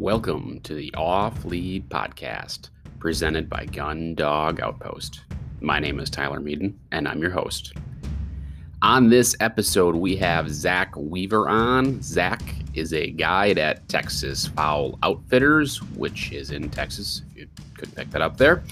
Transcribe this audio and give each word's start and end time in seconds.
Welcome 0.00 0.60
to 0.60 0.72
the 0.72 0.94
Off 0.94 1.44
Lead 1.44 1.90
Podcast, 1.90 2.70
presented 3.00 3.50
by 3.50 3.66
Gun 3.66 4.14
Dog 4.14 4.58
Outpost. 4.58 5.20
My 5.60 5.78
name 5.78 6.00
is 6.00 6.08
Tyler 6.08 6.40
Meaden, 6.40 6.72
and 6.90 7.06
I'm 7.06 7.20
your 7.20 7.30
host. 7.30 7.74
On 8.80 9.10
this 9.10 9.36
episode, 9.40 9.94
we 9.94 10.16
have 10.16 10.48
Zach 10.48 10.96
Weaver 10.96 11.50
on. 11.50 12.00
Zach 12.00 12.40
is 12.72 12.94
a 12.94 13.10
guide 13.10 13.58
at 13.58 13.86
Texas 13.90 14.46
Fowl 14.46 14.98
Outfitters, 15.02 15.82
which 15.96 16.32
is 16.32 16.50
in 16.50 16.70
Texas, 16.70 17.20
if 17.32 17.40
you 17.40 17.48
couldn't 17.74 17.94
pick 17.94 18.10
that 18.12 18.22
up 18.22 18.38
there. 18.38 18.62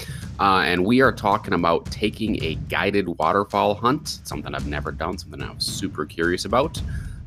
Uh, 0.40 0.62
and 0.64 0.82
we 0.82 1.02
are 1.02 1.12
talking 1.12 1.52
about 1.52 1.84
taking 1.90 2.42
a 2.42 2.54
guided 2.70 3.06
waterfowl 3.06 3.74
hunt, 3.74 4.20
something 4.24 4.54
I've 4.54 4.66
never 4.66 4.92
done, 4.92 5.18
something 5.18 5.42
I 5.42 5.52
was 5.52 5.66
super 5.66 6.06
curious 6.06 6.46
about. 6.46 6.80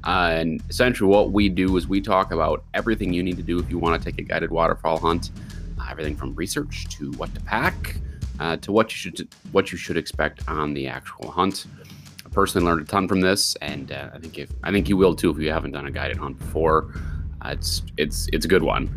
Uh, 0.04 0.32
and 0.34 0.64
essentially, 0.70 1.08
what 1.08 1.32
we 1.32 1.48
do 1.48 1.78
is 1.78 1.88
we 1.88 2.02
talk 2.02 2.32
about 2.32 2.64
everything 2.74 3.14
you 3.14 3.22
need 3.22 3.38
to 3.38 3.44
do 3.44 3.60
if 3.60 3.70
you 3.70 3.78
want 3.78 4.02
to 4.02 4.12
take 4.12 4.20
a 4.20 4.24
guided 4.24 4.50
waterfowl 4.50 4.98
hunt, 4.98 5.32
uh, 5.80 5.86
everything 5.90 6.16
from 6.16 6.34
research 6.36 6.88
to 6.90 7.12
what 7.14 7.34
to 7.36 7.42
pack, 7.42 7.96
uh, 8.40 8.58
to 8.58 8.72
what 8.72 8.92
you 8.92 8.98
should 8.98 9.28
what 9.52 9.72
you 9.72 9.78
should 9.78 9.98
expect 9.98 10.48
on 10.48 10.74
the 10.74 10.88
actual 10.88 11.30
hunt. 11.30 11.68
I 12.26 12.30
personally 12.30 12.66
learned 12.66 12.82
a 12.82 12.86
ton 12.86 13.08
from 13.08 13.22
this, 13.22 13.56
and 13.58 13.92
uh, 13.92 14.10
I 14.14 14.18
think 14.18 14.40
if 14.40 14.50
I 14.64 14.72
think 14.72 14.90
you 14.90 14.98
will 14.98 15.16
too 15.16 15.30
if 15.30 15.38
you 15.38 15.52
haven't 15.52 15.72
done 15.72 15.86
a 15.86 15.92
guided 15.92 16.18
hunt 16.18 16.40
before. 16.40 16.94
It's 17.46 17.84
it's 17.98 18.28
it's 18.34 18.46
a 18.46 18.48
good 18.48 18.64
one. 18.64 18.90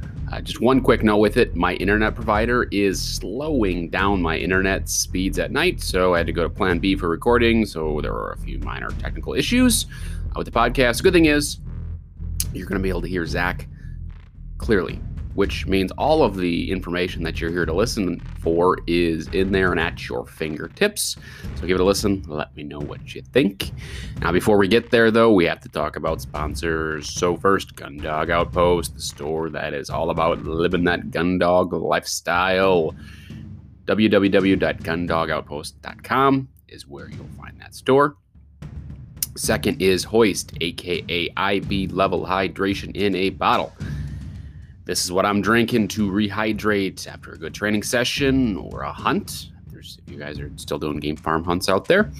Just 0.43 0.61
one 0.61 0.81
quick 0.81 1.05
note 1.05 1.19
with 1.19 1.37
it: 1.37 1.55
my 1.55 1.75
internet 1.75 2.15
provider 2.15 2.65
is 2.73 3.01
slowing 3.01 3.89
down 3.89 4.21
my 4.21 4.37
internet 4.37 4.89
speeds 4.89 5.39
at 5.39 5.53
night, 5.53 5.81
so 5.81 6.15
I 6.15 6.19
had 6.19 6.27
to 6.27 6.33
go 6.33 6.43
to 6.43 6.51
Plan 6.51 6.81
B 6.81 6.97
for 6.97 7.09
recording. 7.09 7.65
So 7.65 8.01
there 8.01 8.13
were 8.13 8.33
a 8.33 8.39
few 8.39 8.59
minor 8.59 8.91
technical 8.99 9.35
issues 9.35 9.87
with 10.37 10.47
the 10.47 10.53
podcast. 10.53 11.03
Good 11.03 11.13
thing 11.13 11.27
is, 11.27 11.59
you're 12.53 12.67
going 12.67 12.79
to 12.79 12.83
be 12.83 12.89
able 12.89 13.03
to 13.03 13.09
hear 13.09 13.27
Zach 13.27 13.69
clearly, 14.59 15.01
which 15.35 15.67
means 15.67 15.91
all 15.93 16.23
of 16.23 16.37
the 16.37 16.71
information 16.71 17.23
that 17.25 17.41
you're 17.41 17.51
here 17.51 17.67
to 17.67 17.73
listen 17.73 18.21
for 18.41 18.79
is 18.87 19.27
in 19.29 19.53
there 19.53 19.71
and 19.73 19.81
at 19.81 20.07
your 20.09 20.27
fingertips. 20.27 21.17
So 21.57 21.67
give 21.67 21.77
it 21.77 21.81
a 21.81 21.85
listen. 21.85 22.23
Let 22.29 22.55
me 22.57 22.63
know 22.63 22.81
what 22.81 23.15
you 23.15 23.23
think. 23.23 23.71
Now, 24.21 24.33
before 24.33 24.59
we 24.59 24.69
get 24.69 24.91
there, 24.91 25.11
though, 25.11 25.33
we 25.33 25.45
have 25.47 25.61
to 25.61 25.69
talk 25.69 25.97
about 25.97 26.21
sponsors. 26.21 27.09
So, 27.11 27.37
first, 27.37 27.75
Gundog 27.77 28.31
Outpost, 28.31 28.95
the 28.95 29.03
store 29.03 29.51
that 29.51 29.75
is 29.75 29.91
all 29.91 30.11
about 30.11 30.45
living 30.45 30.85
that 30.85 31.11
Gundog 31.11 31.73
lifestyle. 31.73 32.95
www.gundogoutpost.com 33.87 36.49
is 36.69 36.87
where 36.87 37.11
you'll 37.11 37.27
find 37.37 37.61
that 37.61 37.75
store. 37.75 38.17
Second 39.37 39.83
is 39.83 40.05
Hoist, 40.05 40.53
aka 40.61 41.29
IV 41.37 41.93
level 41.93 42.25
hydration 42.25 42.95
in 42.95 43.15
a 43.17 43.31
bottle. 43.31 43.73
This 44.85 45.05
is 45.05 45.11
what 45.11 45.27
I'm 45.27 45.41
drinking 45.41 45.89
to 45.89 46.11
rehydrate 46.11 47.07
after 47.09 47.33
a 47.33 47.39
good 47.39 47.55
training 47.55 47.83
session 47.83 48.57
or 48.57 48.83
a 48.83 48.93
hunt. 48.93 49.51
There's, 49.69 49.99
if 50.07 50.13
you 50.13 50.19
guys 50.19 50.39
are 50.39 50.53
still 50.57 50.79
doing 50.79 51.01
game 51.01 51.17
farm 51.17 51.43
hunts 51.43 51.69
out 51.69 51.87
there, 51.87 52.13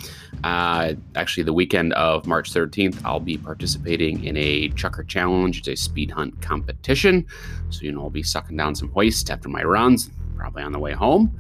uh, 0.43 0.95
actually, 1.15 1.45
the 1.45 1.53
weekend 1.53 1.93
of 1.93 2.27
March 2.27 2.53
13th, 2.53 3.01
I'll 3.05 3.21
be 3.21 3.39
participating 3.39 4.25
in 4.25 4.37
a 4.37 4.71
Chukar 4.71 5.07
Challenge. 5.07 5.59
It's 5.59 5.69
a 5.69 5.77
speed 5.77 6.11
hunt 6.11 6.41
competition. 6.43 7.27
So, 7.71 7.83
you 7.83 7.93
know, 7.93 8.03
I'll 8.03 8.11
be 8.11 8.23
sucking 8.23 8.57
down 8.57 8.75
some 8.75 8.91
hoist 8.91 9.31
after 9.31 9.49
my 9.49 9.63
runs, 9.63 10.11
probably 10.37 10.63
on 10.63 10.73
the 10.73 10.79
way 10.79 10.93
home. 10.93 11.39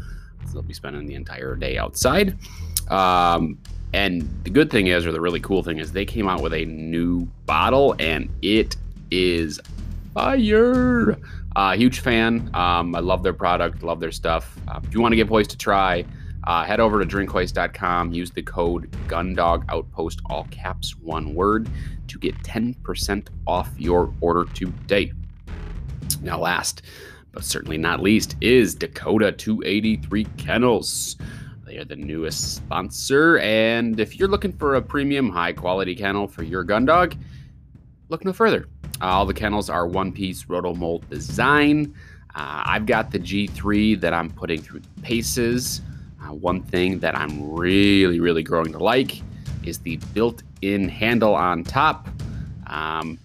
So, 0.50 0.58
I'll 0.58 0.62
be 0.62 0.74
spending 0.74 1.06
the 1.06 1.14
entire 1.14 1.56
day 1.56 1.78
outside. 1.78 2.38
Um, 2.90 3.58
and 3.94 4.28
the 4.42 4.50
good 4.50 4.72
thing 4.72 4.88
is, 4.88 5.06
or 5.06 5.12
the 5.12 5.20
really 5.20 5.38
cool 5.38 5.62
thing 5.62 5.78
is, 5.78 5.92
they 5.92 6.04
came 6.04 6.26
out 6.26 6.42
with 6.42 6.52
a 6.52 6.64
new 6.64 7.26
bottle 7.46 7.94
and 8.00 8.28
it 8.42 8.76
is 9.12 9.60
fire. 10.12 11.16
Uh, 11.54 11.76
huge 11.76 12.00
fan. 12.00 12.50
Um, 12.54 12.96
I 12.96 12.98
love 12.98 13.22
their 13.22 13.32
product, 13.32 13.84
love 13.84 14.00
their 14.00 14.10
stuff. 14.10 14.58
Uh, 14.66 14.80
if 14.82 14.92
you 14.92 15.00
want 15.00 15.12
to 15.12 15.16
give 15.16 15.28
Hoist 15.28 15.52
a 15.52 15.56
try, 15.56 16.04
uh, 16.42 16.64
head 16.64 16.80
over 16.80 17.02
to 17.02 17.06
drinkhoist.com, 17.06 18.12
use 18.12 18.32
the 18.32 18.42
code 18.42 18.90
GUNDOG 19.06 19.64
OUTPOST, 19.66 20.22
all 20.26 20.48
caps, 20.50 20.96
one 20.96 21.32
word, 21.32 21.68
to 22.08 22.18
get 22.18 22.34
10% 22.38 23.28
off 23.46 23.70
your 23.78 24.12
order 24.20 24.44
today. 24.54 25.12
Now, 26.20 26.40
last 26.40 26.82
but 27.30 27.44
certainly 27.44 27.76
not 27.76 28.00
least 28.00 28.36
is 28.40 28.74
Dakota 28.74 29.32
283 29.32 30.24
Kennels. 30.36 31.16
They 31.74 31.80
are 31.80 31.84
the 31.84 31.96
newest 31.96 32.54
sponsor. 32.54 33.38
And 33.38 33.98
if 33.98 34.16
you're 34.16 34.28
looking 34.28 34.52
for 34.52 34.76
a 34.76 34.80
premium, 34.80 35.28
high 35.28 35.52
quality 35.52 35.96
kennel 35.96 36.28
for 36.28 36.44
your 36.44 36.62
gun 36.62 36.84
dog, 36.84 37.16
look 38.10 38.24
no 38.24 38.32
further. 38.32 38.68
All 39.00 39.26
the 39.26 39.34
kennels 39.34 39.68
are 39.68 39.84
one 39.84 40.12
piece 40.12 40.44
rotomold 40.44 41.08
design. 41.10 41.92
Uh, 42.36 42.62
I've 42.64 42.86
got 42.86 43.10
the 43.10 43.18
G3 43.18 44.00
that 44.02 44.14
I'm 44.14 44.30
putting 44.30 44.62
through 44.62 44.82
the 44.82 45.02
paces. 45.02 45.82
Uh, 46.22 46.32
one 46.32 46.62
thing 46.62 47.00
that 47.00 47.18
I'm 47.18 47.52
really, 47.52 48.20
really 48.20 48.44
growing 48.44 48.70
to 48.70 48.78
like 48.78 49.20
is 49.64 49.80
the 49.80 49.96
built 50.12 50.44
in 50.62 50.88
handle 50.88 51.34
on 51.34 51.64
top. 51.64 52.06
Um, 52.68 53.18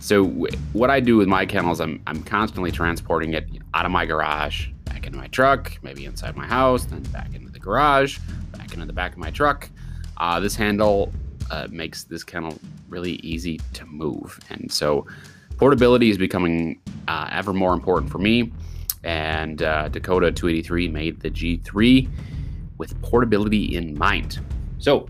so, 0.00 0.24
w- 0.26 0.58
what 0.72 0.90
I 0.90 0.98
do 0.98 1.18
with 1.18 1.28
my 1.28 1.46
kennels, 1.46 1.80
I'm, 1.80 2.02
I'm 2.08 2.24
constantly 2.24 2.72
transporting 2.72 3.34
it 3.34 3.46
out 3.74 3.86
of 3.86 3.92
my 3.92 4.06
garage, 4.06 4.70
back 4.86 5.06
into 5.06 5.18
my 5.18 5.28
truck, 5.28 5.78
maybe 5.82 6.04
inside 6.04 6.36
my 6.36 6.46
house, 6.46 6.84
then 6.84 7.02
back 7.04 7.30
the 7.45 7.45
garage, 7.66 8.18
back 8.56 8.72
into 8.72 8.86
the 8.86 8.92
back 8.92 9.12
of 9.12 9.18
my 9.18 9.30
truck. 9.30 9.68
Uh, 10.16 10.40
this 10.40 10.54
handle 10.54 11.12
uh, 11.50 11.66
makes 11.70 12.04
this 12.04 12.24
kennel 12.24 12.56
really 12.88 13.14
easy 13.16 13.60
to 13.74 13.84
move. 13.86 14.38
And 14.50 14.70
so 14.72 15.06
portability 15.56 16.10
is 16.10 16.16
becoming 16.16 16.80
uh, 17.08 17.28
ever 17.32 17.52
more 17.52 17.74
important 17.74 18.10
for 18.10 18.18
me. 18.18 18.52
And 19.04 19.62
uh, 19.62 19.88
Dakota 19.88 20.32
283 20.32 20.88
made 20.88 21.20
the 21.20 21.30
G3 21.30 22.08
with 22.78 23.00
portability 23.02 23.76
in 23.76 23.98
mind. 23.98 24.40
So 24.78 25.08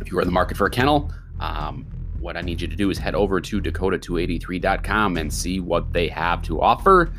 if 0.00 0.10
you 0.10 0.18
are 0.18 0.22
in 0.22 0.28
the 0.28 0.32
market 0.32 0.56
for 0.56 0.66
a 0.66 0.70
kennel, 0.70 1.10
um, 1.40 1.86
what 2.20 2.36
I 2.36 2.40
need 2.40 2.60
you 2.60 2.68
to 2.68 2.76
do 2.76 2.90
is 2.90 2.98
head 2.98 3.14
over 3.14 3.40
to 3.40 3.60
dakota283.com 3.60 5.16
and 5.16 5.32
see 5.32 5.60
what 5.60 5.92
they 5.92 6.08
have 6.08 6.42
to 6.42 6.60
offer. 6.60 7.12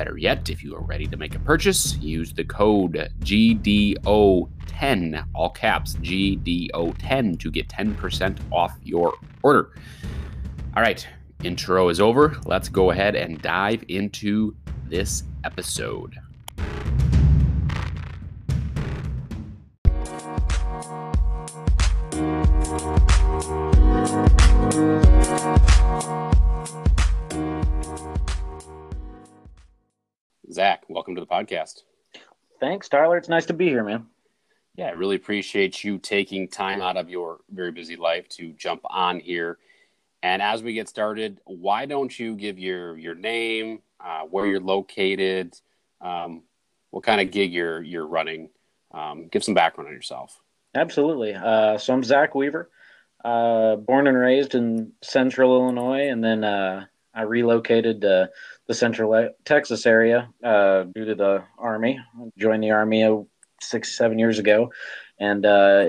Better 0.00 0.16
yet, 0.16 0.48
if 0.48 0.64
you 0.64 0.74
are 0.74 0.80
ready 0.80 1.06
to 1.08 1.18
make 1.18 1.34
a 1.34 1.38
purchase, 1.40 1.98
use 1.98 2.32
the 2.32 2.44
code 2.44 3.12
GDO10, 3.20 5.24
all 5.34 5.50
caps 5.50 5.96
GDO10, 5.96 7.38
to 7.38 7.50
get 7.50 7.68
10% 7.68 8.38
off 8.50 8.78
your 8.82 9.12
order. 9.42 9.72
All 10.74 10.82
right, 10.82 11.06
intro 11.44 11.90
is 11.90 12.00
over. 12.00 12.40
Let's 12.46 12.70
go 12.70 12.92
ahead 12.92 13.14
and 13.14 13.42
dive 13.42 13.84
into 13.88 14.56
this 14.88 15.24
episode. 15.44 16.16
Zach, 30.52 30.82
welcome 30.88 31.14
to 31.14 31.20
the 31.20 31.26
podcast. 31.26 31.82
Thanks, 32.58 32.88
Tyler. 32.88 33.16
It's 33.16 33.28
nice 33.28 33.46
to 33.46 33.52
be 33.52 33.68
here, 33.68 33.84
man. 33.84 34.06
Yeah, 34.74 34.86
I 34.86 34.92
really 34.92 35.16
appreciate 35.16 35.84
you 35.84 35.98
taking 35.98 36.48
time 36.48 36.82
out 36.82 36.96
of 36.96 37.08
your 37.08 37.38
very 37.50 37.70
busy 37.70 37.96
life 37.96 38.28
to 38.30 38.52
jump 38.52 38.82
on 38.84 39.20
here. 39.20 39.58
And 40.22 40.42
as 40.42 40.62
we 40.62 40.74
get 40.74 40.88
started, 40.88 41.40
why 41.44 41.86
don't 41.86 42.16
you 42.18 42.34
give 42.34 42.58
your 42.58 42.96
your 42.98 43.14
name, 43.14 43.80
uh, 44.04 44.22
where 44.22 44.46
you're 44.46 44.60
located, 44.60 45.54
um, 46.00 46.42
what 46.90 47.04
kind 47.04 47.20
of 47.20 47.30
gig 47.30 47.52
you're 47.52 47.82
you're 47.82 48.06
running? 48.06 48.50
Um, 48.92 49.28
give 49.28 49.44
some 49.44 49.54
background 49.54 49.88
on 49.88 49.94
yourself. 49.94 50.40
Absolutely. 50.74 51.34
Uh, 51.34 51.78
so 51.78 51.92
I'm 51.92 52.02
Zach 52.02 52.34
Weaver, 52.34 52.68
uh, 53.24 53.76
born 53.76 54.08
and 54.08 54.16
raised 54.16 54.54
in 54.54 54.92
Central 55.00 55.56
Illinois, 55.56 56.08
and 56.08 56.22
then 56.22 56.42
uh, 56.42 56.86
I 57.14 57.22
relocated 57.22 58.00
to 58.02 58.30
the 58.70 58.74
Central 58.74 59.28
Texas 59.44 59.84
area 59.84 60.28
uh, 60.44 60.84
due 60.84 61.04
to 61.04 61.16
the 61.16 61.42
Army. 61.58 61.98
I 61.98 62.30
joined 62.38 62.62
the 62.62 62.70
Army 62.70 63.26
six, 63.60 63.96
seven 63.96 64.16
years 64.16 64.38
ago, 64.38 64.70
and 65.18 65.44
uh, 65.44 65.86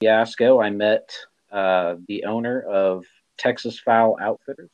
Fiasco, 0.00 0.62
I 0.62 0.70
met 0.70 1.10
uh, 1.52 1.96
the 2.08 2.24
owner 2.24 2.62
of 2.62 3.04
Texas 3.36 3.78
Fowl 3.80 4.16
Outfitters, 4.18 4.70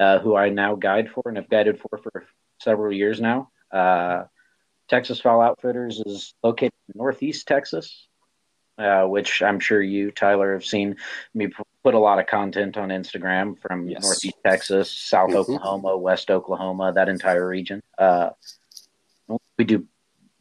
uh, 0.00 0.18
who 0.20 0.34
I 0.34 0.48
now 0.48 0.76
guide 0.76 1.10
for 1.10 1.24
and 1.26 1.36
have 1.36 1.50
guided 1.50 1.78
for 1.78 1.98
for 1.98 2.24
several 2.58 2.94
years 2.94 3.20
now. 3.20 3.50
Uh, 3.70 4.22
Texas 4.88 5.20
Fowl 5.20 5.42
Outfitters 5.42 6.00
is 6.06 6.32
located 6.42 6.72
in 6.88 6.94
Northeast 6.96 7.46
Texas, 7.46 8.08
uh, 8.78 9.04
which 9.04 9.42
I'm 9.42 9.60
sure 9.60 9.82
you, 9.82 10.10
Tyler, 10.10 10.52
have 10.54 10.64
seen 10.64 10.96
me 11.34 11.48
put 11.82 11.94
a 11.94 11.98
lot 11.98 12.18
of 12.18 12.26
content 12.26 12.76
on 12.76 12.88
Instagram 12.88 13.58
from 13.60 13.88
Yes. 13.88 14.02
Northeast 14.02 14.36
Texas, 14.44 14.90
South 14.90 15.30
Mhm. 15.30 15.36
Oklahoma, 15.36 15.96
West 15.96 16.30
Oklahoma, 16.30 16.92
that 16.92 17.08
entire 17.08 17.46
region. 17.46 17.82
Uh, 17.98 18.30
we 19.58 19.64
do 19.64 19.86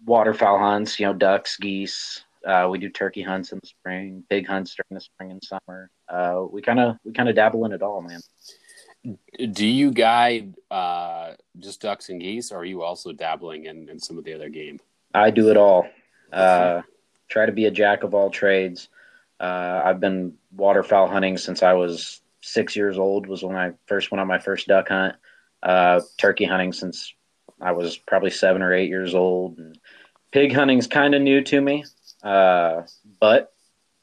waterfowl 0.05 0.57
hunts, 0.59 0.99
you 0.99 1.05
know, 1.05 1.13
ducks, 1.13 1.57
geese. 1.57 2.23
Uh, 2.45 2.67
we 2.69 2.77
do 2.77 2.89
turkey 2.89 3.21
hunts 3.21 3.51
in 3.53 3.59
the 3.61 3.67
spring, 3.67 4.23
pig 4.29 4.45
hunts 4.47 4.75
during 4.75 4.95
the 4.95 5.01
spring 5.01 5.31
and 5.31 5.43
summer. 5.43 5.89
Uh, 6.09 6.43
we 6.49 6.61
kind 6.61 6.79
of 6.79 6.97
we 7.05 7.13
kind 7.13 7.29
of 7.29 7.35
dabble 7.35 7.63
in 7.65 7.71
it 7.71 7.81
all, 7.81 8.01
man. 8.01 8.19
Do 9.51 9.65
you 9.67 9.91
guide 9.91 10.55
uh, 10.71 11.33
just 11.59 11.81
ducks 11.81 12.09
and 12.09 12.19
geese, 12.21 12.51
or 12.51 12.59
are 12.59 12.65
you 12.65 12.83
also 12.83 13.11
dabbling 13.11 13.65
in, 13.65 13.89
in 13.89 13.99
some 13.99 14.17
of 14.17 14.23
the 14.23 14.33
other 14.33 14.49
game? 14.49 14.79
I 15.13 15.29
do 15.29 15.49
it 15.51 15.57
all. 15.57 15.87
Uh, 16.31 16.81
try 17.33 17.47
to 17.47 17.51
be 17.51 17.65
a 17.65 17.71
jack 17.71 18.03
of 18.03 18.13
all 18.13 18.29
trades. 18.29 18.89
Uh, 19.39 19.81
I've 19.83 19.99
been 19.99 20.35
waterfowl 20.55 21.07
hunting 21.07 21.37
since 21.37 21.63
I 21.63 21.73
was 21.73 22.21
six 22.41 22.75
years 22.75 22.99
old. 22.99 23.25
Was 23.25 23.43
when 23.43 23.55
I 23.55 23.71
first 23.87 24.11
went 24.11 24.21
on 24.21 24.27
my 24.27 24.37
first 24.37 24.67
duck 24.67 24.89
hunt. 24.89 25.15
Uh, 25.63 26.01
turkey 26.17 26.45
hunting 26.45 26.73
since 26.73 27.13
I 27.59 27.71
was 27.71 27.97
probably 27.97 28.29
seven 28.29 28.61
or 28.61 28.71
eight 28.71 28.89
years 28.89 29.15
old. 29.15 29.57
And 29.57 29.79
pig 30.31 30.53
hunting's 30.53 30.85
kind 30.85 31.15
of 31.15 31.23
new 31.23 31.41
to 31.41 31.59
me, 31.59 31.85
uh, 32.21 32.83
but 33.19 33.51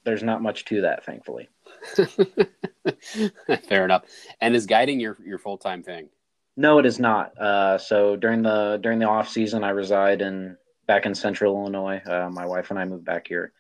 there's 0.05 0.25
not 0.25 0.43
much 0.43 0.65
to 0.65 0.81
that, 0.81 1.05
thankfully. 1.07 1.49
Fair 3.69 3.85
enough. 3.85 4.03
And 4.41 4.57
is 4.57 4.67
guiding 4.67 4.99
your 4.99 5.17
your 5.25 5.39
full 5.39 5.57
time 5.57 5.85
thing? 5.85 6.09
No, 6.57 6.81
it 6.81 6.87
is 6.87 6.99
not. 6.99 7.39
Uh, 7.39 7.79
so 7.79 8.17
during 8.17 8.43
the 8.43 8.81
during 8.83 8.99
the 8.99 9.09
off 9.09 9.29
season, 9.29 9.63
I 9.63 9.71
reside 9.71 10.21
in 10.21 10.57
back 10.91 11.07
in 11.07 11.15
Central 11.15 11.55
Illinois. 11.55 12.03
Uh, 12.05 12.29
my 12.33 12.45
wife 12.45 12.71
and 12.71 12.79
I 12.81 12.85
moved 12.85 13.05
back 13.05 13.29
here 13.29 13.53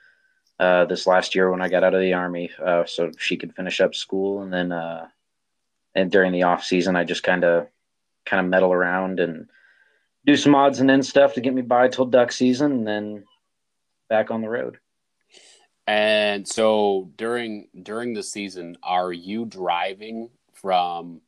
uh, 0.58 0.84
this 0.86 1.06
last 1.06 1.36
year 1.36 1.48
when 1.48 1.62
I 1.62 1.68
got 1.68 1.84
out 1.84 1.94
of 1.94 2.00
the 2.00 2.12
army, 2.12 2.50
uh, 2.60 2.84
so 2.86 3.12
she 3.18 3.36
could 3.36 3.54
finish 3.54 3.80
up 3.80 3.94
school, 3.94 4.42
and 4.42 4.52
then 4.52 4.72
uh, 4.72 5.06
and 5.94 6.10
during 6.10 6.32
the 6.32 6.42
off 6.42 6.64
season, 6.64 6.96
I 6.96 7.04
just 7.04 7.22
kind 7.22 7.44
of 7.44 7.68
kind 8.26 8.44
of 8.44 8.50
meddle 8.50 8.72
around 8.72 9.20
and 9.20 9.48
do 10.26 10.36
some 10.36 10.56
odds 10.56 10.80
and 10.80 10.90
ends 10.90 11.08
stuff 11.08 11.34
to 11.34 11.40
get 11.40 11.54
me 11.54 11.62
by 11.62 11.86
till 11.86 12.04
duck 12.04 12.32
season, 12.32 12.72
and 12.72 12.86
then 12.88 13.24
back 14.08 14.32
on 14.32 14.40
the 14.40 14.48
road. 14.48 14.78
And 15.86 16.48
so 16.48 17.12
during 17.14 17.68
during 17.80 18.12
the 18.12 18.24
season, 18.24 18.76
are 18.82 19.12
you 19.12 19.44
driving 19.44 20.30
from 20.52 21.20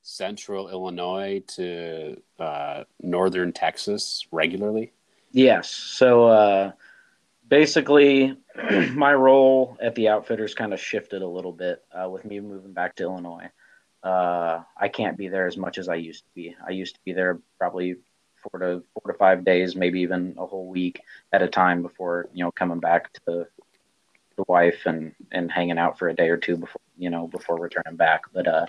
central 0.00 0.70
Illinois 0.70 1.42
to 1.56 2.22
uh, 2.38 2.84
northern 3.02 3.52
Texas 3.52 4.26
regularly? 4.32 4.92
Yes. 5.32 5.70
So 5.70 6.26
uh, 6.26 6.72
basically, 7.48 8.36
my 8.92 9.14
role 9.14 9.76
at 9.80 9.94
the 9.94 10.08
Outfitters 10.08 10.54
kind 10.54 10.72
of 10.72 10.80
shifted 10.80 11.22
a 11.22 11.26
little 11.26 11.52
bit 11.52 11.82
uh, 11.92 12.08
with 12.08 12.24
me 12.24 12.40
moving 12.40 12.72
back 12.72 12.94
to 12.96 13.04
Illinois. 13.04 13.48
Uh, 14.02 14.62
I 14.76 14.88
can't 14.88 15.16
be 15.16 15.28
there 15.28 15.46
as 15.46 15.56
much 15.56 15.78
as 15.78 15.88
I 15.88 15.94
used 15.94 16.24
to 16.24 16.30
be. 16.34 16.54
I 16.66 16.72
used 16.72 16.94
to 16.96 17.00
be 17.04 17.12
there 17.12 17.38
probably 17.58 17.96
four 18.36 18.60
to 18.60 18.82
four 18.92 19.12
to 19.12 19.18
five 19.18 19.44
days, 19.44 19.76
maybe 19.76 20.00
even 20.00 20.34
a 20.38 20.44
whole 20.44 20.66
week 20.66 21.00
at 21.32 21.42
a 21.42 21.48
time 21.48 21.82
before 21.82 22.28
you 22.34 22.44
know 22.44 22.50
coming 22.50 22.80
back 22.80 23.12
to 23.12 23.46
the 24.36 24.44
wife 24.48 24.82
and 24.86 25.14
and 25.30 25.50
hanging 25.50 25.78
out 25.78 25.98
for 25.98 26.08
a 26.08 26.14
day 26.14 26.28
or 26.28 26.36
two 26.36 26.56
before 26.56 26.80
you 26.98 27.10
know 27.10 27.28
before 27.28 27.58
returning 27.58 27.96
back. 27.96 28.22
But 28.32 28.48
uh, 28.48 28.66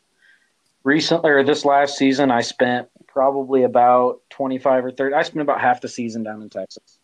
recently 0.84 1.32
or 1.32 1.44
this 1.44 1.66
last 1.66 1.98
season, 1.98 2.30
I 2.30 2.42
spent 2.42 2.90
probably 3.14 3.64
about 3.64 4.22
twenty 4.30 4.58
five 4.58 4.84
or 4.84 4.92
thirty. 4.92 5.14
I 5.14 5.22
spent 5.22 5.42
about 5.42 5.62
half 5.62 5.80
the 5.80 5.88
season 5.88 6.24
down 6.24 6.42
in 6.42 6.50
Texas, 6.50 7.00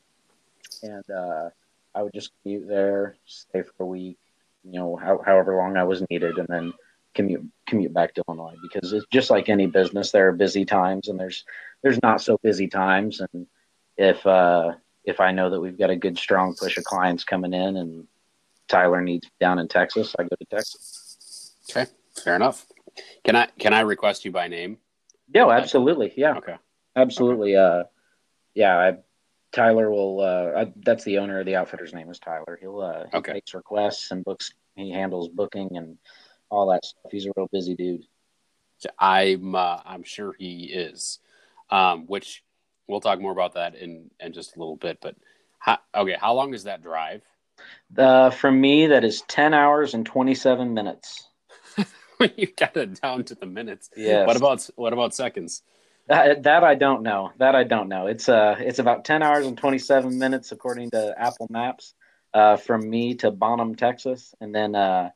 and 0.81 1.09
uh, 1.09 1.49
I 1.93 2.03
would 2.03 2.13
just 2.13 2.31
commute 2.41 2.67
there, 2.67 3.15
stay 3.25 3.61
for 3.61 3.83
a 3.83 3.85
week, 3.85 4.17
you 4.63 4.79
know, 4.79 4.95
how, 4.95 5.21
however 5.25 5.55
long 5.55 5.77
I 5.77 5.83
was 5.83 6.03
needed, 6.09 6.37
and 6.37 6.47
then 6.47 6.73
commute 7.13 7.45
commute 7.67 7.93
back 7.93 8.13
to 8.15 8.23
Illinois 8.27 8.55
because 8.61 8.91
it's 8.91 9.05
just 9.11 9.29
like 9.29 9.49
any 9.49 9.67
business. 9.67 10.11
There 10.11 10.27
are 10.27 10.33
busy 10.33 10.65
times 10.65 11.07
and 11.07 11.19
there's 11.19 11.45
there's 11.81 12.01
not 12.01 12.21
so 12.21 12.37
busy 12.41 12.67
times, 12.67 13.21
and 13.21 13.47
if 13.97 14.25
uh, 14.25 14.73
if 15.03 15.19
I 15.19 15.31
know 15.31 15.49
that 15.49 15.61
we've 15.61 15.77
got 15.77 15.89
a 15.91 15.95
good 15.95 16.17
strong 16.17 16.55
push 16.55 16.77
of 16.77 16.83
clients 16.83 17.23
coming 17.23 17.53
in 17.53 17.77
and 17.77 18.07
Tyler 18.67 19.01
needs 19.01 19.27
down 19.39 19.59
in 19.59 19.67
Texas, 19.67 20.15
I 20.17 20.23
go 20.23 20.35
to 20.35 20.45
Texas. 20.45 21.53
Okay, 21.69 21.89
fair 22.23 22.35
enough. 22.35 22.65
Can 23.23 23.35
I 23.35 23.47
can 23.59 23.73
I 23.73 23.81
request 23.81 24.25
you 24.25 24.31
by 24.31 24.47
name? 24.47 24.77
Yeah, 25.33 25.49
absolutely. 25.49 26.13
Yeah. 26.15 26.37
Okay. 26.37 26.55
Absolutely. 26.95 27.55
Okay. 27.55 27.79
Uh, 27.81 27.83
yeah. 28.53 28.77
I, 28.77 28.97
Tyler 29.51 29.89
will. 29.89 30.21
Uh, 30.21 30.61
I, 30.61 30.73
that's 30.83 31.03
the 31.03 31.17
owner 31.19 31.39
of 31.39 31.45
the 31.45 31.55
outfitter's 31.55 31.93
name 31.93 32.09
is 32.09 32.19
Tyler. 32.19 32.57
He'll 32.61 32.81
uh, 32.81 33.05
okay. 33.13 33.31
he 33.31 33.33
makes 33.35 33.53
requests 33.53 34.11
and 34.11 34.23
books. 34.23 34.53
He 34.75 34.91
handles 34.91 35.29
booking 35.29 35.75
and 35.75 35.97
all 36.49 36.69
that 36.71 36.85
stuff. 36.85 37.11
He's 37.11 37.25
a 37.25 37.31
real 37.35 37.49
busy 37.51 37.75
dude. 37.75 38.05
I'm 38.97 39.55
uh, 39.55 39.79
I'm 39.85 40.03
sure 40.03 40.33
he 40.37 40.65
is. 40.65 41.19
Um, 41.71 42.05
which 42.07 42.43
we'll 42.87 43.01
talk 43.01 43.19
more 43.19 43.31
about 43.31 43.53
that 43.55 43.75
in 43.75 44.09
in 44.19 44.33
just 44.33 44.55
a 44.55 44.59
little 44.59 44.75
bit. 44.75 44.99
But 45.01 45.15
how, 45.59 45.79
okay, 45.95 46.17
how 46.19 46.33
long 46.33 46.53
is 46.53 46.63
that 46.63 46.81
drive? 46.81 47.23
Uh, 47.97 48.29
from 48.29 48.59
me, 48.59 48.87
that 48.87 49.03
is 49.03 49.21
10 49.23 49.53
hours 49.53 49.93
and 49.93 50.05
27 50.05 50.73
minutes. 50.73 51.27
you 52.37 52.47
got 52.47 52.75
it 52.77 53.01
down 53.01 53.23
to 53.25 53.35
the 53.35 53.45
minutes. 53.45 53.89
Yeah. 53.95 54.25
What 54.25 54.37
about 54.37 54.69
what 54.75 54.93
about 54.93 55.13
seconds? 55.13 55.61
That, 56.07 56.43
that 56.43 56.63
I 56.63 56.75
don't 56.75 57.03
know. 57.03 57.31
That 57.37 57.55
I 57.55 57.63
don't 57.63 57.87
know. 57.87 58.07
It's 58.07 58.27
uh 58.29 58.55
it's 58.59 58.79
about 58.79 59.05
10 59.05 59.21
hours 59.21 59.45
and 59.45 59.57
27 59.57 60.17
minutes 60.17 60.51
according 60.51 60.91
to 60.91 61.13
Apple 61.17 61.47
Maps. 61.49 61.93
Uh, 62.31 62.57
from 62.57 62.87
me 62.87 63.15
to 63.15 63.31
Bonham, 63.31 63.73
Texas, 63.73 64.35
and 64.39 64.53
then 64.53 64.75
uh, 64.75 65.09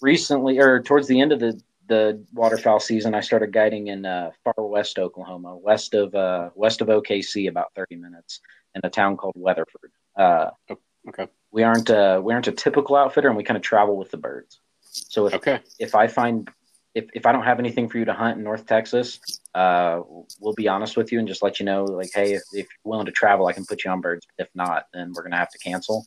recently 0.00 0.60
or 0.60 0.80
towards 0.80 1.08
the 1.08 1.20
end 1.20 1.32
of 1.32 1.40
the 1.40 1.60
the 1.88 2.24
waterfowl 2.32 2.78
season, 2.78 3.12
I 3.12 3.20
started 3.20 3.52
guiding 3.52 3.88
in 3.88 4.06
uh, 4.06 4.30
far 4.44 4.64
west 4.64 5.00
Oklahoma, 5.00 5.56
west 5.56 5.94
of 5.94 6.14
uh, 6.14 6.50
west 6.54 6.80
of 6.80 6.86
OKC, 6.86 7.48
about 7.48 7.74
30 7.74 7.96
minutes, 7.96 8.40
in 8.76 8.82
a 8.84 8.88
town 8.88 9.16
called 9.16 9.34
Weatherford. 9.36 9.90
Uh, 10.16 10.50
oh, 10.70 10.78
okay 11.08 11.26
we 11.54 11.62
aren't 11.62 11.88
uh, 11.88 12.20
we 12.22 12.34
aren't 12.34 12.48
a 12.48 12.52
typical 12.52 12.96
outfitter, 12.96 13.28
and 13.28 13.36
we 13.36 13.44
kind 13.44 13.56
of 13.56 13.62
travel 13.62 13.96
with 13.96 14.10
the 14.10 14.16
birds. 14.16 14.58
So 14.94 15.26
if 15.26 15.34
okay. 15.34 15.60
if 15.78 15.94
I 15.94 16.06
find 16.06 16.48
if, 16.94 17.06
if 17.12 17.26
I 17.26 17.32
don't 17.32 17.42
have 17.42 17.58
anything 17.58 17.88
for 17.88 17.98
you 17.98 18.04
to 18.04 18.12
hunt 18.12 18.38
in 18.38 18.44
North 18.44 18.66
Texas, 18.66 19.18
uh, 19.54 20.00
we'll 20.40 20.54
be 20.54 20.68
honest 20.68 20.96
with 20.96 21.10
you 21.10 21.18
and 21.18 21.26
just 21.26 21.42
let 21.42 21.58
you 21.58 21.66
know, 21.66 21.84
like, 21.84 22.10
hey, 22.14 22.34
if, 22.34 22.42
if 22.52 22.66
you're 22.66 22.66
willing 22.84 23.06
to 23.06 23.12
travel, 23.12 23.46
I 23.46 23.52
can 23.52 23.66
put 23.66 23.84
you 23.84 23.90
on 23.90 24.00
birds. 24.00 24.26
If 24.38 24.48
not, 24.54 24.86
then 24.94 25.12
we're 25.14 25.24
gonna 25.24 25.36
have 25.36 25.50
to 25.50 25.58
cancel. 25.58 26.06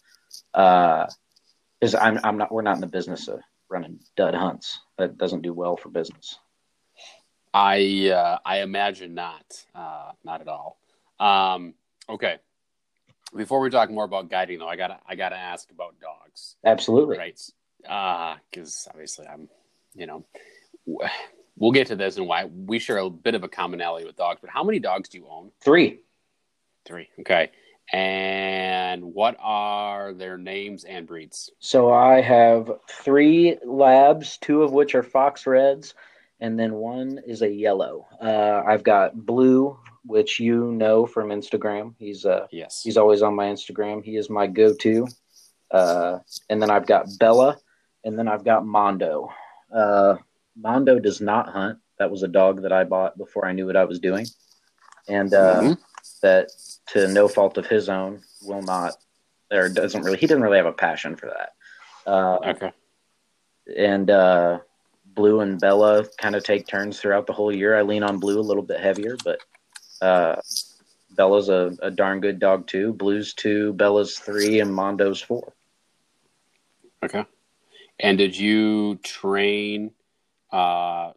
Because 0.53 1.95
uh, 1.95 1.99
I'm 1.99 2.19
I'm 2.23 2.37
not 2.37 2.51
we're 2.51 2.61
not 2.61 2.75
in 2.75 2.81
the 2.81 2.87
business 2.87 3.27
of 3.27 3.41
running 3.69 3.99
dud 4.15 4.33
hunts. 4.33 4.79
That 4.97 5.17
doesn't 5.17 5.41
do 5.41 5.53
well 5.53 5.75
for 5.75 5.89
business. 5.89 6.39
I 7.53 8.09
uh, 8.09 8.39
I 8.45 8.61
imagine 8.61 9.13
not, 9.13 9.65
uh, 9.75 10.11
not 10.23 10.41
at 10.41 10.47
all. 10.47 10.79
Um, 11.19 11.73
okay, 12.07 12.37
before 13.35 13.59
we 13.59 13.69
talk 13.69 13.89
more 13.89 14.05
about 14.05 14.29
guiding, 14.29 14.59
though, 14.59 14.67
I 14.67 14.77
gotta 14.77 14.99
I 15.07 15.15
gotta 15.15 15.37
ask 15.37 15.69
about 15.71 15.99
dogs. 15.99 16.55
Absolutely. 16.65 17.17
Right. 17.17 17.39
Because 17.81 18.87
uh, 18.87 18.91
obviously 18.91 19.27
I'm, 19.27 19.49
you 19.95 20.07
know, 20.07 20.25
we'll 21.55 21.71
get 21.71 21.87
to 21.87 21.95
this 21.95 22.17
and 22.17 22.27
why 22.27 22.45
we 22.45 22.79
share 22.79 22.97
a 22.97 23.09
bit 23.09 23.35
of 23.35 23.43
a 23.43 23.49
commonality 23.49 24.05
with 24.05 24.15
dogs. 24.15 24.39
But 24.41 24.49
how 24.49 24.63
many 24.63 24.79
dogs 24.79 25.09
do 25.09 25.17
you 25.17 25.27
own? 25.29 25.51
Three. 25.61 25.99
Three. 26.85 27.09
Okay. 27.19 27.51
And 27.91 29.13
what 29.13 29.37
are 29.39 30.13
their 30.13 30.37
names 30.37 30.83
and 30.83 31.07
breeds? 31.07 31.51
So 31.59 31.91
I 31.91 32.21
have 32.21 32.69
three 32.89 33.57
labs, 33.65 34.37
two 34.37 34.63
of 34.63 34.73
which 34.73 34.93
are 34.93 35.03
fox 35.03 35.47
reds, 35.47 35.93
and 36.41 36.59
then 36.59 36.73
one 36.73 37.21
is 37.25 37.41
a 37.41 37.49
yellow. 37.49 38.07
Uh, 38.21 38.61
I've 38.67 38.83
got 38.83 39.25
blue, 39.25 39.79
which 40.05 40.39
you 40.39 40.71
know 40.73 41.05
from 41.05 41.29
Instagram. 41.29 41.95
He's 41.97 42.25
uh 42.25 42.47
yes, 42.51 42.81
he's 42.83 42.97
always 42.97 43.21
on 43.21 43.35
my 43.35 43.45
Instagram. 43.45 44.03
He 44.03 44.17
is 44.17 44.29
my 44.29 44.47
go-to. 44.47 45.07
Uh, 45.71 46.19
and 46.49 46.61
then 46.61 46.69
I've 46.69 46.85
got 46.85 47.07
Bella, 47.19 47.57
and 48.03 48.17
then 48.17 48.27
I've 48.27 48.45
got 48.45 48.65
Mondo. 48.65 49.31
Uh, 49.73 50.15
Mondo 50.55 50.99
does 50.99 51.21
not 51.21 51.49
hunt. 51.49 51.79
That 51.99 52.11
was 52.11 52.23
a 52.23 52.27
dog 52.27 52.61
that 52.61 52.71
I 52.71 52.83
bought 52.83 53.17
before 53.17 53.45
I 53.45 53.53
knew 53.53 53.65
what 53.65 53.75
I 53.75 53.85
was 53.85 53.99
doing, 53.99 54.27
and 55.07 55.33
uh, 55.33 55.61
mm-hmm. 55.61 55.73
that 56.21 56.49
to 56.87 57.07
no 57.07 57.27
fault 57.27 57.57
of 57.57 57.65
his 57.65 57.89
own 57.89 58.21
will 58.43 58.61
not 58.61 58.93
or 59.51 59.69
doesn't 59.69 60.03
really. 60.03 60.17
He 60.17 60.27
doesn't 60.27 60.43
really 60.43 60.57
have 60.57 60.65
a 60.65 60.73
passion 60.73 61.15
for 61.15 61.27
that. 61.27 61.53
Uh, 62.09 62.37
okay. 62.51 62.71
And 63.77 64.09
uh, 64.09 64.59
Blue 65.05 65.41
and 65.41 65.59
Bella 65.59 66.05
kind 66.17 66.35
of 66.35 66.43
take 66.43 66.67
turns 66.67 66.99
throughout 66.99 67.27
the 67.27 67.33
whole 67.33 67.53
year. 67.53 67.77
I 67.77 67.81
lean 67.81 68.03
on 68.03 68.19
Blue 68.19 68.39
a 68.39 68.41
little 68.41 68.63
bit 68.63 68.79
heavier, 68.79 69.17
but 69.23 69.39
uh, 70.01 70.35
Bella's 71.11 71.49
a, 71.49 71.75
a 71.81 71.91
darn 71.91 72.21
good 72.21 72.39
dog 72.39 72.67
too. 72.67 72.93
Blue's 72.93 73.33
two, 73.33 73.73
Bella's 73.73 74.17
three, 74.17 74.59
and 74.59 74.73
Mondo's 74.73 75.21
four. 75.21 75.53
Okay. 77.03 77.25
And 77.99 78.17
did 78.17 78.37
you 78.37 78.95
train 78.97 79.91
uh, 80.51 81.11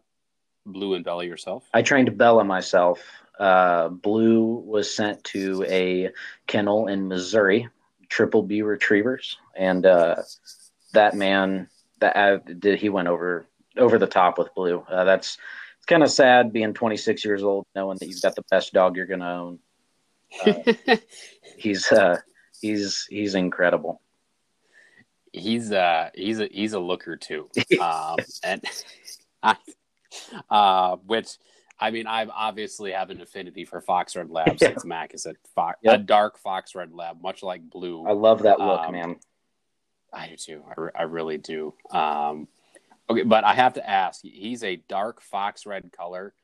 Blue 0.65 0.95
and 0.95 1.05
Bella 1.05 1.25
yourself? 1.25 1.69
I 1.75 1.83
trained 1.83 2.17
Bella 2.17 2.45
myself. 2.45 3.01
Uh, 3.39 3.89
Blue 3.89 4.63
was 4.67 4.95
sent 4.95 5.25
to 5.25 5.65
a 5.67 6.11
kennel 6.47 6.89
in 6.89 7.09
Missouri, 7.09 7.69
Triple 8.09 8.43
B 8.43 8.63
Retrievers, 8.63 9.39
and 9.57 9.87
uh, 9.87 10.17
that 10.93 11.15
man 11.15 11.69
that 12.01 12.17
uh, 12.17 12.39
did 12.39 12.79
he 12.79 12.89
went 12.89 13.09
over 13.09 13.47
over 13.77 13.99
the 13.99 14.07
top 14.07 14.39
with 14.39 14.55
Blue. 14.55 14.85
Uh, 14.91 15.05
that's 15.05 15.39
it's 15.79 15.87
kind 15.87 16.03
of 16.03 16.11
sad 16.11 16.53
being 16.53 16.75
26 16.75 17.25
years 17.25 17.43
old, 17.43 17.67
knowing 17.75 17.97
that 18.01 18.09
you've 18.09 18.21
got 18.23 18.35
the 18.35 18.45
best 18.51 18.73
dog 18.73 18.97
you're 18.97 19.07
going 19.07 19.21
to 19.21 19.27
own. 19.27 19.59
Uh, 20.45 20.97
he's 21.57 21.91
uh, 21.91 22.19
he's 22.61 23.07
he's 23.09 23.35
incredible. 23.35 24.03
He's 25.33 25.71
uh 25.73 26.11
he's 26.15 26.41
a 26.41 26.49
he's 26.51 26.73
a 26.73 26.81
looker 26.81 27.17
too, 27.17 27.49
um, 27.81 28.17
and 28.43 28.63
I 29.43 29.57
uh, 30.51 30.97
which 31.07 31.37
I 31.79 31.91
mean, 31.93 32.07
I 32.07 32.27
obviously 32.27 32.93
have 32.93 33.11
an 33.11 33.21
affinity 33.21 33.65
for 33.65 33.81
fox 33.81 34.17
red 34.17 34.29
lab 34.29 34.49
Yeah. 34.61 34.69
since 34.69 34.85
Mac 34.85 35.15
is 35.15 35.25
a, 35.27 35.35
fo- 35.55 35.73
Yep. 35.83 35.95
a 35.95 35.99
dark 36.03 36.39
fox 36.39 36.75
red 36.75 36.93
lab, 36.93 37.23
much 37.23 37.43
like 37.43 37.63
blue. 37.71 38.07
I 38.07 38.13
love 38.13 38.43
that 38.43 38.59
look, 38.59 38.81
Um, 38.81 38.93
man. 38.93 39.17
I 40.13 40.29
do 40.29 40.37
too. 40.37 40.63
I, 40.69 40.73
re- 40.81 40.91
I 40.95 41.03
really 41.05 41.39
do. 41.39 41.73
Um, 41.91 42.49
okay, 43.09 43.23
but 43.23 43.45
I 43.45 43.55
have 43.55 43.75
to 43.75 43.89
ask. 43.89 44.21
He's 44.23 44.63
a 44.65 44.77
dark 44.77 45.23
fox 45.23 45.65
red 45.65 45.91
color. 45.93 46.35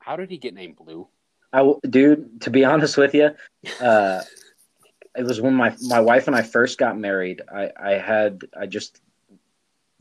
How 0.00 0.16
did 0.16 0.30
he 0.30 0.38
get 0.38 0.54
named 0.54 0.76
Blue? 0.76 1.06
I 1.52 1.70
dude, 1.88 2.40
to 2.42 2.50
be 2.50 2.64
honest 2.64 2.96
with 2.96 3.14
you, 3.14 3.30
uh, 3.80 4.22
it 5.18 5.24
was 5.24 5.40
when 5.40 5.54
my 5.54 5.74
my 5.82 6.00
wife 6.00 6.28
and 6.28 6.36
I 6.36 6.42
first 6.42 6.78
got 6.78 6.96
married. 6.96 7.42
I 7.52 7.70
I 7.76 7.92
had 7.94 8.42
I 8.58 8.66
just 8.66 9.00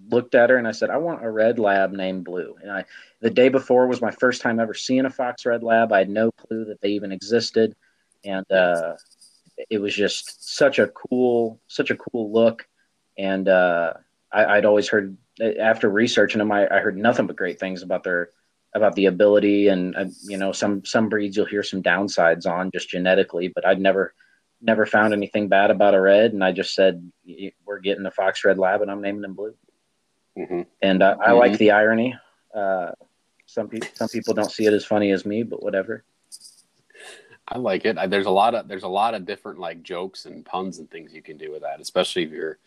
looked 0.09 0.35
at 0.35 0.51
her 0.51 0.57
and 0.57 0.67
I 0.67 0.71
said, 0.71 0.91
I 0.91 0.97
want 0.97 1.25
a 1.25 1.29
red 1.29 1.57
lab 1.57 1.91
named 1.91 2.23
Blue. 2.23 2.55
And 2.61 2.71
I 2.71 2.85
the 3.19 3.31
day 3.31 3.49
before 3.49 3.87
was 3.87 3.99
my 3.99 4.11
first 4.11 4.43
time 4.43 4.59
ever 4.59 4.75
seeing 4.75 5.05
a 5.05 5.09
fox 5.09 5.45
red 5.45 5.63
lab. 5.63 5.91
I 5.91 5.97
had 5.97 6.09
no 6.09 6.31
clue 6.31 6.65
that 6.65 6.81
they 6.81 6.89
even 6.89 7.11
existed, 7.11 7.75
and 8.23 8.49
uh, 8.51 8.93
it 9.71 9.79
was 9.79 9.95
just 9.95 10.55
such 10.55 10.77
a 10.77 10.87
cool 10.87 11.59
such 11.67 11.89
a 11.89 11.97
cool 11.97 12.31
look. 12.31 12.67
And 13.17 13.49
uh, 13.49 13.93
I, 14.31 14.45
I'd 14.45 14.65
always 14.65 14.87
heard 14.87 15.17
after 15.59 15.89
researching 15.89 16.39
them, 16.39 16.51
I, 16.51 16.67
I 16.67 16.79
heard 16.79 16.95
nothing 16.95 17.25
but 17.25 17.35
great 17.35 17.59
things 17.59 17.81
about 17.81 18.03
their 18.03 18.29
about 18.75 18.93
the 18.93 19.07
ability 19.07 19.69
and 19.69 19.95
uh, 19.95 20.05
you 20.25 20.37
know 20.37 20.51
some 20.51 20.85
some 20.85 21.09
breeds 21.09 21.35
you'll 21.35 21.45
hear 21.47 21.63
some 21.63 21.81
downsides 21.81 22.45
on 22.45 22.69
just 22.69 22.89
genetically 22.89 23.47
but 23.47 23.65
i'd 23.65 23.79
never 23.79 24.13
never 24.61 24.85
found 24.85 25.13
anything 25.13 25.47
bad 25.47 25.69
about 25.71 25.93
a 25.93 26.01
red 26.01 26.33
and 26.33 26.43
i 26.43 26.51
just 26.51 26.73
said 26.73 27.11
we're 27.65 27.79
getting 27.79 28.05
a 28.05 28.11
fox 28.11 28.43
red 28.43 28.57
lab 28.57 28.81
and 28.81 28.89
i'm 28.91 29.01
naming 29.01 29.23
him 29.23 29.33
blue 29.33 29.53
hmm 30.35 30.61
and 30.81 31.01
uh, 31.03 31.15
i 31.21 31.29
Mhm. 31.31 31.37
like 31.39 31.57
the 31.57 31.71
irony 31.71 32.15
uh, 32.55 32.91
some 33.45 33.67
people 33.69 33.89
some 33.93 34.09
people 34.09 34.33
don't 34.33 34.51
see 34.51 34.65
it 34.65 34.73
as 34.73 34.85
funny 34.85 35.11
as 35.11 35.25
me 35.25 35.43
but 35.43 35.61
whatever 35.63 36.03
I 37.49 37.57
like 37.59 37.85
it. 37.85 37.97
I, 37.97 38.07
there's 38.07 38.25
a 38.25 38.29
lot 38.31 38.55
of 38.55 38.67
there's 38.67 38.83
a 38.83 38.89
lot 38.89 39.13
of 39.13 39.25
different 39.25 39.57
like 39.57 39.81
jokes 39.81 40.25
and 40.25 40.43
puns 40.45 40.79
and 40.79 40.91
things 40.91 41.13
you 41.13 41.21
can 41.21 41.37
do 41.37 41.49
with 41.49 41.61
that, 41.61 41.79
especially 41.79 42.23
if 42.23 42.31
you're 42.31 42.57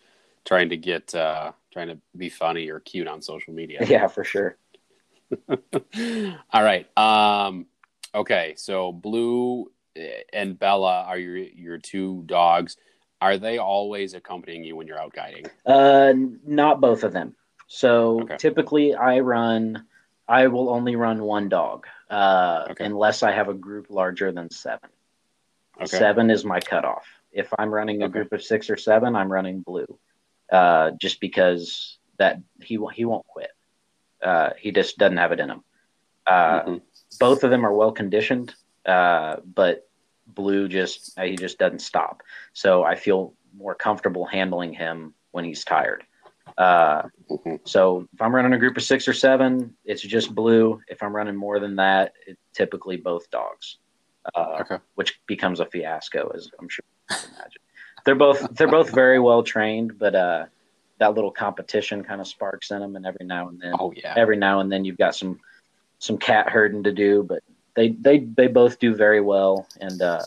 trying 0.47 0.71
to 0.71 0.79
get 0.79 1.15
uh, 1.15 1.53
trying 1.71 1.89
to 1.89 1.99
be 2.17 2.31
funny 2.31 2.71
or 2.71 2.81
cute 2.81 3.07
on 3.07 3.21
social 3.21 3.53
media. 3.53 3.85
yeah 3.87 4.07
for 4.07 4.25
sure 4.25 4.57
All 6.51 6.63
right. 6.65 6.87
Um, 6.97 7.67
okay. 8.15 8.55
So 8.57 8.91
Blue 8.91 9.71
and 10.33 10.59
Bella 10.59 11.05
are 11.07 11.19
your 11.19 11.37
your 11.37 11.79
two 11.79 12.23
dogs. 12.27 12.77
Are 13.21 13.37
they 13.37 13.59
always 13.59 14.15
accompanying 14.15 14.65
you 14.65 14.77
when 14.77 14.87
you're 14.87 15.01
out 15.01 15.13
guiding? 15.13 15.45
Uh, 15.67 16.15
not 16.47 16.81
both 16.81 17.05
of 17.05 17.13
them. 17.13 17.37
So 17.67 18.23
Okay. 18.23 18.37
typically, 18.39 18.95
I 18.95 19.21
run. 19.21 19.87
I 20.27 20.47
will 20.47 20.71
only 20.71 20.95
run 20.97 21.23
one 21.23 21.49
dog, 21.49 21.87
uh, 22.09 22.69
Okay. 22.71 22.85
unless 22.85 23.23
I 23.23 23.33
have 23.33 23.49
a 23.49 23.55
group 23.55 23.87
larger 23.91 24.31
than 24.33 24.49
seven. 24.51 24.89
Okay. 25.77 25.87
Seven 25.87 26.31
is 26.31 26.45
my 26.45 26.61
cutoff. 26.61 27.05
If 27.33 27.53
I'm 27.59 27.73
running 27.73 28.03
a 28.03 28.09
group 28.09 28.33
of 28.33 28.43
six 28.43 28.71
or 28.71 28.77
seven, 28.77 29.17
I'm 29.17 29.31
running 29.31 29.61
blue, 29.61 29.99
uh, 30.53 30.93
just 30.93 31.21
because 31.21 31.99
that 32.19 32.39
he 32.63 32.79
won't- 32.79 32.95
he 32.95 33.05
won't 33.05 33.27
quit. 33.27 33.51
Uh, 34.23 34.51
he 34.59 34.71
just 34.73 34.99
doesn't 34.99 35.17
have 35.17 35.33
it 35.33 35.41
in 35.41 35.51
him. 35.51 35.65
Uh, 36.27 36.63
Mhm. 36.63 36.83
Both 37.19 37.43
of 37.45 37.51
them 37.51 37.65
are 37.67 37.73
well 37.75 37.91
conditioned, 37.93 38.55
uh, 38.87 39.37
but 39.45 39.89
blue 40.35 40.69
just 40.69 41.19
he 41.19 41.37
just 41.37 41.59
doesn't 41.59 41.81
stop. 41.81 42.23
So 42.53 42.83
I 42.85 42.95
feel 42.95 43.35
more 43.57 43.75
comfortable 43.75 44.25
handling 44.27 44.73
him 44.73 45.15
when 45.33 45.45
he's 45.45 45.65
tired. 45.65 46.05
Uh, 46.59 47.03
Mhm. 47.31 47.61
so 47.67 48.09
if 48.13 48.21
I'm 48.21 48.35
running 48.35 48.53
a 48.53 48.59
group 48.59 48.77
of 48.77 48.83
six 48.83 49.07
or 49.07 49.13
seven, 49.13 49.77
it's 49.85 50.03
just 50.03 50.35
blue. 50.35 50.81
If 50.89 51.03
I'm 51.03 51.15
running 51.15 51.37
more 51.37 51.61
than 51.61 51.77
that, 51.77 52.13
it's 52.27 52.41
typically 52.55 52.97
both 52.97 53.31
dogs, 53.31 53.79
uh, 54.35 54.59
Okay. 54.61 54.79
which 54.97 55.21
becomes 55.27 55.61
a 55.61 55.67
fiasco, 55.67 56.31
as 56.35 56.51
I'm 56.59 56.69
sure 56.69 56.85
you 57.11 57.17
can 57.17 57.31
imagine. 57.37 57.63
They're 58.05 58.15
both 58.15 58.55
they're 58.57 58.69
both 58.69 58.91
very 58.91 59.19
well 59.21 59.43
trained, 59.43 59.99
but 59.99 60.15
uh, 60.15 60.47
that 60.99 61.15
little 61.15 61.31
competition 61.31 62.03
kind 62.03 62.21
of 62.21 62.27
sparks 62.27 62.71
in 62.71 62.81
them, 62.81 62.97
and 62.97 63.07
every 63.07 63.27
now 63.27 63.49
and 63.49 63.61
then, 63.61 63.75
Oh 63.79 63.93
yeah. 63.97 64.15
every 64.17 64.37
now 64.37 64.61
and 64.61 64.71
then, 64.73 64.85
you've 64.85 64.99
got 64.99 65.15
some 65.15 65.39
some 65.99 66.19
cat 66.19 66.49
herding 66.49 66.83
to 66.85 66.93
do, 66.93 67.23
but 67.23 67.43
they 67.75 67.91
they 67.91 68.19
they 68.21 68.47
both 68.47 68.79
do 68.79 68.95
very 68.95 69.21
well, 69.21 69.67
and 69.81 70.01
uh, 70.03 70.23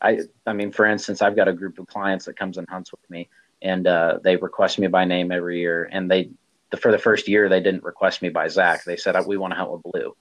I 0.00 0.20
I 0.46 0.52
mean, 0.52 0.72
for 0.72 0.86
instance, 0.86 1.22
I've 1.22 1.36
got 1.36 1.48
a 1.48 1.52
group 1.52 1.78
of 1.78 1.86
clients 1.86 2.24
that 2.26 2.36
comes 2.36 2.58
and 2.58 2.68
hunts 2.68 2.92
with 2.92 3.08
me, 3.10 3.28
and 3.62 3.86
uh, 3.86 4.18
they 4.22 4.36
request 4.36 4.78
me 4.78 4.86
by 4.86 5.04
name 5.04 5.32
every 5.32 5.60
year. 5.60 5.88
And 5.90 6.10
they, 6.10 6.30
the, 6.70 6.76
for 6.76 6.92
the 6.92 6.98
first 6.98 7.28
year, 7.28 7.48
they 7.48 7.60
didn't 7.60 7.84
request 7.84 8.22
me 8.22 8.28
by 8.28 8.48
Zach. 8.48 8.84
They 8.84 8.96
said 8.96 9.16
we 9.26 9.36
want 9.36 9.52
to 9.52 9.56
hunt 9.56 9.70
with 9.70 9.82
Blue. 9.82 10.16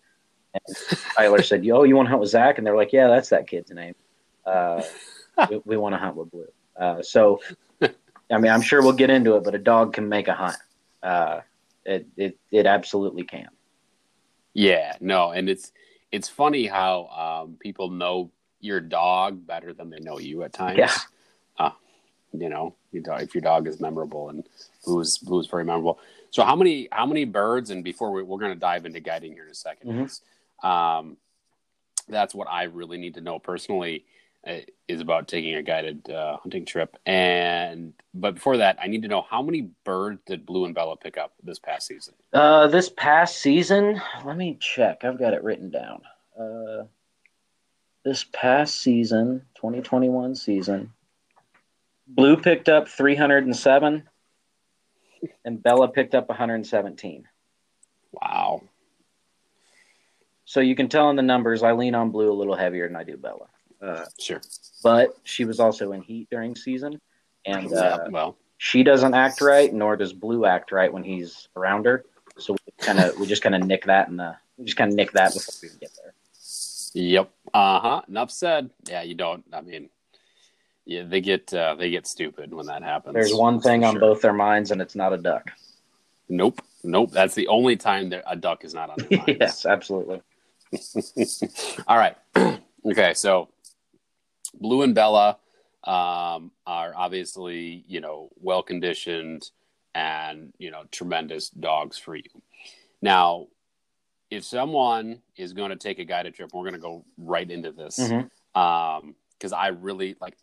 And 0.54 0.78
Tyler 1.16 1.44
said, 1.44 1.68
"Oh, 1.70 1.84
you 1.84 1.96
want 1.96 2.08
to 2.08 2.10
hunt 2.12 2.22
with 2.22 2.30
Zach?" 2.30 2.58
And 2.58 2.66
they're 2.66 2.76
like, 2.76 2.94
"Yeah, 2.94 3.08
that's 3.08 3.30
that 3.30 3.48
kid's 3.48 3.72
name. 3.72 3.96
Uh, 4.46 4.82
we, 5.50 5.62
we 5.66 5.78
want 5.78 5.94
to 5.94 6.00
hunt 6.00 6.16
with 6.16 6.32
Blue." 6.32 6.48
Uh, 6.76 7.02
so, 7.02 7.40
I 7.82 8.38
mean, 8.38 8.52
I'm 8.52 8.62
sure 8.62 8.82
we'll 8.82 8.94
get 8.94 9.10
into 9.10 9.36
it, 9.36 9.44
but 9.44 9.54
a 9.54 9.60
dog 9.60 9.94
can 9.94 10.10
make 10.10 10.28
a 10.28 10.34
hunt. 10.34 10.58
Uh, 11.04 11.42
it 11.86 12.08
it 12.18 12.38
it 12.52 12.66
absolutely 12.66 13.24
can. 13.24 13.50
Yeah, 14.54 14.96
no, 15.00 15.32
and 15.32 15.50
it's 15.50 15.72
it's 16.12 16.30
funny 16.30 16.66
how 16.68 17.08
um, 17.46 17.58
people 17.60 17.90
know 17.90 18.32
your 18.60 18.80
dog 18.80 19.46
better 19.46 19.74
than 19.74 19.90
they 19.90 20.00
know 20.00 20.20
you 20.20 20.44
at 20.44 20.54
times. 20.54 20.78
Yeah. 20.80 20.96
Uh, 21.58 21.72
you 22.34 22.50
know, 22.50 22.76
you 22.92 23.02
dog, 23.02 23.22
if 23.22 23.34
your 23.34 23.42
dog 23.42 23.68
is 23.68 23.80
memorable 23.80 24.30
and 24.30 24.44
who's 24.86 25.18
Blue's 25.18 25.48
very 25.48 25.66
memorable. 25.66 26.00
So 26.32 26.44
how 26.44 26.56
many 26.56 26.88
how 26.92 27.06
many 27.06 27.26
birds? 27.26 27.70
And 27.70 27.84
before 27.84 28.12
we, 28.12 28.22
we're 28.24 28.40
going 28.40 28.54
to 28.54 28.60
dive 28.60 28.86
into 28.86 29.00
guiding 29.00 29.34
here 29.34 29.46
in 29.46 29.50
a 29.50 29.54
2nd 29.54 29.86
Mhm. 30.62 30.68
um, 30.68 31.18
that's 32.08 32.34
what 32.34 32.48
I 32.50 32.64
really 32.64 32.98
need 32.98 33.16
to 33.16 33.22
know 33.22 33.40
personally 33.40 34.06
is 34.88 35.02
about 35.02 35.28
taking 35.28 35.56
a 35.56 35.64
guided 35.64 36.10
uh, 36.10 36.38
hunting 36.38 36.66
trip. 36.66 36.98
And 37.06 37.94
but 38.14 38.36
before 38.36 38.58
that, 38.58 38.78
I 38.82 38.88
need 38.88 39.04
to 39.04 39.08
know 39.08 39.26
how 39.30 39.42
many 39.42 39.70
birds 39.84 40.22
did 40.26 40.46
Blue 40.46 40.66
and 40.66 40.74
Bella 40.74 40.98
pick 40.98 41.18
up 41.18 41.34
this 41.44 41.60
past 41.60 41.88
season? 41.88 42.16
Uh, 42.34 42.68
this 42.68 42.90
past 42.90 43.40
season, 43.40 44.02
let 44.26 44.38
me 44.38 44.58
check. 44.60 45.04
I've 45.04 45.20
got 45.20 45.34
it 45.34 45.44
written 45.44 45.70
down. 45.70 46.02
Uh, 46.40 46.86
this 48.04 48.24
past 48.32 48.82
season, 48.82 49.46
2021 49.56 50.36
season, 50.36 50.94
Blue 52.08 52.38
picked 52.38 52.70
up 52.70 52.88
307 52.88 54.10
and 55.46 55.64
Bella 55.64 55.90
picked 55.90 56.16
up 56.16 56.30
117. 56.30 57.28
Wow. 58.14 58.64
So 60.46 60.62
you 60.62 60.76
can 60.76 60.88
tell 60.88 61.10
in 61.12 61.16
the 61.16 61.22
numbers, 61.22 61.62
I 61.62 61.74
lean 61.74 61.94
on 61.94 62.10
Blue 62.10 62.32
a 62.32 62.34
little 62.34 62.56
heavier 62.56 62.88
than 62.88 62.96
I 62.96 63.04
do 63.04 63.18
Bella. 63.18 63.49
Uh, 63.82 64.06
Sure. 64.20 64.42
but 64.84 65.18
she 65.24 65.46
was 65.46 65.60
also 65.60 65.92
in 65.94 66.02
heat 66.02 66.28
during 66.30 66.56
season, 66.56 67.00
and 67.46 67.72
uh, 67.74 68.00
well, 68.10 68.36
she 68.58 68.84
doesn't 68.84 69.14
act 69.14 69.42
right, 69.42 69.74
nor 69.74 69.96
does 69.96 70.12
Blue 70.14 70.46
act 70.46 70.72
right 70.72 70.92
when 70.92 71.04
he's 71.04 71.48
around 71.56 71.86
her. 71.86 72.04
So 72.38 72.54
we 72.54 72.74
kind 72.78 73.00
of 73.00 73.18
we 73.18 73.26
just 73.26 73.42
kind 73.42 73.56
of 73.56 73.64
nick 73.64 73.86
that 73.86 74.10
the 74.16 74.36
we 74.58 74.66
just 74.66 74.78
kind 74.78 74.92
of 74.92 74.98
nick 74.98 75.12
that 75.14 75.34
before 75.34 75.54
we 75.62 75.70
get 75.80 75.92
there. 76.04 76.14
Yep. 76.94 77.30
Uh 77.54 77.80
huh. 77.80 78.02
Enough 78.08 78.32
said. 78.32 78.70
Yeah, 78.88 79.04
you 79.04 79.16
don't. 79.16 79.44
I 79.54 79.62
mean, 79.62 79.90
yeah, 80.86 81.04
they 81.04 81.22
get 81.22 81.54
uh, 81.54 81.76
they 81.76 81.90
get 81.90 82.08
stupid 82.08 82.54
when 82.54 82.66
that 82.66 82.84
happens. 82.84 83.14
There's 83.14 83.34
one 83.34 83.62
thing 83.62 83.84
on 83.84 83.94
sure. 83.94 84.02
both 84.02 84.22
their 84.22 84.34
minds, 84.34 84.72
and 84.72 84.82
it's 84.82 84.96
not 84.96 85.14
a 85.14 85.18
duck. 85.18 85.52
Nope. 86.28 86.62
Nope. 86.84 87.12
That's 87.12 87.36
the 87.36 87.48
only 87.48 87.76
time 87.76 88.10
that 88.10 88.24
a 88.28 88.36
duck 88.36 88.64
is 88.64 88.74
not 88.74 88.90
on 88.90 88.98
their 89.10 89.20
minds. 89.28 89.38
yes, 89.40 89.66
absolutely. 89.66 90.22
All 91.88 91.98
right. 91.98 92.16
okay. 92.86 93.14
So, 93.14 93.50
Blue 94.54 94.82
and 94.82 94.96
Bella 94.96 95.38
um, 95.84 96.52
are 96.66 96.94
obviously 96.96 97.84
you 97.88 98.02
know 98.02 98.30
well 98.36 98.64
conditioned 98.64 99.50
and 99.96 100.54
you 100.58 100.72
know 100.72 100.84
tremendous 100.92 101.50
dogs 101.50 101.98
for 101.98 102.16
you. 102.16 102.24
Now, 103.02 103.48
if 104.30 104.44
someone 104.44 105.22
is 105.36 105.54
going 105.54 105.70
to 105.72 105.76
take 105.76 106.00
a 106.00 106.06
guided 106.06 106.36
trip, 106.36 106.52
we're 106.54 106.64
going 106.64 106.74
to 106.74 106.80
go 106.80 107.06
right 107.18 107.50
into 107.50 107.72
this. 107.72 107.98
Mhm. 108.00 108.30
um 108.56 109.16
because 109.38 109.54
i 109.54 109.68
really 109.68 110.16
like 110.20 110.36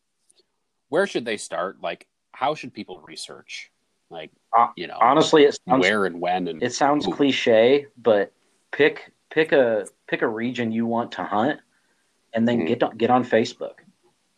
where 0.91 1.07
should 1.09 1.25
they 1.25 1.37
start 1.37 1.83
like 1.83 2.07
how 2.33 2.55
should 2.55 2.73
people 2.73 3.01
research 3.07 3.71
like 4.11 4.31
Uh, 4.57 4.69
you 4.77 4.87
know 4.87 4.97
Honestly, 5.01 5.43
it 5.43 5.59
sounds 5.69 5.81
where 5.83 6.05
and 6.07 6.21
when 6.21 6.47
and 6.49 6.63
it 6.63 6.73
sounds 6.73 7.07
Ooh. 7.07 7.11
cliche, 7.11 7.87
but 7.99 8.33
pick 8.71 9.13
pick 9.31 9.51
a 9.53 9.87
pick 10.07 10.23
a 10.23 10.29
region 10.29 10.71
you 10.71 10.87
want 10.87 11.11
to 11.13 11.25
hunt, 11.25 11.61
and 12.33 12.47
then 12.47 12.61
Mhm. 12.61 12.67
get 12.69 12.83
on, 12.85 12.97
get 12.97 13.11
on 13.11 13.25
Facebook. 13.25 13.81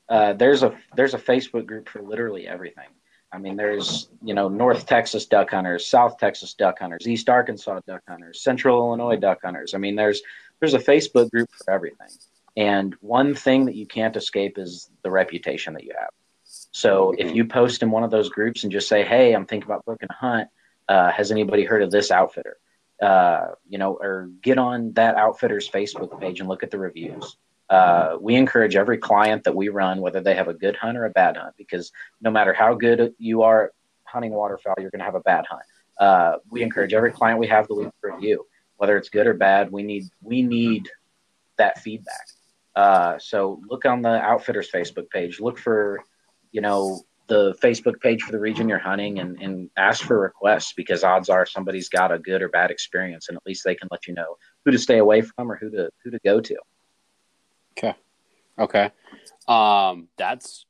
Uh, 0.09 0.33
there's 0.33 0.63
a 0.63 0.77
there's 0.97 1.15
a 1.15 1.19
Facebook 1.19 1.67
group 1.67 1.89
for 1.89 2.03
literally 2.03 2.47
everything. 2.47 2.89
I 3.31 3.39
mean, 3.39 3.57
there's 3.57 4.09
you 4.23 4.33
know 4.35 4.49
North 4.49 4.87
Texas 4.87 5.27
duck 5.27 5.51
hunters, 5.51 5.87
South 5.87 6.19
Texas 6.19 6.55
duck 6.55 6.79
hunters, 6.79 7.07
East 7.07 7.29
Arkansas 7.29 7.81
duck 7.87 8.03
hunters, 8.09 8.41
Central 8.43 8.79
Illinois 8.79 9.17
duck 9.17 9.41
hunters. 9.45 9.75
I 9.75 9.79
mean, 9.79 9.97
there's 9.97 10.23
there's 10.61 10.75
a 10.75 10.79
Facebook 10.79 11.31
group 11.31 11.51
for 11.65 11.71
everything. 11.73 12.09
And 12.57 12.95
one 13.01 13.35
thing 13.35 13.67
that 13.67 13.77
you 13.77 13.87
can't 13.87 14.17
escape 14.17 14.59
is 14.59 14.91
the 15.03 15.11
reputation 15.11 15.75
that 15.75 15.85
you 15.85 15.93
have. 15.99 16.11
So 16.45 17.15
if 17.17 17.29
Mhm. 17.29 17.35
you 17.37 17.45
post 17.45 17.83
in 17.83 17.91
one 17.91 18.03
of 18.03 18.11
those 18.11 18.31
groups 18.31 18.63
and 18.65 18.73
just 18.73 18.89
say, 18.89 19.05
"Hey, 19.05 19.35
I'm 19.35 19.45
thinking 19.47 19.71
about 19.71 19.85
booking 19.85 20.09
a 20.11 20.15
hunt," 20.15 20.49
uh, 20.89 21.11
has 21.13 21.31
anybody 21.31 21.65
heard 21.65 21.83
of 21.83 21.91
this 21.91 22.11
outfitter? 22.11 22.57
uh, 23.01 23.53
you 23.69 23.79
know, 23.79 23.93
or 23.95 24.29
get 24.43 24.59
on 24.59 24.93
that 24.95 25.15
outfitter's 25.15 25.71
Facebook 25.71 26.19
page 26.19 26.41
and 26.41 26.49
look 26.49 26.65
at 26.65 26.73
the 26.73 26.79
reviews. 26.79 27.37
Uh, 27.69 28.17
we 28.21 28.35
encourage 28.35 28.77
every 28.77 28.99
client 28.99 29.45
that 29.45 29.55
we 29.55 29.69
run, 29.69 30.01
whether 30.01 30.21
they 30.21 30.35
have 30.35 30.49
a 30.49 30.55
good 30.55 30.77
hunt 30.77 30.97
or 30.97 31.05
a 31.05 31.11
bad 31.11 31.37
hunt, 31.37 31.55
because 31.57 31.93
no 32.21 32.31
matter 32.31 32.53
how 32.53 32.75
good 32.75 33.15
you 33.19 33.43
are 33.43 33.73
hunting 34.05 34.33
waterfowl, 34.33 34.75
you're 34.79 34.91
going 34.91 35.01
to 35.01 35.05
have 35.05 35.15
a 35.15 35.21
bad 35.21 35.45
hunt. 35.49 35.63
Uh, 35.99 36.39
we 36.49 36.63
encourage 36.63 36.95
every 36.95 37.13
client 37.13 37.39
we 37.39 37.47
have 37.47 37.67
to 37.67 37.75
leave 37.75 37.89
a 37.89 38.13
review, 38.13 38.47
whether 38.77 38.97
it's 38.97 39.11
good 39.11 39.27
or 39.27 39.35
bad. 39.35 39.71
We 39.71 39.83
need 39.83 40.05
we 40.23 40.43
need 40.43 40.89
that 41.59 41.81
feedback. 41.81 42.27
Uh, 42.75 43.19
so 43.19 43.61
look 43.69 43.85
on 43.85 44.03
the 44.03 44.09
outfitters 44.09 44.71
Facebook 44.71 45.11
page. 45.11 45.41
Look 45.41 45.59
for 45.59 46.03
you 46.53 46.61
know 46.61 47.03
the 47.27 47.55
Facebook 47.63 48.01
page 48.01 48.23
for 48.23 48.33
the 48.33 48.39
region 48.39 48.69
you're 48.69 48.79
hunting 48.79 49.19
and, 49.19 49.41
and 49.43 49.69
ask 49.77 50.03
for 50.03 50.19
requests 50.19 50.73
because 50.73 51.05
odds 51.05 51.29
are 51.29 51.45
somebody's 51.45 51.91
got 51.91 52.11
a 52.11 52.19
good 52.19 52.41
or 52.41 52.49
bad 52.49 52.71
experience 52.71 53.29
and 53.29 53.37
at 53.37 53.45
least 53.45 53.65
they 53.65 53.75
can 53.75 53.87
let 53.91 54.07
you 54.07 54.15
know 54.15 54.37
who 54.65 54.71
to 54.71 54.79
stay 54.79 54.97
away 54.97 55.21
from 55.21 55.53
or 55.53 55.57
who 55.57 55.71
to 55.71 55.91
who 56.03 56.11
to 56.11 56.19
go 56.25 56.41
to. 56.41 56.57
Okay. 57.79 57.95
Okay. 58.59 58.91
Um, 59.47 60.09
that's 60.17 60.67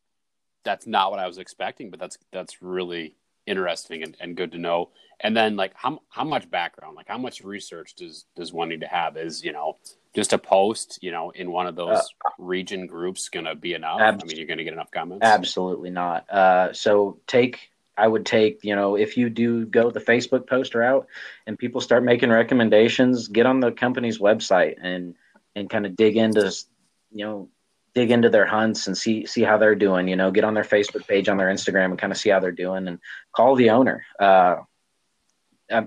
that's 0.65 0.87
not 0.87 1.11
what 1.11 1.21
I 1.21 1.27
was 1.27 1.39
expecting, 1.39 1.91
but 1.91 1.99
that's 1.99 2.19
that's 2.33 2.63
really 2.63 3.15
interesting 3.47 4.03
and, 4.03 4.17
and 4.21 4.37
good 4.37 4.53
to 4.53 4.59
know. 4.59 4.91
And 5.21 5.37
then 5.37 5.57
like 5.57 5.73
how 5.75 6.01
how 6.11 6.25
much 6.25 6.51
background, 6.51 6.97
like 6.97 7.09
how 7.09 7.19
much 7.19 7.43
research 7.43 7.95
does 7.95 8.27
does 8.37 8.53
one 8.53 8.69
need 8.69 8.83
to 8.83 8.87
have? 8.87 9.17
Is 9.17 9.43
you 9.43 9.53
know 9.53 9.79
just 10.15 10.33
a 10.33 10.39
post, 10.39 10.99
you 11.03 11.11
know, 11.11 11.31
in 11.31 11.51
one 11.51 11.67
of 11.67 11.77
those 11.77 11.99
uh, 11.99 12.31
region 12.39 12.87
groups 12.87 13.29
going 13.29 13.47
to 13.47 13.55
be 13.55 13.75
enough? 13.75 14.01
Ab- 14.01 14.21
I 14.23 14.27
mean, 14.27 14.37
you're 14.37 14.47
going 14.47 14.59
to 14.59 14.65
get 14.65 14.73
enough 14.73 14.91
comments. 14.91 15.25
Absolutely 15.25 15.91
not. 15.91 16.29
Uh, 16.31 16.73
so 16.73 17.19
take 17.27 17.71
I 17.97 18.07
would 18.07 18.25
take, 18.25 18.61
you 18.63 18.77
know, 18.77 18.95
if 18.97 19.17
you 19.17 19.29
do 19.29 19.67
go 19.67 19.91
the 19.91 20.01
Facebook 20.01 20.47
post 20.47 20.75
route 20.75 21.09
and 21.47 21.59
people 21.59 21.81
start 21.81 22.05
making 22.05 22.31
recommendations, 22.31 23.27
get 23.27 23.45
on 23.45 23.59
the 23.59 23.73
company's 23.73 24.19
website 24.19 24.77
and 24.81 25.17
and 25.57 25.69
kind 25.69 25.85
of 25.85 25.97
dig 25.97 26.17
into, 26.17 26.53
you 27.11 27.25
know, 27.25 27.49
dig 27.95 28.11
into 28.11 28.31
their 28.31 28.47
hunts 28.47 28.87
and 28.87 28.97
see 28.97 29.27
see 29.27 29.43
how 29.43 29.59
they're 29.59 29.75
doing. 29.75 30.09
You 30.09 30.17
know, 30.17 30.31
get 30.31 30.45
on 30.45 30.55
their 30.55 30.65
Facebook 30.65 31.07
page, 31.07 31.29
on 31.29 31.37
their 31.37 31.49
Instagram, 31.49 31.87
and 31.87 31.99
kind 31.99 32.13
of 32.13 32.19
see 32.19 32.31
how 32.31 32.41
they're 32.41 32.53
doing, 32.53 32.89
and 32.89 32.99
call 33.33 33.57
the 33.57 33.71
owner. 33.71 34.05
Uh, 34.21 34.57
I, 35.71 35.87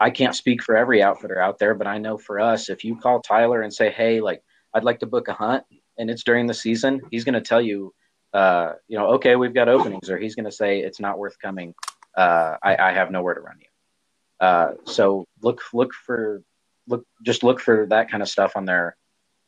I 0.00 0.10
can't 0.10 0.34
speak 0.34 0.62
for 0.62 0.76
every 0.76 1.02
outfitter 1.02 1.40
out 1.40 1.58
there, 1.58 1.74
but 1.74 1.86
I 1.86 1.98
know 1.98 2.18
for 2.18 2.40
us, 2.40 2.70
if 2.70 2.84
you 2.84 2.96
call 2.96 3.20
Tyler 3.20 3.62
and 3.62 3.72
say, 3.72 3.90
"Hey, 3.90 4.20
like 4.20 4.42
I'd 4.74 4.84
like 4.84 5.00
to 5.00 5.06
book 5.06 5.28
a 5.28 5.34
hunt," 5.34 5.64
and 5.98 6.10
it's 6.10 6.24
during 6.24 6.46
the 6.46 6.54
season, 6.54 7.00
he's 7.10 7.24
going 7.24 7.34
to 7.34 7.40
tell 7.40 7.60
you, 7.60 7.94
uh, 8.32 8.72
you 8.88 8.98
know, 8.98 9.08
okay, 9.14 9.36
we've 9.36 9.54
got 9.54 9.68
openings, 9.68 10.10
or 10.10 10.18
he's 10.18 10.34
going 10.34 10.46
to 10.46 10.52
say 10.52 10.80
it's 10.80 11.00
not 11.00 11.18
worth 11.18 11.38
coming. 11.38 11.74
Uh, 12.16 12.56
I, 12.62 12.76
I, 12.76 12.92
have 12.92 13.10
nowhere 13.10 13.32
to 13.34 13.40
run 13.40 13.58
you. 13.58 14.46
Uh, 14.46 14.72
so 14.84 15.26
look 15.40 15.62
look 15.72 15.94
for 15.94 16.42
look 16.86 17.06
just 17.22 17.42
look 17.42 17.58
for 17.58 17.86
that 17.86 18.10
kind 18.10 18.22
of 18.22 18.28
stuff 18.28 18.52
on 18.54 18.66
there 18.66 18.96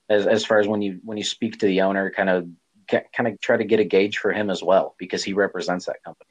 as 0.08 0.26
as 0.26 0.44
far 0.44 0.60
as 0.60 0.68
when 0.68 0.82
you 0.82 1.00
when 1.04 1.18
you 1.18 1.24
speak 1.24 1.58
to 1.60 1.66
the 1.66 1.82
owner, 1.82 2.10
kind 2.10 2.28
of 2.28 2.48
kind 2.88 3.28
of 3.28 3.40
try 3.40 3.56
to 3.56 3.64
get 3.64 3.80
a 3.80 3.84
gauge 3.84 4.18
for 4.18 4.32
him 4.32 4.50
as 4.50 4.62
well 4.62 4.94
because 4.98 5.24
he 5.24 5.32
represents 5.32 5.86
that 5.86 6.02
company. 6.04 6.30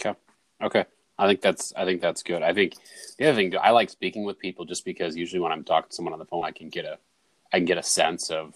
Okay. 0.00 0.18
Okay. 0.62 0.84
I 1.18 1.28
think 1.28 1.42
that's 1.42 1.72
I 1.76 1.84
think 1.84 2.00
that's 2.00 2.22
good. 2.22 2.42
I 2.42 2.54
think 2.54 2.74
the 3.18 3.26
other 3.26 3.36
thing 3.36 3.54
I 3.60 3.70
like 3.70 3.90
speaking 3.90 4.24
with 4.24 4.38
people 4.38 4.64
just 4.64 4.84
because 4.84 5.16
usually 5.16 5.40
when 5.40 5.52
I'm 5.52 5.64
talking 5.64 5.90
to 5.90 5.94
someone 5.94 6.12
on 6.12 6.18
the 6.18 6.24
phone, 6.24 6.44
I 6.44 6.50
can 6.50 6.70
get 6.70 6.84
a 6.84 6.98
I 7.52 7.58
can 7.58 7.66
get 7.66 7.78
a 7.78 7.82
sense 7.82 8.30
of 8.30 8.54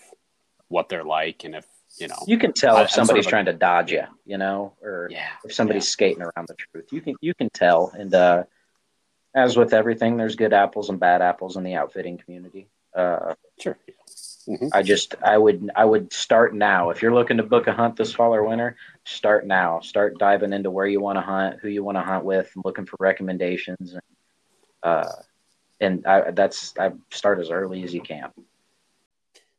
what 0.68 0.88
they're 0.88 1.04
like 1.04 1.44
and 1.44 1.54
if 1.54 1.66
you 1.98 2.08
know 2.08 2.16
you 2.26 2.36
can 2.36 2.52
tell 2.52 2.76
I, 2.76 2.82
if 2.82 2.90
somebody's 2.90 3.24
sort 3.24 3.26
of 3.26 3.30
trying 3.30 3.44
to 3.46 3.52
dodge 3.54 3.92
you, 3.92 4.04
you 4.26 4.38
know, 4.38 4.74
or 4.82 5.08
yeah, 5.10 5.30
if 5.44 5.52
somebody's 5.54 5.84
yeah. 5.84 5.90
skating 5.90 6.22
around 6.22 6.48
the 6.48 6.54
truth. 6.54 6.92
You 6.92 7.00
can 7.00 7.14
you 7.20 7.34
can 7.34 7.48
tell, 7.50 7.92
and 7.96 8.14
uh, 8.14 8.44
as 9.34 9.56
with 9.56 9.72
everything, 9.72 10.16
there's 10.16 10.36
good 10.36 10.52
apples 10.52 10.90
and 10.90 11.00
bad 11.00 11.22
apples 11.22 11.56
in 11.56 11.64
the 11.64 11.74
outfitting 11.74 12.18
community. 12.18 12.68
Uh, 12.94 13.34
sure. 13.58 13.78
Mm-hmm. 14.48 14.68
I 14.72 14.82
just 14.82 15.14
I 15.22 15.36
would 15.36 15.70
I 15.76 15.84
would 15.84 16.10
start 16.12 16.54
now. 16.54 16.88
If 16.88 17.02
you're 17.02 17.12
looking 17.12 17.36
to 17.36 17.42
book 17.42 17.66
a 17.66 17.72
hunt 17.72 17.96
this 17.96 18.14
fall 18.14 18.34
or 18.34 18.44
winter, 18.44 18.76
start 19.04 19.46
now. 19.46 19.80
Start 19.80 20.18
diving 20.18 20.54
into 20.54 20.70
where 20.70 20.86
you 20.86 21.00
want 21.00 21.18
to 21.18 21.22
hunt, 21.22 21.58
who 21.60 21.68
you 21.68 21.84
want 21.84 21.98
to 21.98 22.02
hunt 22.02 22.24
with, 22.24 22.50
and 22.54 22.64
looking 22.64 22.86
for 22.86 22.96
recommendations. 22.98 23.92
And, 23.92 24.02
uh, 24.82 25.12
and 25.80 26.06
I, 26.06 26.30
that's 26.30 26.72
I 26.78 26.92
start 27.10 27.40
as 27.40 27.50
early 27.50 27.82
as 27.82 27.92
you 27.92 28.00
can. 28.00 28.30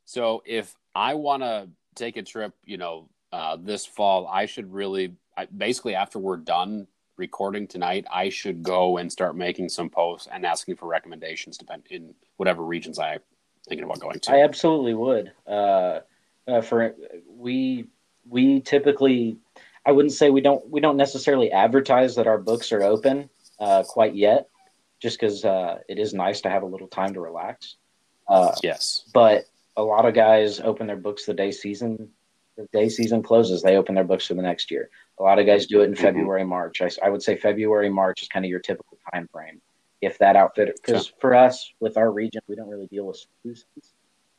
So 0.06 0.42
if 0.44 0.76
I 0.92 1.14
want 1.14 1.44
to 1.44 1.68
take 1.94 2.16
a 2.16 2.22
trip, 2.22 2.52
you 2.64 2.76
know, 2.76 3.08
uh, 3.32 3.58
this 3.60 3.86
fall, 3.86 4.26
I 4.26 4.46
should 4.46 4.72
really 4.72 5.14
I, 5.36 5.46
basically 5.46 5.94
after 5.94 6.18
we're 6.18 6.36
done 6.36 6.88
recording 7.16 7.68
tonight, 7.68 8.06
I 8.12 8.28
should 8.28 8.64
go 8.64 8.96
and 8.96 9.12
start 9.12 9.36
making 9.36 9.68
some 9.68 9.88
posts 9.88 10.26
and 10.32 10.44
asking 10.44 10.76
for 10.76 10.88
recommendations, 10.88 11.58
depend 11.58 11.84
in 11.90 12.12
whatever 12.38 12.64
regions 12.64 12.98
I 12.98 13.18
thinking 13.68 13.84
about 13.84 14.00
going 14.00 14.18
to? 14.20 14.32
I 14.32 14.42
absolutely 14.42 14.94
would. 14.94 15.32
Uh, 15.46 16.00
uh, 16.46 16.60
for 16.60 16.94
we 17.28 17.86
we 18.28 18.60
typically, 18.60 19.38
I 19.86 19.92
wouldn't 19.92 20.12
say 20.12 20.30
we 20.30 20.40
don't 20.40 20.68
we 20.68 20.80
don't 20.80 20.96
necessarily 20.96 21.52
advertise 21.52 22.16
that 22.16 22.26
our 22.26 22.38
books 22.38 22.72
are 22.72 22.82
open 22.82 23.30
uh, 23.58 23.82
quite 23.84 24.14
yet, 24.14 24.48
just 25.00 25.18
because 25.18 25.44
uh, 25.44 25.78
it 25.88 25.98
is 25.98 26.14
nice 26.14 26.40
to 26.42 26.50
have 26.50 26.62
a 26.62 26.66
little 26.66 26.88
time 26.88 27.14
to 27.14 27.20
relax. 27.20 27.76
Uh, 28.28 28.54
yes, 28.62 29.04
but 29.12 29.44
a 29.76 29.82
lot 29.82 30.06
of 30.06 30.14
guys 30.14 30.60
open 30.60 30.86
their 30.86 30.96
books 30.96 31.26
the 31.26 31.34
day 31.34 31.50
season 31.50 32.10
the 32.56 32.68
day 32.72 32.88
season 32.88 33.22
closes. 33.22 33.62
They 33.62 33.76
open 33.76 33.94
their 33.94 34.04
books 34.04 34.26
for 34.26 34.34
the 34.34 34.42
next 34.42 34.70
year. 34.70 34.90
A 35.18 35.22
lot 35.22 35.38
of 35.38 35.46
guys 35.46 35.66
do 35.66 35.80
it 35.80 35.84
in 35.84 35.92
mm-hmm. 35.92 36.02
February, 36.02 36.44
March. 36.44 36.82
I, 36.82 36.90
I 37.02 37.10
would 37.10 37.22
say 37.22 37.36
February, 37.36 37.90
March 37.90 38.22
is 38.22 38.28
kind 38.28 38.44
of 38.44 38.50
your 38.50 38.60
typical 38.60 38.98
time 39.12 39.28
frame 39.32 39.60
if 40.00 40.18
that 40.18 40.36
outfit 40.36 40.78
because 40.82 41.08
yeah. 41.08 41.14
for 41.20 41.34
us 41.34 41.72
with 41.80 41.96
our 41.96 42.10
region 42.10 42.40
we 42.48 42.56
don't 42.56 42.68
really 42.68 42.86
deal 42.86 43.06
with 43.06 43.24
solutions 43.42 43.94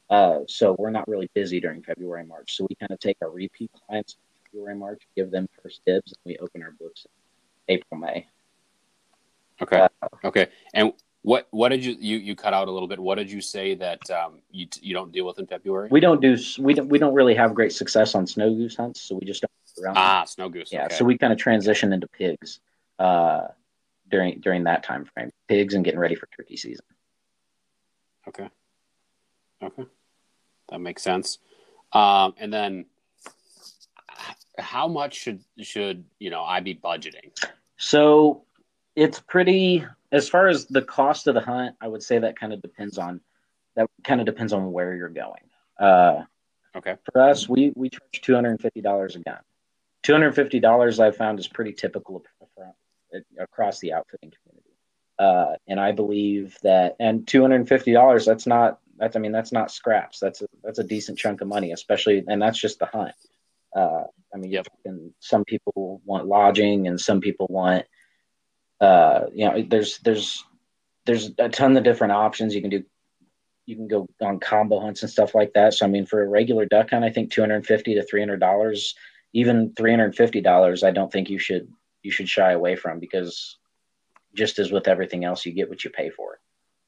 uh, 0.10 0.40
so 0.48 0.76
we're 0.78 0.90
not 0.90 1.08
really 1.08 1.30
busy 1.34 1.62
during 1.62 1.82
february 1.82 2.26
march. 2.26 2.58
So 2.58 2.68
we 2.70 2.76
kind 2.76 2.92
of 2.92 3.00
take 3.00 3.18
our 3.22 3.30
repeat 3.30 3.72
clients 3.88 4.18
february 4.46 4.76
march 4.76 5.02
give 5.16 5.32
them 5.32 5.48
first 5.62 5.82
dibs 5.86 6.12
and 6.12 6.20
we 6.26 6.38
open 6.40 6.62
our 6.64 6.72
books 6.72 7.06
april 7.70 8.00
may. 8.00 8.28
Okay. 9.62 9.80
Uh, 9.80 10.08
okay. 10.24 10.48
And 10.74 10.94
what 11.24 11.48
what 11.52 11.70
did 11.70 11.86
you, 11.86 11.96
you 12.00 12.18
you 12.18 12.36
cut 12.36 12.54
out 12.54 12.68
a 12.68 12.72
little 12.72 12.88
bit. 12.88 13.00
What 13.00 13.16
did 13.16 13.32
you 13.32 13.42
say 13.42 13.76
that 13.76 14.10
um, 14.10 14.42
you 14.52 14.68
you 14.82 14.94
don't 14.94 15.12
deal 15.12 15.26
with 15.26 15.38
in 15.38 15.46
february? 15.46 15.88
We 15.92 16.00
don't 16.00 16.20
do 16.20 16.36
we 16.60 16.74
don't 16.74 16.90
we 16.90 16.98
don't 16.98 17.14
really 17.14 17.36
have 17.36 17.54
great 17.54 17.72
success 17.72 18.16
on 18.16 18.26
snow 18.26 18.54
goose 18.54 18.76
hunts 18.76 19.02
so 19.02 19.16
we 19.16 19.26
just 19.26 19.42
don't 19.42 19.86
around. 19.86 19.98
Ah 19.98 20.24
snow 20.26 20.50
goose. 20.50 20.72
Yeah 20.72 20.86
okay. 20.86 20.96
so 20.96 21.06
we 21.06 21.18
kind 21.18 21.32
of 21.32 21.38
transition 21.38 21.94
into 21.94 22.08
pigs. 22.08 22.60
Uh, 22.98 23.48
during 24.12 24.40
during 24.42 24.66
that 24.66 24.84
time 24.84 25.06
frame. 25.06 25.32
Pigs 25.48 25.74
and 25.74 25.84
getting 25.84 26.00
ready 26.00 26.16
for 26.16 26.28
turkey 26.38 26.58
season. 26.58 26.86
Okay. 28.28 28.50
Okay. 29.64 29.84
That 30.70 30.80
makes 30.80 31.02
sense. 31.02 31.40
Um, 31.94 32.34
and 32.38 32.54
then 32.54 32.86
how 34.58 34.88
much 34.88 35.16
should 35.16 35.42
should 35.60 36.06
you 36.20 36.30
know 36.30 36.44
I 36.44 36.60
be 36.60 36.76
budgeting? 36.76 37.32
So 37.78 38.44
it's 38.96 39.20
pretty 39.20 39.86
as 40.12 40.28
far 40.30 40.48
as 40.48 40.66
the 40.66 40.82
cost 40.82 41.28
of 41.28 41.36
the 41.36 41.42
hunt, 41.42 41.76
I 41.82 41.88
would 41.88 42.04
say 42.04 42.20
that 42.20 42.38
kind 42.40 42.54
of 42.54 42.62
depends 42.62 42.98
on 42.98 43.22
that 43.76 43.90
kind 44.04 44.20
of 44.20 44.26
depends 44.26 44.54
on 44.54 44.72
where 44.72 44.94
you're 44.94 45.10
going. 45.10 45.44
Uh, 45.80 46.24
okay. 46.76 46.98
For 47.12 47.22
us, 47.22 47.48
we 47.48 47.72
we 47.76 47.90
charge 47.90 48.22
two 48.22 48.36
hundred 48.36 48.52
and 48.52 48.62
fifty 48.62 48.82
dollars 48.82 49.16
a 49.16 49.20
gun. 49.20 49.40
Two 50.04 50.14
hundred 50.14 50.28
and 50.28 50.36
fifty 50.36 50.60
dollars 50.60 51.00
I've 51.00 51.16
found 51.16 51.40
is 51.40 51.48
pretty 51.48 51.74
typical 51.74 52.20
for 52.20 52.31
across 53.40 53.80
the 53.80 53.94
outfitting 53.94 54.32
community. 54.42 54.72
Uh, 55.20 55.56
and 55.68 55.80
I 55.80 55.92
believe 55.92 56.58
that, 56.64 56.96
and 57.00 57.28
two 57.28 57.42
hundred 57.42 57.58
and 57.58 57.70
fifty 57.70 57.94
dollars. 57.94 58.26
That's 58.26 58.48
not. 58.48 58.80
That's. 58.98 59.16
I 59.16 59.20
mean, 59.20 59.32
that's 59.32 59.52
not 59.52 59.72
scraps. 59.72 60.20
That's 60.20 60.42
a 60.42 60.48
that's 60.64 60.80
a 60.80 60.84
decent 60.84 61.20
chunk 61.20 61.42
of 61.42 61.48
money, 61.48 61.72
especially, 61.72 62.24
and 62.28 62.42
that's 62.42 62.60
just 62.60 62.80
the 62.80 62.88
hunt. 62.88 63.14
Uh, 63.76 64.04
I 64.34 64.38
mean, 64.38 64.52
yep. 64.52 64.68
and 64.84 65.14
some 65.20 65.46
people 65.46 66.02
want 66.06 66.28
lodging, 66.28 66.88
and 66.88 67.00
some 67.00 67.22
people 67.22 67.48
want. 67.50 67.86
Uh, 68.80 69.28
you 69.34 69.46
know, 69.46 69.62
there's 69.62 70.00
there's 70.00 70.44
there's 71.06 71.32
a 71.38 71.50
ton 71.50 71.78
of 71.78 71.84
different 71.84 72.14
options 72.14 72.56
you 72.56 72.62
can 72.62 72.72
do. 72.72 72.84
You 73.68 73.76
can 73.76 73.88
go 73.88 74.08
on 74.22 74.40
combo 74.40 74.80
hunts 74.80 75.04
and 75.04 75.12
stuff 75.12 75.36
like 75.36 75.54
that. 75.54 75.76
So 75.76 75.86
I 75.86 75.90
mean, 75.90 76.08
for 76.08 76.24
a 76.24 76.28
regular 76.28 76.66
duck 76.66 76.90
hunt, 76.90 77.06
I 77.06 77.12
think 77.12 77.32
two 77.32 77.42
hundred 77.42 77.58
and 77.58 77.66
fifty 77.66 77.94
to 77.96 78.04
three 78.04 78.22
hundred 78.22 78.40
dollars, 78.40 78.96
even 79.34 79.74
three 79.76 79.92
hundred 79.92 80.16
fifty 80.16 80.42
dollars. 80.42 80.84
I 80.84 80.90
don't 80.90 81.12
think 81.12 81.30
you 81.30 81.38
should 81.38 81.72
you 82.04 82.12
should 82.12 82.30
shy 82.30 82.52
away 82.52 82.76
from 82.76 83.00
because 83.00 83.58
just 84.34 84.60
as 84.60 84.72
with 84.72 84.88
everything 84.88 85.24
else, 85.26 85.46
you 85.46 85.52
get 85.52 85.70
what 85.70 85.84
you 85.84 85.90
pay 85.90 86.10
for. 86.10 86.40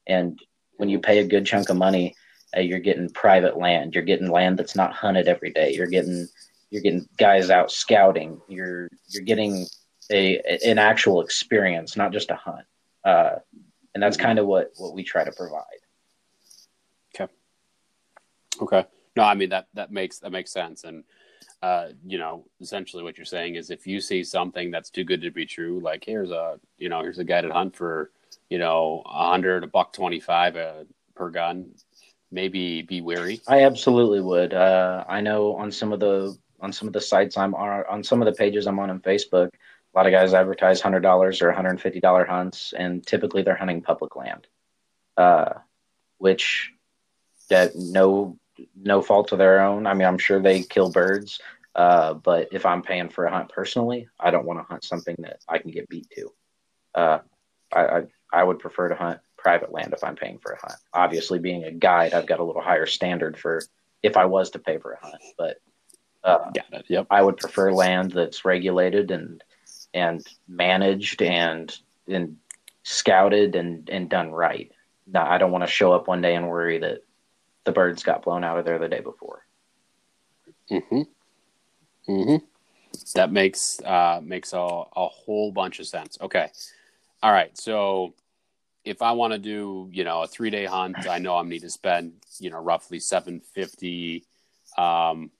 And 0.06 0.38
when 0.76 0.88
you 0.88 0.98
pay 0.98 1.18
a 1.18 1.26
good 1.26 1.46
chunk 1.46 1.68
of 1.68 1.76
money, 1.76 2.14
uh, 2.56 2.60
you're 2.60 2.78
getting 2.78 3.10
private 3.10 3.56
land. 3.56 3.94
You're 3.94 4.04
getting 4.04 4.30
land 4.30 4.58
that's 4.58 4.76
not 4.76 4.92
hunted 4.92 5.28
every 5.28 5.50
day. 5.50 5.72
You're 5.74 5.86
getting 5.86 6.28
you're 6.70 6.82
getting 6.82 7.08
guys 7.18 7.50
out 7.50 7.70
scouting. 7.70 8.40
You're 8.48 8.88
you're 9.08 9.24
getting 9.24 9.66
a 10.10 10.40
an 10.64 10.78
actual 10.78 11.20
experience, 11.20 11.96
not 11.96 12.12
just 12.12 12.30
a 12.30 12.36
hunt. 12.36 12.66
Uh, 13.04 13.36
and 13.94 14.02
that's 14.02 14.16
kind 14.16 14.38
of 14.38 14.46
what 14.46 14.72
what 14.76 14.94
we 14.94 15.02
try 15.02 15.24
to 15.24 15.32
provide. 15.32 15.62
Okay. 17.14 17.32
Okay. 18.60 18.86
No, 19.16 19.22
I 19.22 19.34
mean 19.34 19.50
that 19.50 19.68
that 19.74 19.92
makes 19.92 20.18
that 20.20 20.32
makes 20.32 20.52
sense, 20.52 20.84
and 20.84 21.04
uh, 21.64 21.88
you 22.04 22.18
know, 22.18 22.44
essentially 22.60 23.02
what 23.02 23.16
you're 23.16 23.24
saying 23.24 23.54
is 23.54 23.70
if 23.70 23.86
you 23.86 23.98
see 23.98 24.22
something 24.22 24.70
that's 24.70 24.90
too 24.90 25.02
good 25.02 25.22
to 25.22 25.30
be 25.30 25.46
true, 25.46 25.80
like 25.80 26.04
here's 26.04 26.30
a, 26.30 26.60
you 26.76 26.90
know, 26.90 27.00
here's 27.00 27.18
a 27.18 27.24
guided 27.24 27.52
hunt 27.52 27.74
for, 27.74 28.10
you 28.50 28.58
know, 28.58 29.02
a 29.06 29.30
hundred, 29.30 29.64
a 29.64 29.66
buck 29.66 29.94
twenty-five 29.94 30.56
uh, 30.56 30.84
per 31.14 31.30
gun, 31.30 31.70
maybe 32.30 32.82
be 32.82 33.00
wary. 33.00 33.40
I 33.48 33.64
absolutely 33.64 34.20
would. 34.20 34.52
Uh, 34.52 35.04
I 35.08 35.22
know 35.22 35.54
on 35.54 35.72
some 35.72 35.94
of 35.94 36.00
the 36.00 36.36
on 36.60 36.70
some 36.70 36.86
of 36.86 36.92
the 36.92 37.00
sites 37.00 37.38
I'm 37.38 37.54
on, 37.54 37.84
on 37.88 38.04
some 38.04 38.20
of 38.20 38.26
the 38.26 38.32
pages 38.32 38.66
I'm 38.66 38.78
on 38.78 38.90
on 38.90 39.00
Facebook, 39.00 39.48
a 39.48 39.98
lot 39.98 40.06
of 40.06 40.12
guys 40.12 40.34
advertise 40.34 40.82
hundred 40.82 41.00
dollars 41.00 41.40
or 41.40 41.50
hundred 41.50 41.70
and 41.70 41.80
fifty 41.80 42.00
dollar 42.00 42.26
hunts, 42.26 42.74
and 42.76 43.06
typically 43.06 43.42
they're 43.42 43.56
hunting 43.56 43.80
public 43.80 44.16
land, 44.16 44.46
uh, 45.16 45.54
which 46.18 46.72
that 47.48 47.74
no 47.74 48.36
no 48.84 49.02
fault 49.02 49.32
of 49.32 49.38
their 49.38 49.60
own. 49.60 49.86
I 49.86 49.94
mean, 49.94 50.06
I'm 50.06 50.18
sure 50.18 50.40
they 50.40 50.62
kill 50.62 50.90
birds, 50.90 51.40
uh, 51.74 52.14
but 52.14 52.48
if 52.52 52.66
I'm 52.66 52.82
paying 52.82 53.08
for 53.08 53.24
a 53.24 53.30
hunt 53.30 53.48
personally, 53.48 54.08
I 54.20 54.30
don't 54.30 54.46
want 54.46 54.60
to 54.60 54.64
hunt 54.64 54.84
something 54.84 55.16
that 55.20 55.40
I 55.48 55.58
can 55.58 55.70
get 55.70 55.88
beat 55.88 56.08
to. 56.16 56.32
Uh, 56.94 57.18
I, 57.72 57.80
I, 57.80 58.02
I 58.32 58.44
would 58.44 58.58
prefer 58.58 58.88
to 58.88 58.94
hunt 58.94 59.20
private 59.36 59.72
land 59.72 59.92
if 59.92 60.04
I'm 60.04 60.16
paying 60.16 60.38
for 60.38 60.52
a 60.52 60.60
hunt. 60.60 60.78
Obviously, 60.92 61.38
being 61.38 61.64
a 61.64 61.72
guide, 61.72 62.14
I've 62.14 62.26
got 62.26 62.40
a 62.40 62.44
little 62.44 62.62
higher 62.62 62.86
standard 62.86 63.38
for 63.38 63.62
if 64.02 64.16
I 64.16 64.26
was 64.26 64.50
to 64.50 64.58
pay 64.58 64.78
for 64.78 64.92
a 64.92 65.00
hunt, 65.00 65.22
but 65.36 65.58
uh. 66.22 66.50
Yep. 66.88 67.06
I 67.10 67.22
would 67.22 67.36
prefer 67.36 67.72
land 67.72 68.12
that's 68.12 68.44
regulated 68.44 69.10
and 69.10 69.42
and 69.92 70.26
managed 70.48 71.22
and 71.22 71.76
and 72.08 72.36
scouted 72.82 73.56
and 73.56 73.88
and 73.90 74.08
done 74.08 74.32
right. 74.32 74.72
Now, 75.06 75.30
I 75.30 75.38
don't 75.38 75.52
want 75.52 75.64
to 75.64 75.70
show 75.70 75.92
up 75.92 76.08
one 76.08 76.22
day 76.22 76.34
and 76.34 76.48
worry 76.48 76.78
that 76.78 77.04
the 77.64 77.72
birds 77.72 78.02
got 78.02 78.22
blown 78.22 78.44
out 78.44 78.58
of 78.58 78.64
there 78.64 78.78
the 78.78 78.88
day 78.88 79.00
before. 79.00 79.44
Mm-hmm. 80.70 81.02
Mm-hmm. 82.08 82.44
That 83.14 83.32
makes 83.32 83.80
uh, 83.82 84.20
makes 84.22 84.52
a, 84.52 84.58
a 84.58 85.08
whole 85.08 85.50
bunch 85.52 85.80
of 85.80 85.86
sense. 85.86 86.18
Okay. 86.20 86.48
All 87.22 87.32
right. 87.32 87.56
So 87.58 88.14
if 88.84 89.02
I 89.02 89.12
want 89.12 89.32
to 89.32 89.38
do, 89.38 89.88
you 89.92 90.04
know, 90.04 90.22
a 90.22 90.26
three 90.26 90.50
day 90.50 90.66
hunt, 90.66 91.08
I 91.08 91.18
know 91.18 91.36
I'm 91.36 91.48
need 91.48 91.62
to 91.62 91.70
spend, 91.70 92.12
you 92.38 92.50
know, 92.50 92.60
roughly 92.60 93.00
seven 93.00 93.40
fifty, 93.40 94.24
um, 94.78 95.30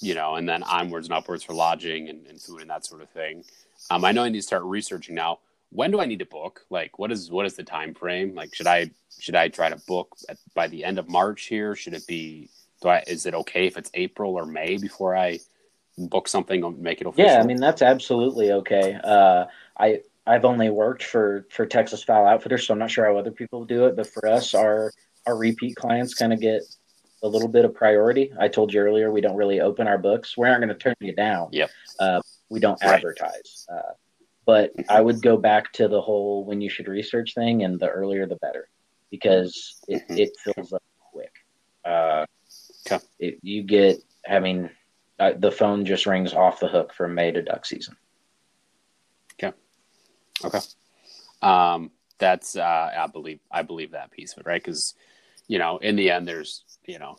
you 0.00 0.14
know, 0.14 0.36
and 0.36 0.48
then 0.48 0.62
onwards 0.62 1.06
and 1.06 1.14
upwards 1.14 1.44
for 1.44 1.52
lodging 1.52 2.08
and, 2.08 2.26
and 2.26 2.40
food 2.40 2.62
and 2.62 2.70
that 2.70 2.86
sort 2.86 3.02
of 3.02 3.10
thing. 3.10 3.44
Um, 3.90 4.04
I 4.04 4.12
know 4.12 4.24
I 4.24 4.28
need 4.28 4.38
to 4.38 4.42
start 4.42 4.62
researching 4.64 5.14
now. 5.14 5.40
When 5.72 5.90
do 5.90 6.00
I 6.00 6.06
need 6.06 6.18
to 6.18 6.26
book? 6.26 6.64
Like, 6.70 6.98
what 6.98 7.10
is 7.10 7.30
what 7.30 7.46
is 7.46 7.54
the 7.54 7.64
time 7.64 7.94
frame? 7.94 8.34
Like, 8.34 8.54
should 8.54 8.66
I 8.66 8.90
should 9.18 9.34
I 9.34 9.48
try 9.48 9.68
to 9.68 9.76
book 9.86 10.16
at, 10.28 10.38
by 10.54 10.68
the 10.68 10.84
end 10.84 10.98
of 10.98 11.08
March 11.08 11.44
here? 11.44 11.74
Should 11.74 11.94
it 11.94 12.06
be? 12.06 12.50
Do 12.82 12.88
I? 12.88 13.02
Is 13.06 13.26
it 13.26 13.34
okay 13.34 13.66
if 13.66 13.76
it's 13.76 13.90
April 13.94 14.34
or 14.34 14.44
May 14.46 14.76
before 14.76 15.16
I 15.16 15.38
book 15.96 16.28
something 16.28 16.62
or 16.62 16.72
make 16.72 17.00
it 17.00 17.06
official? 17.06 17.30
Yeah, 17.30 17.40
I 17.40 17.44
mean 17.44 17.58
that's 17.58 17.82
absolutely 17.82 18.52
okay. 18.52 18.98
Uh, 19.02 19.46
I 19.78 20.00
I've 20.26 20.44
only 20.44 20.70
worked 20.70 21.02
for 21.02 21.46
for 21.50 21.66
Texas 21.66 22.02
Fowl 22.04 22.26
Outfitters, 22.26 22.66
so 22.66 22.74
I'm 22.74 22.78
not 22.78 22.90
sure 22.90 23.06
how 23.06 23.16
other 23.16 23.30
people 23.30 23.64
do 23.64 23.86
it. 23.86 23.96
But 23.96 24.06
for 24.06 24.28
us, 24.28 24.54
our 24.54 24.92
our 25.26 25.36
repeat 25.36 25.76
clients 25.76 26.14
kind 26.14 26.32
of 26.32 26.40
get 26.40 26.62
a 27.22 27.28
little 27.28 27.48
bit 27.48 27.64
of 27.64 27.74
priority. 27.74 28.32
I 28.38 28.48
told 28.48 28.72
you 28.72 28.80
earlier 28.80 29.10
we 29.10 29.20
don't 29.20 29.36
really 29.36 29.60
open 29.60 29.86
our 29.86 29.98
books. 29.98 30.36
We 30.36 30.48
aren't 30.48 30.60
going 30.60 30.68
to 30.68 30.74
turn 30.74 30.94
you 31.00 31.14
down. 31.14 31.48
Yep. 31.52 31.70
Uh, 31.98 32.20
we 32.48 32.60
don't 32.60 32.82
right. 32.82 32.94
advertise. 32.94 33.66
Uh, 33.72 33.92
but 34.44 34.72
I 34.88 35.00
would 35.00 35.22
go 35.22 35.36
back 35.36 35.72
to 35.74 35.88
the 35.88 36.00
whole 36.00 36.44
when 36.44 36.60
you 36.60 36.68
should 36.68 36.88
research 36.88 37.34
thing, 37.34 37.62
and 37.62 37.78
the 37.78 37.88
earlier 37.88 38.26
the 38.26 38.36
better, 38.36 38.68
because 39.10 39.80
it, 39.88 40.02
mm-hmm. 40.02 40.18
it 40.18 40.30
fills 40.42 40.72
up 40.72 40.82
quick. 41.12 41.32
Uh, 41.84 42.26
okay. 42.86 43.04
It, 43.18 43.38
you 43.42 43.62
get, 43.62 43.98
I 44.28 44.40
mean, 44.40 44.70
uh, 45.18 45.32
the 45.38 45.52
phone 45.52 45.84
just 45.84 46.06
rings 46.06 46.32
off 46.32 46.60
the 46.60 46.68
hook 46.68 46.92
from 46.92 47.14
May 47.14 47.30
to 47.30 47.42
duck 47.42 47.64
season. 47.64 47.96
Okay. 49.34 49.56
Okay. 50.44 50.60
Um, 51.40 51.90
that's 52.18 52.56
uh, 52.56 52.90
I 52.96 53.06
believe 53.08 53.40
I 53.50 53.62
believe 53.62 53.92
that 53.92 54.12
piece 54.12 54.32
of 54.32 54.38
it, 54.38 54.46
right? 54.46 54.62
Because 54.62 54.94
you 55.48 55.58
know, 55.58 55.78
in 55.78 55.96
the 55.96 56.10
end, 56.10 56.26
there's 56.26 56.64
you 56.86 56.98
know, 56.98 57.16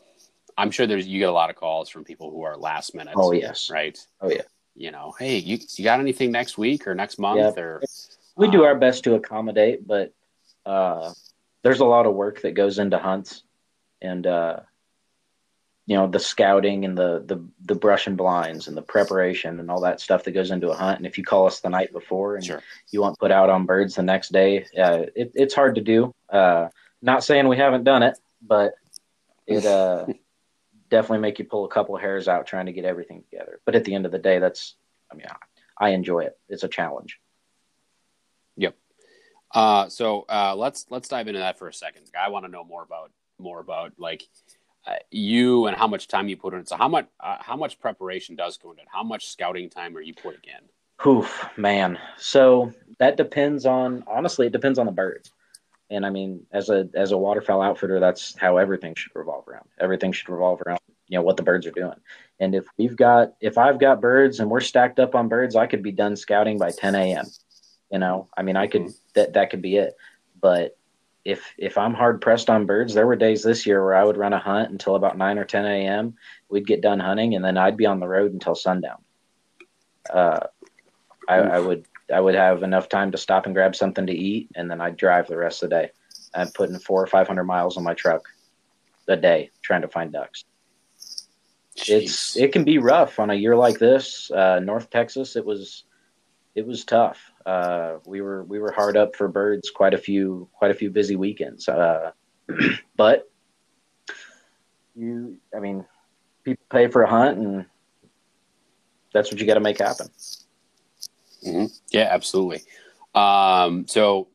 I'm 0.57 0.71
sure 0.71 0.87
there's 0.87 1.05
you 1.05 1.19
get 1.19 1.29
a 1.29 1.33
lot 1.33 1.49
of 1.49 1.55
calls 1.55 1.89
from 1.89 2.03
people 2.03 2.31
who 2.31 2.43
are 2.43 2.57
last 2.57 2.95
minute. 2.95 3.13
Oh 3.17 3.33
yes. 3.33 3.69
Right. 3.69 3.97
Oh 4.21 4.29
yeah. 4.29 4.43
You 4.75 4.91
know, 4.91 5.13
hey, 5.17 5.37
you 5.37 5.59
you 5.75 5.83
got 5.83 5.99
anything 5.99 6.31
next 6.31 6.57
week 6.57 6.87
or 6.87 6.95
next 6.95 7.19
month 7.19 7.57
yeah. 7.57 7.63
or 7.63 7.81
we 8.35 8.49
do 8.49 8.63
our 8.63 8.75
best 8.75 9.03
to 9.03 9.15
accommodate, 9.15 9.85
but 9.85 10.13
uh, 10.65 11.13
there's 11.61 11.79
a 11.79 11.85
lot 11.85 12.05
of 12.05 12.15
work 12.15 12.41
that 12.41 12.53
goes 12.53 12.79
into 12.79 12.97
hunts, 12.97 13.43
and 14.01 14.25
uh, 14.25 14.61
you 15.85 15.95
know 15.95 16.07
the 16.07 16.19
scouting 16.19 16.85
and 16.85 16.97
the 16.97 17.23
the 17.25 17.43
the 17.65 17.75
brush 17.75 18.07
and 18.07 18.17
blinds 18.17 18.67
and 18.67 18.75
the 18.75 18.81
preparation 18.81 19.59
and 19.59 19.69
all 19.69 19.81
that 19.81 19.99
stuff 20.01 20.23
that 20.23 20.31
goes 20.31 20.51
into 20.51 20.71
a 20.71 20.75
hunt. 20.75 20.97
And 20.97 21.05
if 21.05 21.17
you 21.17 21.23
call 21.23 21.45
us 21.45 21.59
the 21.59 21.69
night 21.69 21.91
before 21.91 22.35
and 22.35 22.45
sure. 22.45 22.63
you 22.91 23.01
want 23.01 23.19
put 23.19 23.31
out 23.31 23.49
on 23.49 23.65
birds 23.65 23.95
the 23.95 24.03
next 24.03 24.31
day, 24.31 24.65
uh, 24.77 25.03
it, 25.15 25.31
it's 25.35 25.53
hard 25.53 25.75
to 25.75 25.81
do. 25.81 26.13
Uh, 26.29 26.69
not 27.01 27.23
saying 27.23 27.47
we 27.47 27.57
haven't 27.57 27.83
done 27.83 28.03
it, 28.03 28.17
but 28.41 28.73
it 29.45 29.65
uh, 29.65 30.05
definitely 30.93 31.19
make 31.19 31.39
you 31.39 31.45
pull 31.45 31.65
a 31.65 31.69
couple 31.69 31.97
hairs 31.97 32.27
out 32.27 32.45
trying 32.45 32.67
to 32.67 32.71
get 32.71 32.85
everything 32.85 33.23
together. 33.23 33.59
But 33.65 33.73
at 33.73 33.83
the 33.83 33.95
end 33.95 34.05
of 34.05 34.11
the 34.11 34.19
day, 34.19 34.37
that's 34.37 34.75
I 35.11 35.15
mean 35.15 35.25
I, 35.27 35.87
I 35.87 35.89
enjoy 35.89 36.19
it. 36.19 36.37
It's 36.47 36.63
a 36.63 36.67
challenge. 36.67 37.19
Yep. 38.57 38.75
Uh, 39.51 39.89
so 39.89 40.25
uh, 40.29 40.55
let's 40.55 40.85
let's 40.91 41.09
dive 41.09 41.27
into 41.27 41.39
that 41.39 41.57
for 41.57 41.67
a 41.67 41.73
second. 41.73 42.03
I 42.19 42.29
want 42.29 42.45
to 42.45 42.51
know 42.51 42.63
more 42.63 42.83
about 42.83 43.11
more 43.39 43.59
about 43.59 43.93
like 43.97 44.23
uh, 44.85 44.97
you 45.09 45.65
and 45.65 45.75
how 45.75 45.87
much 45.87 46.07
time 46.07 46.29
you 46.29 46.37
put 46.37 46.53
in. 46.53 46.65
So 46.67 46.77
how 46.77 46.87
much 46.87 47.07
uh, 47.19 47.37
how 47.39 47.55
much 47.55 47.79
preparation 47.79 48.35
does 48.35 48.57
go 48.57 48.69
into 48.69 48.83
it? 48.83 48.87
How 48.91 49.03
much 49.03 49.29
scouting 49.29 49.71
time 49.71 49.97
are 49.97 50.01
you 50.01 50.13
putting 50.13 50.41
in? 50.43 50.69
Poof, 50.99 51.49
man. 51.57 51.97
So 52.17 52.71
that 52.99 53.17
depends 53.17 53.65
on 53.65 54.03
honestly, 54.05 54.45
it 54.45 54.53
depends 54.53 54.77
on 54.77 54.85
the 54.85 54.91
birds. 54.91 55.31
And 55.89 56.05
I 56.05 56.09
mean, 56.09 56.45
as 56.51 56.69
a 56.69 56.89
as 56.93 57.11
a 57.11 57.17
waterfowl 57.17 57.61
outfitter, 57.61 57.99
that's 57.99 58.35
how 58.37 58.57
everything 58.57 58.95
should 58.95 59.15
revolve 59.15 59.47
around. 59.47 59.65
Everything 59.79 60.11
should 60.11 60.29
revolve 60.29 60.61
around 60.61 60.79
you 61.07 61.17
know 61.17 61.23
what 61.23 61.37
the 61.37 61.43
birds 61.43 61.67
are 61.67 61.71
doing. 61.71 61.99
And 62.39 62.55
if 62.55 62.65
we've 62.77 62.95
got 62.95 63.33
if 63.39 63.57
I've 63.57 63.79
got 63.79 64.01
birds 64.01 64.39
and 64.39 64.49
we're 64.49 64.61
stacked 64.61 64.99
up 64.99 65.15
on 65.15 65.27
birds, 65.27 65.55
I 65.55 65.67
could 65.67 65.83
be 65.83 65.91
done 65.91 66.15
scouting 66.15 66.57
by 66.57 66.71
10 66.71 66.95
a.m. 66.95 67.25
You 67.91 67.99
know, 67.99 68.29
I 68.35 68.41
mean, 68.41 68.57
I 68.57 68.67
could 68.67 68.83
mm-hmm. 68.83 69.11
that 69.15 69.33
that 69.33 69.49
could 69.49 69.61
be 69.61 69.77
it. 69.77 69.93
But 70.41 70.77
if 71.23 71.53
if 71.57 71.77
I'm 71.77 71.93
hard 71.93 72.21
pressed 72.21 72.49
on 72.49 72.65
birds, 72.65 72.93
there 72.93 73.07
were 73.07 73.15
days 73.15 73.43
this 73.43 73.65
year 73.65 73.83
where 73.83 73.95
I 73.95 74.03
would 74.03 74.17
run 74.17 74.33
a 74.33 74.39
hunt 74.39 74.71
until 74.71 74.95
about 74.95 75.17
nine 75.17 75.37
or 75.37 75.45
ten 75.45 75.65
a.m. 75.65 76.15
We'd 76.49 76.67
get 76.67 76.81
done 76.81 76.99
hunting, 76.99 77.35
and 77.35 77.45
then 77.45 77.57
I'd 77.57 77.77
be 77.77 77.85
on 77.85 77.99
the 77.99 78.07
road 78.07 78.33
until 78.33 78.55
sundown. 78.55 79.03
Uh, 80.11 80.39
I, 81.29 81.35
I, 81.35 81.59
would 81.59 81.85
I 82.13 82.19
would 82.19 82.35
have 82.35 82.63
enough 82.63 82.89
time 82.89 83.11
to 83.11 83.17
stop 83.17 83.45
and 83.45 83.55
grab 83.55 83.75
something 83.75 84.05
to 84.07 84.13
eat, 84.13 84.49
and 84.55 84.69
then 84.69 84.81
I'd 84.81 84.97
drive 84.97 85.27
the 85.27 85.37
rest 85.37 85.63
of 85.63 85.69
the 85.69 85.75
day. 85.75 85.91
I'm 86.33 86.49
putting 86.49 86.79
four 86.79 87.01
or 87.01 87.07
five 87.07 87.27
hundred 87.27 87.45
miles 87.45 87.77
on 87.77 87.83
my 87.83 87.93
truck 87.93 88.27
a 89.07 89.17
day 89.17 89.51
trying 89.61 89.81
to 89.81 89.87
find 89.87 90.11
ducks. 90.11 90.45
Jeez. 91.77 91.89
It's 91.89 92.37
it 92.37 92.51
can 92.51 92.63
be 92.63 92.77
rough 92.77 93.19
on 93.19 93.29
a 93.29 93.35
year 93.35 93.55
like 93.55 93.79
this. 93.79 94.29
Uh, 94.31 94.59
North 94.59 94.89
Texas, 94.89 95.35
it 95.35 95.45
was 95.45 95.83
it 96.55 96.65
was 96.65 96.85
tough. 96.85 97.31
Uh, 97.45 97.95
we 98.05 98.21
were 98.21 98.43
we 98.43 98.59
were 98.59 98.71
hard 98.71 98.95
up 98.95 99.15
for 99.15 99.27
birds 99.27 99.69
quite 99.71 99.93
a 99.93 99.97
few 99.97 100.47
quite 100.53 100.71
a 100.71 100.75
few 100.75 100.89
busy 100.89 101.15
weekends. 101.15 101.67
Uh, 101.67 102.11
but 102.95 103.29
you, 104.95 105.37
I 105.55 105.59
mean, 105.59 105.85
people 106.43 106.65
pay 106.71 106.87
for 106.87 107.01
a 107.01 107.09
hunt, 107.09 107.39
and 107.39 107.65
that's 109.13 109.31
what 109.31 109.41
you 109.41 109.47
got 109.47 109.55
to 109.55 109.59
make 109.59 109.79
happen. 109.79 110.07
Mm-hmm. 111.45 111.65
Yeah, 111.91 112.07
absolutely. 112.11 112.61
Um, 113.15 113.87
so, 113.87 114.29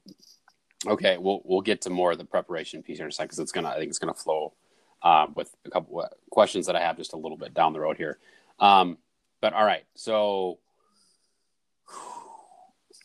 okay, 0.86 1.18
we'll 1.18 1.42
we'll 1.44 1.60
get 1.60 1.82
to 1.82 1.90
more 1.90 2.12
of 2.12 2.18
the 2.18 2.24
preparation 2.24 2.82
piece 2.82 2.98
here 2.98 3.06
in 3.06 3.10
a 3.10 3.12
second 3.12 3.28
because 3.28 3.38
it's 3.40 3.52
gonna 3.52 3.68
I 3.68 3.78
think 3.78 3.90
it's 3.90 3.98
gonna 3.98 4.14
flow 4.14 4.54
uh, 5.02 5.26
with 5.34 5.54
a 5.64 5.70
couple 5.70 6.04
questions 6.30 6.66
that 6.66 6.76
I 6.76 6.80
have 6.80 6.96
just 6.96 7.12
a 7.12 7.16
little 7.16 7.38
bit 7.38 7.54
down 7.54 7.72
the 7.72 7.80
road 7.80 7.96
here. 7.96 8.18
Um, 8.58 8.98
but 9.40 9.52
all 9.52 9.64
right, 9.64 9.84
so 9.94 10.58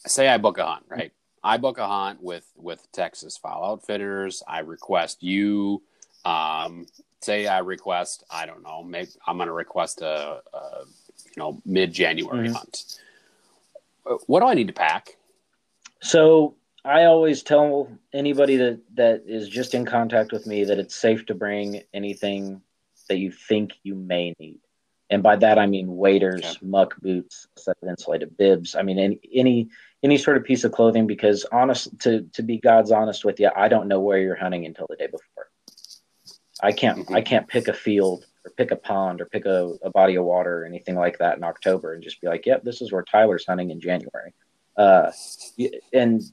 say 0.05 0.27
I 0.27 0.37
book 0.37 0.57
a 0.57 0.65
hunt, 0.65 0.85
right? 0.89 1.11
I 1.43 1.57
book 1.57 1.77
a 1.77 1.87
hunt 1.87 2.21
with 2.21 2.49
with 2.55 2.85
Texas 2.91 3.37
Fowl 3.37 3.65
Outfitters. 3.65 4.43
I 4.47 4.59
request 4.59 5.23
you. 5.23 5.83
Um, 6.25 6.87
say 7.23 7.47
I 7.47 7.59
request, 7.59 8.23
I 8.29 8.45
don't 8.45 8.63
know, 8.63 8.83
maybe 8.83 9.09
I'm 9.25 9.37
going 9.37 9.47
to 9.47 9.53
request 9.53 10.01
a, 10.01 10.41
a, 10.53 10.83
you 11.25 11.37
know 11.37 11.61
mid 11.65 11.93
January 11.93 12.47
mm-hmm. 12.47 12.55
hunt. 12.55 12.99
What 14.27 14.41
do 14.41 14.47
I 14.47 14.53
need 14.53 14.67
to 14.67 14.73
pack? 14.73 15.17
So 16.01 16.55
I 16.83 17.05
always 17.05 17.43
tell 17.43 17.89
anybody 18.13 18.57
that 18.57 18.79
that 18.95 19.23
is 19.25 19.47
just 19.47 19.73
in 19.73 19.85
contact 19.85 20.31
with 20.31 20.45
me 20.45 20.65
that 20.65 20.79
it's 20.79 20.95
safe 20.95 21.25
to 21.27 21.35
bring 21.35 21.81
anything 21.93 22.61
that 23.09 23.17
you 23.17 23.31
think 23.31 23.73
you 23.83 23.95
may 23.95 24.33
need 24.39 24.59
and 25.13 25.21
by 25.21 25.35
that 25.35 25.59
I 25.59 25.67
mean 25.67 25.95
waders, 25.95 26.43
okay. 26.43 26.57
muck 26.63 26.99
boots, 26.99 27.47
set 27.55 27.77
of 27.83 27.87
insulated 27.87 28.35
bibs. 28.35 28.75
I 28.75 28.81
mean 28.81 28.97
any 28.97 29.19
any 29.33 29.69
any 30.01 30.17
sort 30.17 30.37
of 30.37 30.43
piece 30.43 30.63
of 30.63 30.71
clothing 30.71 31.05
because 31.05 31.45
honest 31.51 31.99
to 31.99 32.23
to 32.33 32.41
be 32.41 32.57
God's 32.57 32.91
honest 32.91 33.23
with 33.23 33.39
you, 33.39 33.51
I 33.55 33.67
don't 33.67 33.87
know 33.87 33.99
where 33.99 34.17
you're 34.17 34.35
hunting 34.35 34.65
until 34.65 34.87
the 34.89 34.95
day 34.95 35.05
before. 35.05 35.49
I 36.61 36.71
can't 36.71 36.99
mm-hmm. 36.99 37.13
I 37.13 37.21
can't 37.21 37.47
pick 37.47 37.67
a 37.67 37.73
field 37.73 38.25
or 38.45 38.51
pick 38.51 38.71
a 38.71 38.75
pond 38.75 39.21
or 39.21 39.25
pick 39.25 39.45
a, 39.45 39.73
a, 39.81 39.89
body 39.89 40.15
of 40.15 40.25
water 40.25 40.61
or 40.61 40.65
anything 40.65 40.95
like 40.95 41.17
that 41.19 41.37
in 41.37 41.43
October 41.43 41.93
and 41.93 42.03
just 42.03 42.19
be 42.19 42.27
like, 42.27 42.45
yep, 42.45 42.63
this 42.63 42.81
is 42.81 42.91
where 42.91 43.03
Tyler's 43.03 43.45
hunting 43.45 43.69
in 43.71 43.79
January. 43.79 44.33
Uh, 44.77 45.11
and 45.93 46.23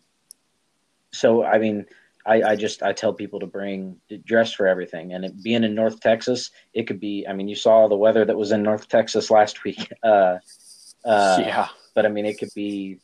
so 1.12 1.44
I 1.44 1.58
mean, 1.58 1.86
I, 2.24 2.42
I 2.42 2.56
just 2.56 2.82
I 2.82 2.92
tell 2.92 3.12
people 3.12 3.40
to 3.40 3.46
bring 3.46 4.00
dress 4.24 4.52
for 4.52 4.66
everything, 4.66 5.14
and 5.14 5.24
it, 5.24 5.42
being 5.42 5.64
in 5.64 5.74
North 5.74 6.00
Texas, 6.00 6.50
it 6.74 6.86
could 6.86 7.00
be. 7.00 7.26
I 7.28 7.32
mean, 7.32 7.48
you 7.48 7.54
saw 7.54 7.88
the 7.88 7.96
weather 7.96 8.24
that 8.24 8.36
was 8.36 8.52
in 8.52 8.62
North 8.62 8.88
Texas 8.88 9.30
last 9.30 9.64
week. 9.64 9.90
Uh, 10.02 10.38
uh, 11.04 11.38
yeah. 11.40 11.68
But 11.94 12.06
I 12.06 12.08
mean, 12.08 12.26
it 12.26 12.38
could 12.38 12.50
be, 12.54 12.98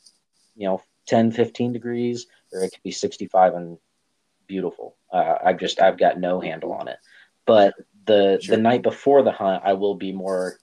you 0.54 0.68
know, 0.68 0.82
10, 1.06 1.32
15 1.32 1.72
degrees, 1.72 2.26
or 2.52 2.62
it 2.62 2.72
could 2.72 2.82
be 2.82 2.92
65 2.92 3.54
and 3.54 3.78
beautiful. 4.46 4.96
Uh, 5.12 5.36
I've 5.44 5.58
just 5.58 5.80
I've 5.80 5.98
got 5.98 6.20
no 6.20 6.40
handle 6.40 6.72
on 6.72 6.88
it. 6.88 6.98
But 7.46 7.74
the 8.06 8.38
Sure. 8.40 8.56
the 8.56 8.62
night 8.62 8.82
before 8.82 9.22
the 9.22 9.32
hunt, 9.32 9.62
I 9.64 9.74
will 9.74 9.94
be 9.94 10.12
more 10.12 10.58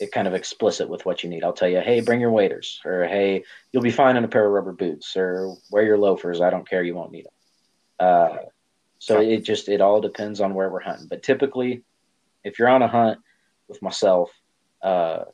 it 0.00 0.12
kind 0.12 0.28
of 0.28 0.34
explicit 0.34 0.88
with 0.88 1.04
what 1.04 1.22
you 1.22 1.30
need. 1.30 1.42
I'll 1.42 1.52
tell 1.52 1.68
you, 1.68 1.80
hey, 1.80 2.00
bring 2.00 2.20
your 2.20 2.30
waders, 2.30 2.80
or 2.84 3.04
hey, 3.04 3.42
you'll 3.72 3.82
be 3.82 3.90
fine 3.90 4.16
in 4.16 4.24
a 4.24 4.28
pair 4.28 4.46
of 4.46 4.52
rubber 4.52 4.72
boots, 4.72 5.16
or 5.16 5.56
wear 5.70 5.82
your 5.82 5.98
loafers. 5.98 6.40
I 6.40 6.50
don't 6.50 6.68
care, 6.68 6.82
you 6.82 6.94
won't 6.94 7.12
need 7.12 7.24
them. 7.24 7.32
Uh, 7.98 8.36
so 8.98 9.20
it 9.20 9.40
just 9.40 9.68
it 9.68 9.80
all 9.80 10.00
depends 10.00 10.40
on 10.40 10.54
where 10.54 10.70
we're 10.70 10.80
hunting. 10.80 11.08
But 11.08 11.22
typically, 11.22 11.82
if 12.44 12.58
you're 12.58 12.68
on 12.68 12.82
a 12.82 12.88
hunt 12.88 13.18
with 13.68 13.80
myself, 13.82 14.30
uh, 14.82 15.24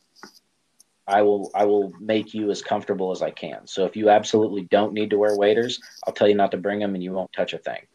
I 1.07 1.23
will 1.23 1.51
I 1.55 1.65
will 1.65 1.93
make 2.01 2.33
you 2.33 2.51
as 2.51 2.63
comfortable 2.63 3.11
as 3.11 3.23
I 3.23 3.31
can. 3.31 3.67
So 3.67 3.85
if 3.85 3.97
you 3.97 4.09
absolutely 4.09 4.63
don't 4.63 4.95
need 4.95 5.11
to 5.11 5.19
wear 5.19 5.37
waders, 5.37 5.81
I'll 6.07 6.15
tell 6.15 6.29
you 6.29 6.35
not 6.35 6.51
to 6.53 6.57
bring 6.57 6.79
them, 6.79 6.95
and 6.95 7.03
you 7.03 7.13
won't 7.13 7.33
touch 7.33 7.53
a 7.53 7.59
thing. 7.59 7.87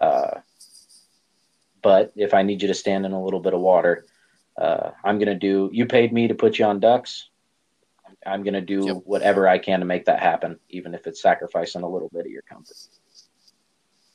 Uh, 0.00 0.40
but 1.88 2.12
if 2.16 2.34
I 2.34 2.42
need 2.42 2.60
you 2.60 2.68
to 2.68 2.74
stand 2.74 3.06
in 3.06 3.12
a 3.12 3.24
little 3.24 3.40
bit 3.40 3.54
of 3.54 3.60
water, 3.60 4.04
uh, 4.60 4.90
I'm 5.02 5.18
gonna 5.18 5.34
do. 5.34 5.70
You 5.72 5.86
paid 5.86 6.12
me 6.12 6.28
to 6.28 6.34
put 6.34 6.58
you 6.58 6.66
on 6.66 6.80
ducks. 6.80 7.30
I'm 8.26 8.42
gonna 8.42 8.60
do 8.60 8.86
Yep. 8.88 8.96
whatever 9.06 9.48
I 9.48 9.58
can 9.58 9.80
to 9.80 9.86
make 9.86 10.04
that 10.04 10.20
happen, 10.20 10.60
even 10.68 10.92
if 10.92 11.06
it's 11.06 11.22
sacrificing 11.22 11.82
a 11.82 11.88
little 11.88 12.10
bit 12.12 12.26
of 12.26 12.30
your 12.30 12.42
comfort. 12.42 12.76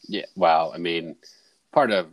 Yeah. 0.07 0.25
Wow. 0.35 0.71
I 0.71 0.77
mean, 0.77 1.15
part 1.71 1.89
of 1.89 2.11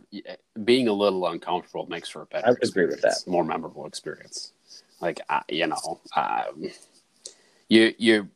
being 0.63 0.87
a 0.87 0.93
little 0.93 1.27
uncomfortable 1.27 1.85
makes 1.85 2.09
for 2.09 2.23
a 2.23 2.25
better. 2.25 2.47
I 2.47 2.51
agree 2.63 2.85
with 2.85 2.95
experience, 2.95 3.27
More 3.27 3.45
memorable 3.45 3.85
experience. 3.85 4.53
Like 4.99 5.21
I, 5.29 5.43
you 5.47 5.67
know, 5.67 6.01
um, 6.15 6.71
you 7.69 7.93
you. 7.99 8.29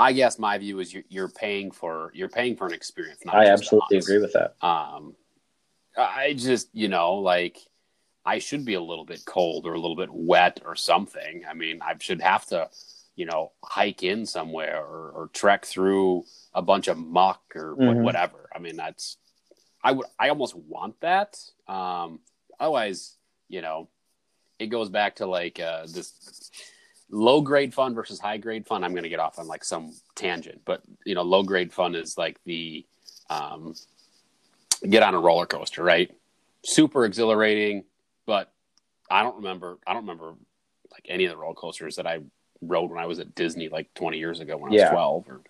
I 0.00 0.14
guess 0.14 0.38
my 0.38 0.56
view 0.58 0.80
is 0.80 0.92
you're, 0.92 1.04
you're 1.10 1.28
paying 1.28 1.70
for 1.70 2.10
you're 2.12 2.28
paying 2.28 2.56
for 2.56 2.66
an 2.66 2.72
experience. 2.72 3.20
Not 3.24 3.36
I 3.36 3.46
absolutely 3.46 3.98
agree 3.98 4.18
with 4.18 4.32
that. 4.32 4.56
Um, 4.66 5.14
I 6.00 6.34
just 6.34 6.68
you 6.72 6.88
know 6.88 7.14
like 7.14 7.58
I 8.24 8.38
should 8.38 8.64
be 8.64 8.74
a 8.74 8.80
little 8.80 9.04
bit 9.04 9.24
cold 9.24 9.66
or 9.66 9.72
a 9.74 9.80
little 9.80 9.96
bit 9.96 10.10
wet 10.12 10.60
or 10.64 10.76
something. 10.76 11.44
I 11.48 11.54
mean, 11.54 11.80
I 11.82 11.94
should 11.98 12.20
have 12.20 12.46
to 12.46 12.68
you 13.16 13.26
know 13.26 13.52
hike 13.64 14.02
in 14.02 14.26
somewhere 14.26 14.78
or, 14.78 15.10
or 15.10 15.30
trek 15.32 15.64
through 15.64 16.24
a 16.54 16.62
bunch 16.62 16.88
of 16.88 16.98
muck 16.98 17.42
or 17.54 17.76
Mhm. 17.76 18.02
whatever. 18.02 18.48
I 18.54 18.58
mean, 18.58 18.76
that's 18.76 19.16
I 19.82 19.92
would 19.92 20.06
I 20.18 20.28
almost 20.28 20.54
want 20.54 21.00
that. 21.00 21.38
Um, 21.66 22.20
otherwise, 22.58 23.16
you 23.48 23.62
know, 23.62 23.88
it 24.58 24.66
goes 24.66 24.90
back 24.90 25.16
to 25.16 25.26
like 25.26 25.58
uh, 25.58 25.86
this 25.86 26.50
low 27.10 27.40
grade 27.40 27.74
fun 27.74 27.94
versus 27.94 28.20
high 28.20 28.36
grade 28.36 28.66
fun. 28.66 28.84
I'm 28.84 28.92
going 28.92 29.04
to 29.04 29.08
get 29.08 29.18
off 29.20 29.38
on 29.38 29.46
like 29.46 29.64
some 29.64 29.94
tangent, 30.14 30.60
but 30.64 30.82
you 31.04 31.14
know, 31.14 31.22
low 31.22 31.42
grade 31.42 31.72
fun 31.72 31.94
is 31.94 32.18
like 32.18 32.38
the 32.44 32.84
um, 33.30 33.74
get 34.88 35.02
on 35.02 35.14
a 35.14 35.20
roller 35.20 35.46
coaster, 35.46 35.82
right? 35.82 36.10
Super 36.64 37.04
exhilarating, 37.04 37.84
but 38.26 38.52
I 39.10 39.22
don't 39.22 39.36
remember. 39.36 39.78
I 39.86 39.92
don't 39.92 40.02
remember 40.02 40.34
like 40.90 41.06
any 41.08 41.24
of 41.24 41.30
the 41.30 41.36
roller 41.36 41.54
coasters 41.54 41.96
that 41.96 42.06
I 42.06 42.20
rode 42.60 42.90
when 42.90 42.98
I 42.98 43.06
was 43.06 43.18
at 43.18 43.34
Disney 43.34 43.68
like 43.68 43.92
20 43.94 44.18
years 44.18 44.40
ago 44.40 44.56
when 44.56 44.70
I 44.70 44.74
was 44.74 44.82
Yeah. 44.82 44.90
12 44.90 45.28
or 45.28 45.40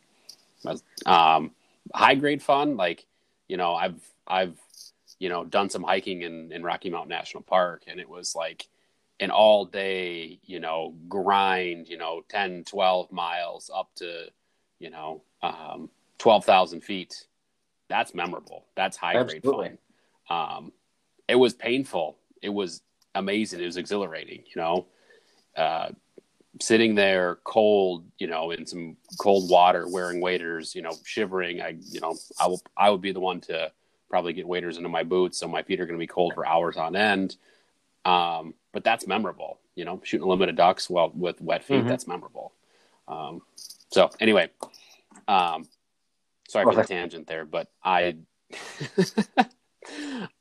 was, 0.64 0.82
um, 1.06 1.52
high 1.94 2.14
grade 2.14 2.42
fun. 2.42 2.76
Like, 2.76 3.06
you 3.48 3.56
know, 3.56 3.74
I've, 3.74 4.00
I've, 4.26 4.56
you 5.18 5.28
know, 5.28 5.44
done 5.44 5.68
some 5.70 5.82
hiking 5.82 6.22
in, 6.22 6.52
in 6.52 6.62
Rocky 6.62 6.90
Mountain 6.90 7.08
National 7.10 7.42
Park 7.42 7.84
and 7.86 7.98
it 7.98 8.08
was 8.08 8.34
like 8.34 8.68
an 9.18 9.30
all 9.30 9.64
day, 9.64 10.38
you 10.44 10.60
know, 10.60 10.94
grind, 11.08 11.88
you 11.88 11.98
know, 11.98 12.22
10, 12.28 12.64
12 12.64 13.12
miles 13.12 13.70
up 13.74 13.90
to, 13.96 14.26
you 14.78 14.90
know, 14.90 15.22
um, 15.42 15.90
12,000 16.18 16.80
feet. 16.82 17.26
That's 17.90 18.14
memorable. 18.14 18.64
That's 18.76 18.96
high 18.96 19.14
grade 19.32 19.42
fun. 19.42 19.78
Um, 20.30 20.72
it 21.28 21.34
was 21.34 21.52
painful. 21.52 22.16
It 22.40 22.48
was 22.48 22.82
amazing. 23.16 23.60
It 23.60 23.66
was 23.66 23.76
exhilarating, 23.76 24.44
you 24.46 24.62
know, 24.62 24.86
uh, 25.56 25.88
sitting 26.60 26.94
there 26.94 27.40
cold, 27.42 28.04
you 28.18 28.28
know, 28.28 28.52
in 28.52 28.64
some 28.64 28.96
cold 29.18 29.50
water, 29.50 29.88
wearing 29.88 30.20
waders, 30.20 30.74
you 30.74 30.82
know, 30.82 30.92
shivering. 31.04 31.60
I, 31.60 31.76
you 31.90 32.00
know, 32.00 32.16
I 32.40 32.46
will, 32.46 32.62
I 32.76 32.90
would 32.90 33.00
be 33.00 33.12
the 33.12 33.20
one 33.20 33.40
to 33.42 33.72
probably 34.08 34.32
get 34.32 34.46
waders 34.46 34.76
into 34.76 34.88
my 34.88 35.02
boots. 35.02 35.36
So 35.38 35.48
my 35.48 35.62
feet 35.62 35.80
are 35.80 35.86
going 35.86 35.98
to 35.98 36.02
be 36.02 36.06
cold 36.06 36.32
for 36.34 36.46
hours 36.46 36.76
on 36.76 36.94
end. 36.94 37.36
Um, 38.04 38.54
but 38.72 38.84
that's 38.84 39.06
memorable, 39.06 39.58
you 39.74 39.84
know, 39.84 40.00
shooting 40.04 40.24
a 40.24 40.28
limited 40.28 40.56
ducks 40.56 40.88
well 40.88 41.10
with 41.12 41.40
wet 41.40 41.64
feet. 41.64 41.84
Mhm. 41.84 41.88
That's 41.88 42.06
memorable. 42.06 42.52
Um, 43.08 43.42
so 43.90 44.10
anyway, 44.20 44.50
um, 45.26 45.68
sorry 46.50 46.64
for 46.64 46.74
the 46.74 46.84
tangent 46.84 47.26
there, 47.26 47.44
but 47.44 47.68
I, 47.82 48.16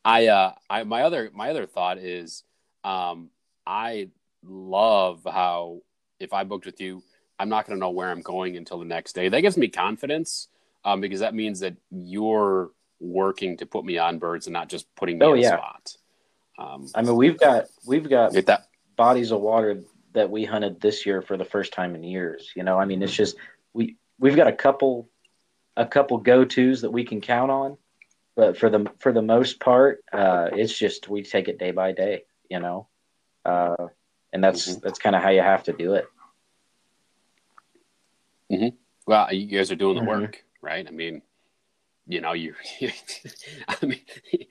I, 0.06 0.28
uh, 0.28 0.54
I, 0.70 0.84
my 0.84 1.04
other, 1.04 1.30
my 1.34 1.50
other 1.50 1.66
thought 1.66 1.98
is, 1.98 2.44
um, 2.84 3.30
I 3.66 4.10
love 4.44 5.22
how 5.26 5.82
if 6.20 6.34
I 6.34 6.44
booked 6.44 6.66
with 6.66 6.82
you, 6.82 7.04
I'm 7.38 7.50
not 7.50 7.66
going 7.66 7.78
to 7.78 7.80
know 7.80 7.92
where 7.92 8.10
I'm 8.10 8.22
going 8.22 8.58
until 8.58 8.80
the 8.80 8.86
next 8.86 9.14
day. 9.14 9.30
That 9.30 9.42
gives 9.42 9.58
me 9.58 9.68
confidence, 9.70 10.48
um, 10.84 11.00
because 11.02 11.22
that 11.22 11.34
means 11.34 11.60
that 11.62 11.76
you're 11.92 12.72
working 13.00 13.58
to 13.58 13.66
put 13.66 13.86
me 13.86 13.98
on 13.98 14.18
birds 14.20 14.48
and 14.48 14.54
not 14.54 14.68
just 14.70 14.94
putting 14.96 15.18
me 15.20 15.26
Oh, 15.26 15.32
on 15.32 15.40
yeah. 15.40 15.58
spot. 15.58 15.96
Um, 16.58 16.88
I 16.94 17.02
mean, 17.02 17.16
we've 17.16 17.38
got 17.40 17.66
we've 17.86 18.10
got 18.10 18.34
that. 18.34 18.68
bodies 18.98 19.32
of 19.32 19.40
water 19.40 19.82
that 20.14 20.30
we 20.30 20.44
hunted 20.44 20.82
this 20.82 21.06
year 21.06 21.22
for 21.22 21.38
the 21.38 21.46
first 21.46 21.72
time 21.72 21.96
in 21.96 22.04
years. 22.04 22.52
You 22.56 22.64
know, 22.64 22.78
I 22.78 22.84
mean, 22.84 23.02
it's 23.02 23.16
just 23.16 23.38
we 23.74 23.96
we've 24.20 24.36
got 24.36 24.48
a 24.48 24.54
couple 24.54 25.10
a 25.80 25.86
couple 25.86 26.18
go 26.18 26.44
tos 26.44 26.82
that 26.82 26.92
we 26.92 27.06
can 27.06 27.22
count 27.22 27.50
on, 27.50 27.78
but 28.36 28.58
for 28.58 28.70
the 28.70 28.86
for 29.00 29.14
the 29.14 29.22
most 29.22 29.60
part, 29.62 30.04
uh, 30.12 30.50
it's 30.52 30.78
just 30.78 31.08
we 31.08 31.24
take 31.24 31.48
it 31.48 31.58
day 31.58 31.72
by 31.72 31.94
day. 31.94 32.24
You 32.50 32.60
know, 32.60 32.88
uh, 33.46 33.88
and 34.34 34.44
that's 34.44 34.76
Mhm. 34.76 34.82
that's 34.82 35.00
kind 35.00 35.16
of 35.16 35.24
how 35.24 35.30
you 35.30 35.42
have 35.42 35.64
to 35.64 35.74
do 35.74 35.96
it. 35.96 36.08
Well, 39.08 39.34
you 39.34 39.48
guys 39.48 39.72
are 39.72 39.76
doing 39.76 39.96
the 39.96 40.02
Mhm. 40.02 40.08
work, 40.08 40.46
right? 40.62 40.86
I 40.88 40.92
mean, 40.92 41.24
you 42.08 42.22
know, 42.22 42.34
you, 42.34 42.54
I 43.68 43.86
mean, 43.86 44.02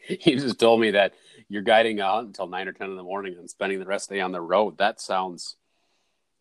you 0.09 0.41
just 0.41 0.59
told 0.59 0.81
me 0.81 0.93
that 0.93 1.15
you're 1.49 1.63
guiding 1.63 2.01
a 2.01 2.09
hunt 2.09 2.29
until 2.29 2.49
nine 2.49 2.67
or 2.67 2.73
10 2.73 2.91
in 2.91 2.97
the 2.97 3.03
morning 3.05 3.37
and 3.39 3.49
spending 3.49 3.79
the 3.79 3.87
rest 3.87 4.07
of 4.07 4.09
the 4.11 4.15
day 4.17 4.21
on 4.21 4.33
the 4.33 4.41
road. 4.41 4.79
That 4.79 5.01
sounds, 5.01 5.57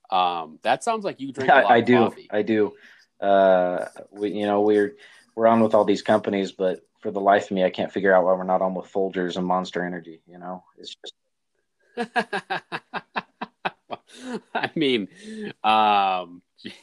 um, 0.10 0.58
that 0.63 0.84
sounds 0.84 1.06
like 1.06 1.19
you 1.19 1.32
drink 1.32 1.52
a 1.52 1.56
lot 1.56 1.65
I, 1.71 1.76
I 1.76 1.80
of 1.80 1.86
do, 1.86 1.97
coffee. 1.97 2.28
I 2.32 2.41
do. 2.41 2.73
Uh, 3.19 3.86
we, 4.12 4.32
you 4.32 4.45
know, 4.45 4.62
we're 4.62 4.95
we're 5.36 5.47
on 5.47 5.62
with 5.62 5.73
all 5.73 5.86
these 5.86 6.01
companies, 6.01 6.51
but 6.51 6.82
for 6.99 7.12
the 7.12 7.19
life 7.19 7.45
of 7.45 7.51
me, 7.51 7.63
I 7.63 7.69
can't 7.69 7.91
figure 7.91 8.13
out 8.13 8.23
why 8.23 8.34
we're 8.34 8.43
not 8.43 8.62
on 8.62 8.73
with 8.73 8.91
Folgers 8.91 9.38
and 9.38 9.45
Monster 9.45 9.84
Energy. 9.84 10.21
You 10.27 10.39
know, 10.39 10.63
it's 10.77 10.95
just 10.95 11.13
I 14.53 14.71
mean, 14.75 15.08
um, 15.63 16.41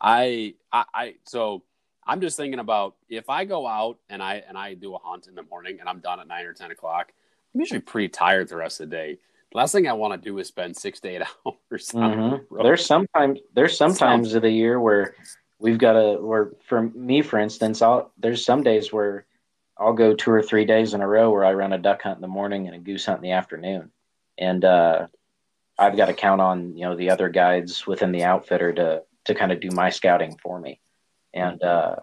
I, 0.00 0.54
I, 0.72 0.84
I, 0.94 1.14
so 1.24 1.62
I'm 2.06 2.20
just 2.20 2.36
thinking 2.36 2.58
about 2.58 2.96
if 3.08 3.28
I 3.28 3.44
go 3.44 3.66
out 3.66 3.98
and 4.08 4.22
I 4.22 4.42
and 4.48 4.56
I 4.56 4.74
do 4.74 4.94
a 4.94 4.98
hunt 4.98 5.28
in 5.28 5.34
the 5.34 5.42
morning 5.42 5.78
and 5.80 5.88
I'm 5.88 6.00
done 6.00 6.20
at 6.20 6.28
nine 6.28 6.46
or 6.46 6.52
ten 6.52 6.70
o'clock, 6.70 7.12
I'm 7.54 7.60
usually 7.60 7.80
pretty 7.80 8.08
tired 8.08 8.48
the 8.48 8.56
rest 8.56 8.80
of 8.80 8.90
the 8.90 8.96
day. 8.96 9.18
Last 9.54 9.72
thing 9.72 9.86
I 9.88 9.92
want 9.92 10.14
to 10.14 10.18
do 10.30 10.38
is 10.38 10.48
spend 10.48 10.76
six 10.76 11.00
to 11.00 11.08
eight 11.08 11.22
hours 11.46 11.88
the 11.88 11.98
Mhm. 11.98 12.46
road. 12.50 12.64
There's 12.64 12.84
sometimes 12.84 13.40
there's 13.54 13.76
sometimes 13.76 14.34
of 14.34 14.42
the 14.42 14.50
year 14.50 14.80
where 14.80 15.14
we've 15.58 15.78
got 15.78 15.92
to 15.92 16.18
where 16.20 16.52
for 16.66 16.82
me 16.82 17.22
for 17.22 17.38
instance, 17.38 17.82
I'll 17.82 18.12
there's 18.18 18.44
some 18.44 18.62
days 18.62 18.92
where 18.92 19.26
I'll 19.78 19.92
go 19.92 20.14
two 20.14 20.30
or 20.30 20.42
three 20.42 20.64
days 20.64 20.94
in 20.94 21.00
a 21.00 21.08
row 21.08 21.30
where 21.30 21.44
I 21.44 21.52
run 21.54 21.72
a 21.72 21.78
duck 21.78 22.02
hunt 22.02 22.16
in 22.16 22.22
the 22.22 22.28
morning 22.28 22.66
and 22.66 22.76
a 22.76 22.78
goose 22.78 23.06
hunt 23.06 23.18
in 23.18 23.22
the 23.22 23.32
afternoon, 23.32 23.90
and 24.38 24.64
uh, 24.64 25.06
I've 25.78 25.96
got 25.96 26.06
to 26.06 26.14
count 26.14 26.40
on 26.40 26.76
you 26.76 26.84
know 26.84 26.96
the 26.96 27.10
other 27.10 27.28
guides 27.28 27.86
within 27.86 28.12
the 28.12 28.24
outfitter 28.24 28.72
to 28.74 29.02
to 29.24 29.34
kind 29.34 29.52
of 29.52 29.60
do 29.60 29.70
my 29.70 29.90
scouting 29.90 30.36
for 30.38 30.58
me, 30.58 30.80
and 31.34 31.62
uh, 31.62 31.96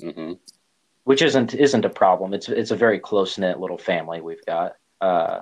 hmm 0.00 0.34
which 1.04 1.22
isn't 1.22 1.54
isn't 1.54 1.84
a 1.84 1.90
problem. 1.90 2.34
It's 2.34 2.48
it's 2.48 2.72
a 2.72 2.76
very 2.76 2.98
close 2.98 3.38
knit 3.38 3.60
little 3.60 3.78
family 3.78 4.20
we've 4.20 4.44
got. 4.44 4.76
Uh, 5.00 5.40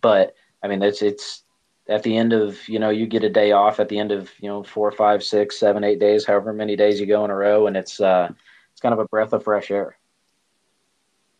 but 0.00 0.34
I 0.64 0.68
mean, 0.68 0.82
it's 0.82 1.02
it's 1.02 1.44
at 1.88 2.02
the 2.02 2.16
end 2.16 2.32
of 2.32 2.66
you 2.68 2.78
know 2.78 2.88
you 2.88 3.06
get 3.06 3.22
a 3.22 3.28
day 3.28 3.52
off 3.52 3.78
at 3.78 3.90
the 3.90 3.98
end 3.98 4.10
of 4.10 4.30
you 4.40 4.48
know 4.48 4.64
four, 4.64 4.90
five, 4.90 5.22
six, 5.22 5.58
seven, 5.58 5.84
eight 5.84 6.00
days, 6.00 6.24
however 6.24 6.54
many 6.54 6.74
days 6.74 6.98
you 6.98 7.06
go 7.06 7.24
in 7.26 7.30
a 7.30 7.36
row, 7.36 7.66
and 7.66 7.76
it's 7.76 8.00
uh 8.00 8.30
it's 8.72 8.80
kind 8.80 8.94
of 8.94 8.98
a 8.98 9.06
breath 9.08 9.34
of 9.34 9.44
fresh 9.44 9.70
air. 9.70 9.98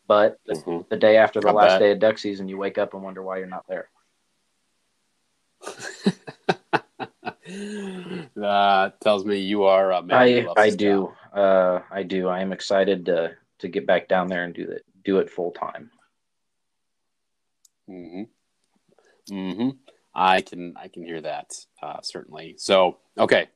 But 0.07 0.39
the, 0.47 0.57
hmm 0.57 0.81
the 0.91 0.99
day 0.99 1.17
after 1.17 1.41
the 1.41 1.49
I 1.49 1.53
last 1.53 1.73
bet. 1.73 1.81
day 1.81 1.91
of 1.93 1.99
duck 1.99 2.19
season, 2.19 2.49
you 2.49 2.59
wake 2.59 2.77
up 2.77 2.93
and 2.93 3.03
wonder 3.03 3.23
why 3.23 3.39
you're 3.39 3.47
not 3.47 3.67
there. 3.67 3.89
That 8.37 9.01
tells 9.01 9.25
me 9.25 9.39
you 9.39 9.65
are 9.65 9.93
a 9.93 10.03
man. 10.03 10.19
I 10.19 10.47
I 10.57 10.71
do. 10.71 11.13
Uh, 11.33 11.81
I 11.91 12.03
do. 12.03 12.29
I 12.29 12.41
am 12.41 12.53
excited 12.53 13.07
to 13.07 13.37
to 13.61 13.69
get 13.69 13.87
back 13.87 14.09
down 14.09 14.29
there 14.29 14.45
and 14.45 14.55
do 14.55 14.67
that. 14.67 14.83
Do 15.05 15.19
it 15.19 15.31
full 15.31 15.53
time. 15.53 15.91
Hmm. 17.87 18.25
Hmm. 19.29 19.71
I 20.15 20.43
can 20.43 20.75
I 20.77 20.89
can 20.89 21.03
hear 21.03 21.21
that 21.21 21.55
uh, 21.83 22.01
certainly. 22.03 22.55
So 22.59 22.99
okay, 23.19 23.49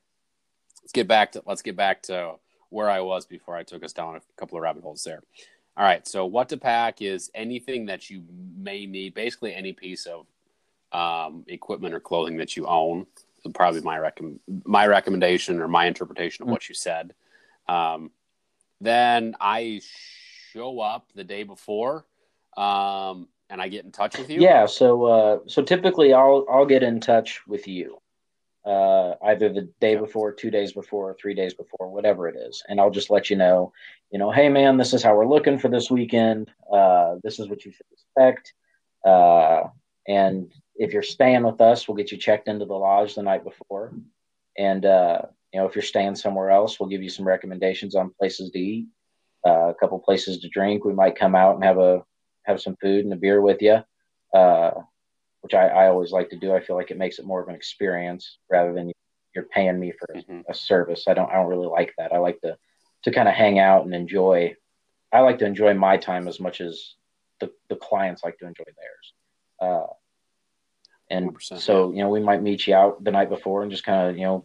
let's 0.82 0.92
get 0.92 1.08
back 1.08 1.32
to 1.32 1.42
let's 1.46 1.62
get 1.62 1.76
back 1.76 2.02
to 2.04 2.34
where 2.70 2.90
I 2.90 3.00
was 3.00 3.26
before 3.26 3.56
I 3.56 3.62
took 3.62 3.84
us 3.84 3.92
down 3.92 4.16
a 4.16 4.20
couple 4.36 4.58
of 4.58 4.62
rabbit 4.62 4.82
holes 4.82 5.04
there. 5.04 5.22
All 5.76 5.84
right, 5.84 6.06
so 6.08 6.26
what 6.26 6.48
to 6.48 6.56
pack 6.56 7.00
is 7.00 7.30
anything 7.34 7.86
that 7.86 8.10
you 8.10 8.24
may 8.56 8.84
need, 8.84 9.14
basically 9.14 9.54
any 9.54 9.72
piece 9.72 10.06
of 10.06 10.26
um, 10.90 11.44
equipment 11.46 11.94
or 11.94 12.00
clothing 12.00 12.36
that 12.38 12.56
you 12.56 12.66
own. 12.66 13.06
Probably 13.54 13.80
my 13.80 13.98
rec- 13.98 14.20
my 14.64 14.86
recommendation 14.86 15.60
or 15.60 15.68
my 15.68 15.86
interpretation 15.86 16.42
of 16.42 16.48
mm. 16.48 16.52
what 16.52 16.68
you 16.68 16.74
said. 16.74 17.14
Um, 17.68 18.10
then 18.80 19.36
I 19.40 19.80
show 20.52 20.80
up 20.80 21.10
the 21.14 21.24
day 21.24 21.44
before, 21.44 22.04
um, 22.56 23.28
and 23.50 23.60
I 23.60 23.68
get 23.68 23.84
in 23.84 23.92
touch 23.92 24.18
with 24.18 24.30
you. 24.30 24.40
Yeah. 24.40 24.66
So 24.66 25.04
uh, 25.04 25.38
so 25.46 25.62
typically 25.62 26.12
I'll 26.12 26.44
I'll 26.50 26.66
get 26.66 26.82
in 26.82 27.00
touch 27.00 27.46
with 27.46 27.66
you 27.66 27.98
uh, 28.64 29.14
either 29.24 29.48
the 29.48 29.68
day 29.80 29.96
before, 29.96 30.32
two 30.32 30.50
days 30.50 30.72
before, 30.72 31.16
three 31.20 31.34
days 31.34 31.54
before, 31.54 31.90
whatever 31.90 32.28
it 32.28 32.36
is, 32.36 32.62
and 32.68 32.80
I'll 32.80 32.90
just 32.90 33.10
let 33.10 33.30
you 33.30 33.36
know. 33.36 33.72
You 34.10 34.18
know, 34.18 34.30
hey 34.30 34.48
man, 34.48 34.76
this 34.76 34.92
is 34.92 35.02
how 35.02 35.16
we're 35.16 35.26
looking 35.26 35.58
for 35.58 35.68
this 35.68 35.90
weekend. 35.90 36.50
Uh, 36.72 37.16
this 37.22 37.38
is 37.38 37.48
what 37.48 37.64
you 37.64 37.72
should 37.72 37.86
expect. 37.92 38.52
Uh, 39.04 39.64
and 40.06 40.52
if 40.76 40.92
you're 40.92 41.02
staying 41.02 41.44
with 41.44 41.60
us, 41.60 41.86
we'll 41.86 41.96
get 41.96 42.12
you 42.12 42.18
checked 42.18 42.48
into 42.48 42.64
the 42.64 42.74
lodge 42.74 43.14
the 43.14 43.22
night 43.22 43.44
before. 43.44 43.92
And 44.56 44.84
uh, 44.84 45.22
you 45.52 45.60
know, 45.60 45.66
if 45.66 45.74
you're 45.74 45.82
staying 45.82 46.16
somewhere 46.16 46.50
else, 46.50 46.78
we'll 46.78 46.88
give 46.88 47.02
you 47.02 47.10
some 47.10 47.26
recommendations 47.26 47.94
on 47.94 48.12
places 48.18 48.50
to 48.50 48.58
eat, 48.58 48.86
uh, 49.46 49.68
a 49.68 49.74
couple 49.74 49.98
places 49.98 50.38
to 50.40 50.48
drink. 50.48 50.84
We 50.84 50.92
might 50.92 51.18
come 51.18 51.34
out 51.34 51.54
and 51.54 51.64
have 51.64 51.78
a 51.78 52.04
have 52.48 52.60
some 52.60 52.76
food 52.80 53.04
and 53.04 53.12
a 53.12 53.16
beer 53.16 53.40
with 53.40 53.62
you. 53.62 53.78
Uh, 54.34 54.72
which 55.40 55.54
I, 55.54 55.68
I 55.68 55.86
always 55.88 56.10
like 56.10 56.30
to 56.30 56.36
do. 56.36 56.52
I 56.52 56.60
feel 56.60 56.76
like 56.76 56.90
it 56.90 56.98
makes 56.98 57.18
it 57.18 57.24
more 57.24 57.40
of 57.40 57.48
an 57.48 57.54
experience 57.54 58.38
rather 58.50 58.72
than 58.72 58.92
you're 59.34 59.44
paying 59.44 59.78
me 59.78 59.92
for 59.92 60.08
mm-hmm. 60.14 60.40
a 60.48 60.54
service. 60.54 61.04
I 61.06 61.14
don't 61.14 61.30
I 61.30 61.34
don't 61.34 61.46
really 61.46 61.66
like 61.66 61.94
that. 61.98 62.12
I 62.12 62.18
like 62.18 62.40
to 62.40 62.56
to 63.04 63.12
kind 63.12 63.28
of 63.28 63.34
hang 63.34 63.58
out 63.58 63.84
and 63.84 63.94
enjoy. 63.94 64.56
I 65.12 65.20
like 65.20 65.38
to 65.38 65.46
enjoy 65.46 65.74
my 65.74 65.96
time 65.96 66.28
as 66.28 66.40
much 66.40 66.60
as 66.60 66.94
the, 67.40 67.50
the 67.68 67.76
clients 67.76 68.24
like 68.24 68.38
to 68.38 68.46
enjoy 68.46 68.64
theirs. 68.64 69.12
Uh, 69.60 69.92
and 71.10 71.36
so 71.40 71.92
you 71.92 72.00
know 72.00 72.10
we 72.10 72.20
might 72.20 72.42
meet 72.42 72.66
you 72.66 72.74
out 72.74 73.02
the 73.02 73.10
night 73.10 73.30
before 73.30 73.62
and 73.62 73.70
just 73.70 73.84
kind 73.84 74.10
of 74.10 74.18
you 74.18 74.24
know 74.24 74.44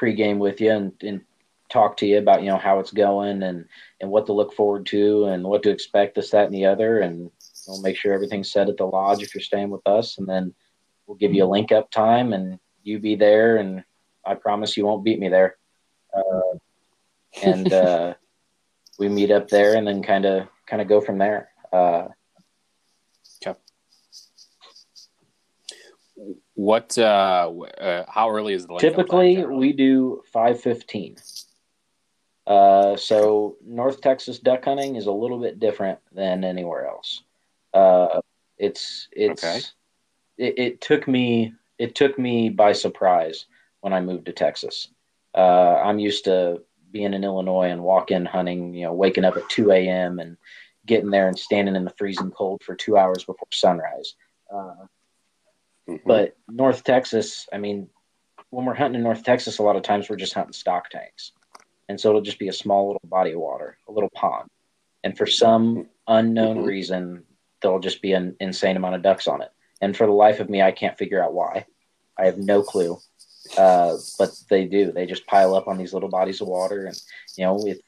pregame 0.00 0.38
with 0.38 0.60
you 0.60 0.70
and, 0.70 0.92
and 1.02 1.22
talk 1.68 1.96
to 1.96 2.06
you 2.06 2.18
about 2.18 2.42
you 2.42 2.48
know 2.48 2.58
how 2.58 2.78
it's 2.78 2.92
going 2.92 3.42
and 3.42 3.64
and 4.00 4.10
what 4.10 4.26
to 4.26 4.32
look 4.32 4.54
forward 4.54 4.86
to 4.86 5.24
and 5.24 5.42
what 5.42 5.62
to 5.62 5.70
expect 5.70 6.14
this 6.14 6.30
that 6.30 6.46
and 6.46 6.54
the 6.54 6.66
other 6.66 7.00
and 7.00 7.30
We'll 7.66 7.80
make 7.80 7.96
sure 7.96 8.12
everything's 8.12 8.50
set 8.50 8.68
at 8.68 8.76
the 8.76 8.84
lodge 8.84 9.22
if 9.22 9.34
you're 9.34 9.42
staying 9.42 9.70
with 9.70 9.86
us, 9.86 10.18
and 10.18 10.28
then 10.28 10.54
we'll 11.06 11.16
give 11.16 11.32
you 11.32 11.44
a 11.44 11.46
link 11.46 11.72
up 11.72 11.90
time, 11.90 12.32
and 12.32 12.58
you 12.82 12.98
be 12.98 13.16
there, 13.16 13.56
and 13.56 13.84
I 14.24 14.34
promise 14.34 14.76
you 14.76 14.84
won't 14.84 15.04
beat 15.04 15.18
me 15.18 15.28
there. 15.28 15.56
Uh, 16.14 16.58
and 17.42 17.72
uh, 17.72 18.14
we 18.98 19.08
meet 19.08 19.30
up 19.30 19.48
there, 19.48 19.76
and 19.76 19.86
then 19.86 20.02
kind 20.02 20.24
of 20.24 20.48
kind 20.66 20.82
of 20.82 20.88
go 20.88 21.00
from 21.00 21.18
there. 21.18 21.50
Uh, 21.72 22.08
okay. 23.42 23.58
What? 26.54 26.96
Uh, 26.96 27.52
uh, 27.80 28.04
how 28.08 28.30
early 28.30 28.54
is 28.54 28.66
the 28.66 28.76
typically 28.78 29.44
we 29.44 29.72
do 29.72 30.22
five 30.32 30.60
fifteen. 30.60 31.16
Uh, 32.46 32.96
so 32.96 33.56
North 33.64 34.00
Texas 34.02 34.38
duck 34.38 34.64
hunting 34.64 34.96
is 34.96 35.06
a 35.06 35.12
little 35.12 35.40
bit 35.40 35.58
different 35.58 35.98
than 36.12 36.44
anywhere 36.44 36.86
else. 36.86 37.22
Uh, 37.74 38.20
it's 38.56 39.08
it's 39.12 39.44
okay. 39.44 39.60
it, 40.38 40.58
it, 40.58 40.80
took 40.80 41.08
me 41.08 41.52
it 41.78 41.94
took 41.94 42.18
me 42.18 42.48
by 42.48 42.72
surprise 42.72 43.46
when 43.80 43.92
I 43.92 44.00
moved 44.00 44.26
to 44.26 44.32
Texas. 44.32 44.88
Uh, 45.34 45.80
I'm 45.84 45.98
used 45.98 46.24
to 46.24 46.62
being 46.92 47.12
in 47.12 47.24
Illinois 47.24 47.70
and 47.70 47.82
walk 47.82 48.12
in 48.12 48.24
hunting, 48.24 48.72
you 48.72 48.84
know, 48.84 48.92
waking 48.92 49.24
up 49.24 49.36
at 49.36 49.48
2 49.48 49.72
a.m. 49.72 50.20
and 50.20 50.36
getting 50.86 51.10
there 51.10 51.26
and 51.26 51.38
standing 51.38 51.74
in 51.74 51.84
the 51.84 51.92
freezing 51.98 52.30
cold 52.30 52.62
for 52.62 52.76
two 52.76 52.96
hours 52.96 53.24
before 53.24 53.48
sunrise. 53.52 54.14
Uh, 54.48 54.86
mm-hmm. 55.88 55.96
But 56.06 56.36
North 56.48 56.84
Texas, 56.84 57.48
I 57.52 57.58
mean, 57.58 57.88
when 58.50 58.64
we're 58.64 58.74
hunting 58.74 59.00
in 59.00 59.02
North 59.02 59.24
Texas, 59.24 59.58
a 59.58 59.62
lot 59.64 59.74
of 59.74 59.82
times 59.82 60.08
we're 60.08 60.16
just 60.16 60.34
hunting 60.34 60.52
stock 60.52 60.88
tanks. 60.88 61.32
And 61.88 62.00
so 62.00 62.10
it'll 62.10 62.22
just 62.22 62.38
be 62.38 62.48
a 62.48 62.52
small 62.52 62.86
little 62.86 63.02
body 63.04 63.32
of 63.32 63.40
water, 63.40 63.76
a 63.88 63.92
little 63.92 64.10
pond. 64.10 64.48
And 65.02 65.18
for 65.18 65.26
some 65.26 65.88
unknown 66.06 66.58
mm-hmm. 66.58 66.66
reason, 66.66 67.24
there'll 67.64 67.80
just 67.80 68.02
be 68.02 68.12
an 68.12 68.36
insane 68.38 68.76
amount 68.76 68.94
of 68.94 69.02
ducks 69.02 69.26
on 69.26 69.42
it. 69.42 69.50
And 69.80 69.96
for 69.96 70.06
the 70.06 70.12
life 70.12 70.38
of 70.38 70.48
me, 70.48 70.62
I 70.62 70.70
can't 70.70 70.96
figure 70.96 71.22
out 71.22 71.34
why. 71.34 71.66
I 72.16 72.26
have 72.26 72.38
no 72.38 72.62
clue. 72.62 72.98
Uh, 73.58 73.96
but 74.18 74.30
they 74.48 74.66
do. 74.66 74.92
They 74.92 75.06
just 75.06 75.26
pile 75.26 75.54
up 75.54 75.66
on 75.66 75.76
these 75.76 75.92
little 75.92 76.08
bodies 76.08 76.40
of 76.40 76.48
water. 76.48 76.86
And, 76.86 76.96
you 77.36 77.44
know, 77.44 77.66
if, 77.66 77.78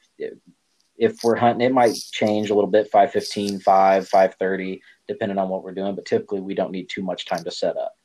if 0.97 1.23
we're 1.23 1.35
hunting, 1.35 1.65
it 1.65 1.73
might 1.73 1.95
change 2.11 2.49
a 2.49 2.55
little 2.55 2.69
bit 2.69 2.91
515, 2.91 3.59
5, 3.59 4.07
530, 4.07 4.81
depending 5.07 5.37
on 5.37 5.49
what 5.49 5.63
we're 5.63 5.73
doing. 5.73 5.95
But 5.95 6.05
typically, 6.05 6.41
we 6.41 6.55
don't 6.55 6.71
need 6.71 6.89
too 6.89 7.03
much 7.03 7.25
time 7.25 7.43
to 7.43 7.51
set 7.51 7.77
up, 7.77 7.95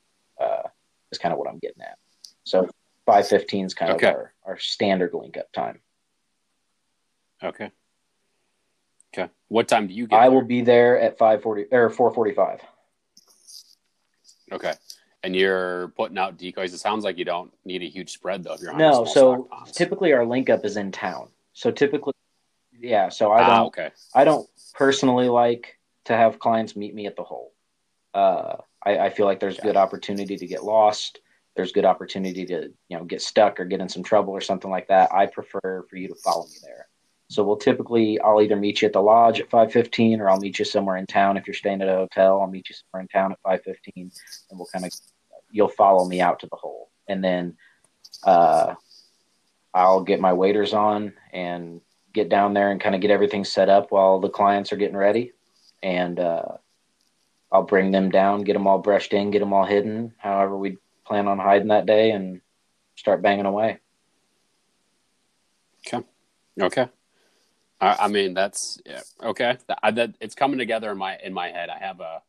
uh, 0.40 0.68
is 1.10 1.18
kind 1.18 1.32
of 1.32 1.38
what 1.38 1.48
I'm 1.48 1.58
getting 1.58 1.82
at. 1.82 1.98
So 2.44 2.68
515 3.06 3.66
is 3.66 3.74
kind 3.74 3.92
okay. 3.92 4.08
of 4.08 4.14
our, 4.14 4.34
our 4.44 4.58
standard 4.58 5.14
link 5.14 5.36
up 5.36 5.50
time. 5.52 5.80
Okay. 7.42 7.70
Okay. 9.14 9.30
What 9.48 9.68
time 9.68 9.86
do 9.86 9.94
you 9.94 10.06
get? 10.06 10.18
I 10.18 10.22
there? 10.22 10.30
will 10.30 10.46
be 10.46 10.62
there 10.62 10.98
at 10.98 11.18
five 11.18 11.42
forty 11.42 11.66
or 11.70 11.90
four 11.90 12.12
forty 12.12 12.32
five. 12.32 12.60
Okay. 14.50 14.74
And 15.24 15.36
you're 15.36 15.88
putting 15.88 16.18
out 16.18 16.36
decoys. 16.36 16.72
It 16.72 16.78
sounds 16.78 17.04
like 17.04 17.16
you 17.16 17.24
don't 17.24 17.52
need 17.64 17.82
a 17.82 17.88
huge 17.88 18.10
spread 18.10 18.42
though. 18.42 18.54
If 18.54 18.60
you're 18.60 18.74
no, 18.74 19.04
so 19.04 19.48
typically 19.72 20.12
our 20.12 20.26
link 20.26 20.50
up 20.50 20.64
is 20.64 20.76
in 20.76 20.90
town. 20.90 21.28
So 21.52 21.70
typically, 21.70 22.14
yeah. 22.78 23.08
So 23.08 23.30
I 23.30 23.42
ah, 23.42 23.46
don't. 23.46 23.56
Ah, 23.56 23.64
okay. 23.64 23.90
I 24.14 24.24
don't 24.24 24.48
personally 24.74 25.28
like 25.28 25.78
to 26.06 26.16
have 26.16 26.38
clients 26.38 26.74
meet 26.74 26.94
me 26.94 27.06
at 27.06 27.16
the 27.16 27.22
hole. 27.22 27.52
Uh, 28.14 28.56
I, 28.84 28.98
I, 28.98 29.10
feel 29.10 29.24
like 29.24 29.40
there's 29.40 29.58
good 29.58 29.76
opportunity 29.76 30.36
to 30.36 30.46
get 30.46 30.64
lost. 30.64 31.20
There's 31.56 31.72
good 31.72 31.86
opportunity 31.86 32.44
to 32.46 32.72
you 32.88 32.98
know 32.98 33.04
get 33.04 33.22
stuck 33.22 33.60
or 33.60 33.64
get 33.64 33.80
in 33.80 33.88
some 33.88 34.02
trouble 34.02 34.32
or 34.32 34.40
something 34.40 34.70
like 34.70 34.88
that. 34.88 35.12
I 35.12 35.26
prefer 35.26 35.84
for 35.88 35.96
you 35.96 36.08
to 36.08 36.14
follow 36.16 36.44
me 36.46 36.56
there. 36.62 36.88
So 37.32 37.42
we'll 37.42 37.56
typically, 37.56 38.20
I'll 38.20 38.42
either 38.42 38.56
meet 38.56 38.82
you 38.82 38.86
at 38.86 38.92
the 38.92 39.00
lodge 39.00 39.40
at 39.40 39.48
5:15, 39.48 40.20
or 40.20 40.28
I'll 40.28 40.38
meet 40.38 40.58
you 40.58 40.66
somewhere 40.66 40.98
in 40.98 41.06
town. 41.06 41.38
If 41.38 41.46
you're 41.46 41.54
staying 41.54 41.80
at 41.80 41.88
a 41.88 41.94
hotel, 41.94 42.38
I'll 42.38 42.46
meet 42.46 42.68
you 42.68 42.74
somewhere 42.74 43.00
in 43.00 43.08
town 43.08 43.32
at 43.32 43.40
5:15, 43.42 44.12
and 44.50 44.58
we'll 44.58 44.68
kind 44.70 44.84
of, 44.84 44.92
you'll 45.50 45.68
follow 45.68 46.04
me 46.06 46.20
out 46.20 46.40
to 46.40 46.46
the 46.46 46.56
hole, 46.56 46.90
and 47.08 47.24
then 47.24 47.56
uh, 48.24 48.74
I'll 49.72 50.02
get 50.02 50.20
my 50.20 50.34
waders 50.34 50.74
on 50.74 51.14
and 51.32 51.80
get 52.12 52.28
down 52.28 52.52
there 52.52 52.70
and 52.70 52.78
kind 52.78 52.94
of 52.94 53.00
get 53.00 53.10
everything 53.10 53.46
set 53.46 53.70
up 53.70 53.90
while 53.90 54.20
the 54.20 54.28
clients 54.28 54.70
are 54.70 54.76
getting 54.76 54.98
ready, 54.98 55.32
and 55.82 56.20
uh, 56.20 56.58
I'll 57.50 57.62
bring 57.62 57.92
them 57.92 58.10
down, 58.10 58.44
get 58.44 58.52
them 58.52 58.66
all 58.66 58.78
brushed 58.78 59.14
in, 59.14 59.30
get 59.30 59.38
them 59.38 59.54
all 59.54 59.64
hidden, 59.64 60.12
however 60.18 60.54
we 60.54 60.76
plan 61.06 61.28
on 61.28 61.38
hiding 61.38 61.68
that 61.68 61.86
day, 61.86 62.10
and 62.10 62.42
start 62.96 63.22
banging 63.22 63.46
away. 63.46 63.78
Okay. 65.86 66.06
Okay. 66.60 66.88
I, 67.82 68.04
I 68.04 68.08
mean, 68.08 68.32
that's 68.32 68.80
yeah, 68.86 69.00
okay. 69.22 69.58
I, 69.82 69.90
that 69.90 70.14
it's 70.20 70.36
coming 70.36 70.58
together 70.58 70.90
in 70.92 70.98
my 70.98 71.18
in 71.22 71.34
my 71.34 71.48
head. 71.48 71.68
I 71.68 71.78
have 71.78 72.00
a. 72.00 72.22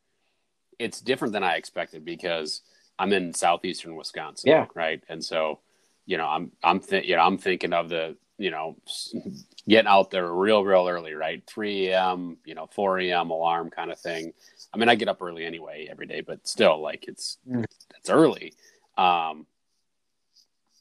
It's 0.79 0.99
different 0.99 1.33
than 1.33 1.43
I 1.43 1.55
expected 1.55 2.03
because 2.03 2.61
I'm 2.97 3.13
in 3.13 3.33
southeastern 3.33 3.95
Wisconsin. 3.95 4.49
Yeah. 4.49 4.65
Right. 4.73 5.03
And 5.07 5.23
so, 5.23 5.59
you 6.05 6.17
know, 6.17 6.25
I'm 6.25 6.51
I'm 6.63 6.79
th- 6.79 7.05
you 7.05 7.15
know 7.15 7.21
I'm 7.21 7.37
thinking 7.37 7.71
of 7.71 7.89
the 7.89 8.17
you 8.39 8.49
know 8.49 8.77
getting 9.67 9.87
out 9.87 10.09
there 10.09 10.31
real 10.33 10.65
real 10.65 10.87
early, 10.87 11.13
right? 11.13 11.43
3 11.45 11.89
a.m. 11.89 12.37
You 12.45 12.55
know, 12.55 12.67
4 12.73 12.99
a.m. 13.01 13.29
alarm 13.29 13.69
kind 13.69 13.91
of 13.91 13.99
thing. 13.99 14.33
I 14.73 14.77
mean, 14.77 14.89
I 14.89 14.95
get 14.95 15.07
up 15.07 15.21
early 15.21 15.45
anyway 15.45 15.87
every 15.89 16.07
day, 16.07 16.21
but 16.21 16.47
still, 16.47 16.81
like 16.81 17.05
it's 17.07 17.37
mm. 17.47 17.65
it's 17.99 18.09
early. 18.09 18.55
Um, 18.97 19.45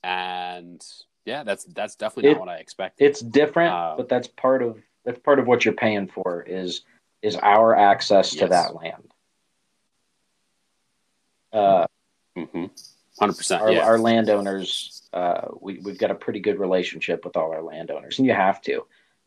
and 0.02 0.82
yeah, 1.24 1.44
that's 1.44 1.64
that's 1.64 1.96
definitely 1.96 2.30
it, 2.30 2.34
not 2.34 2.40
what 2.40 2.48
I 2.48 2.56
expected. 2.56 3.04
It's 3.04 3.20
different, 3.20 3.72
uh, 3.72 3.94
but 3.96 4.08
that's 4.08 4.28
part 4.28 4.62
of 4.62 4.78
that's 5.04 5.18
part 5.18 5.38
of 5.38 5.46
what 5.46 5.64
you're 5.64 5.74
paying 5.74 6.08
for 6.08 6.42
is 6.42 6.82
is 7.22 7.36
our 7.36 7.74
access 7.74 8.34
yes. 8.34 8.40
to 8.40 8.48
that 8.48 8.74
land. 8.74 9.12
Uh, 11.52 11.86
mm-hmm. 12.36 12.64
100%. 13.20 13.60
Our, 13.60 13.72
yeah. 13.72 13.84
our 13.84 13.98
landowners, 13.98 15.02
uh, 15.12 15.48
we, 15.60 15.78
we've 15.78 15.98
got 15.98 16.10
a 16.10 16.14
pretty 16.14 16.40
good 16.40 16.58
relationship 16.58 17.24
with 17.24 17.36
all 17.36 17.52
our 17.52 17.62
landowners, 17.62 18.18
and 18.18 18.26
you 18.26 18.32
have 18.32 18.60
to. 18.62 18.86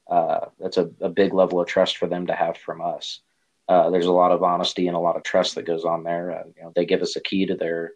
Uh, 0.10 0.48
that's 0.60 0.78
a, 0.78 0.90
a 1.02 1.10
big 1.10 1.34
level 1.34 1.62
of 1.62 1.68
trust 1.68 1.98
for 1.98 2.08
them 2.08 2.28
to 2.28 2.34
have 2.34 2.58
from 2.58 2.82
us. 2.82 3.22
Uh, 3.68 3.90
there's 3.90 4.06
a 4.06 4.12
lot 4.12 4.32
of 4.32 4.44
honesty 4.44 4.88
and 4.88 4.96
a 4.96 5.00
lot 5.00 5.16
of 5.16 5.24
trust 5.24 5.56
that 5.56 5.66
goes 5.66 5.86
on 5.86 6.04
there. 6.04 6.32
Uh, 6.32 6.44
you 6.56 6.64
know, 6.64 6.72
they 6.76 6.86
give 6.86 7.02
us 7.02 7.16
a 7.16 7.22
key 7.22 7.46
to 7.46 7.56
their 7.56 7.94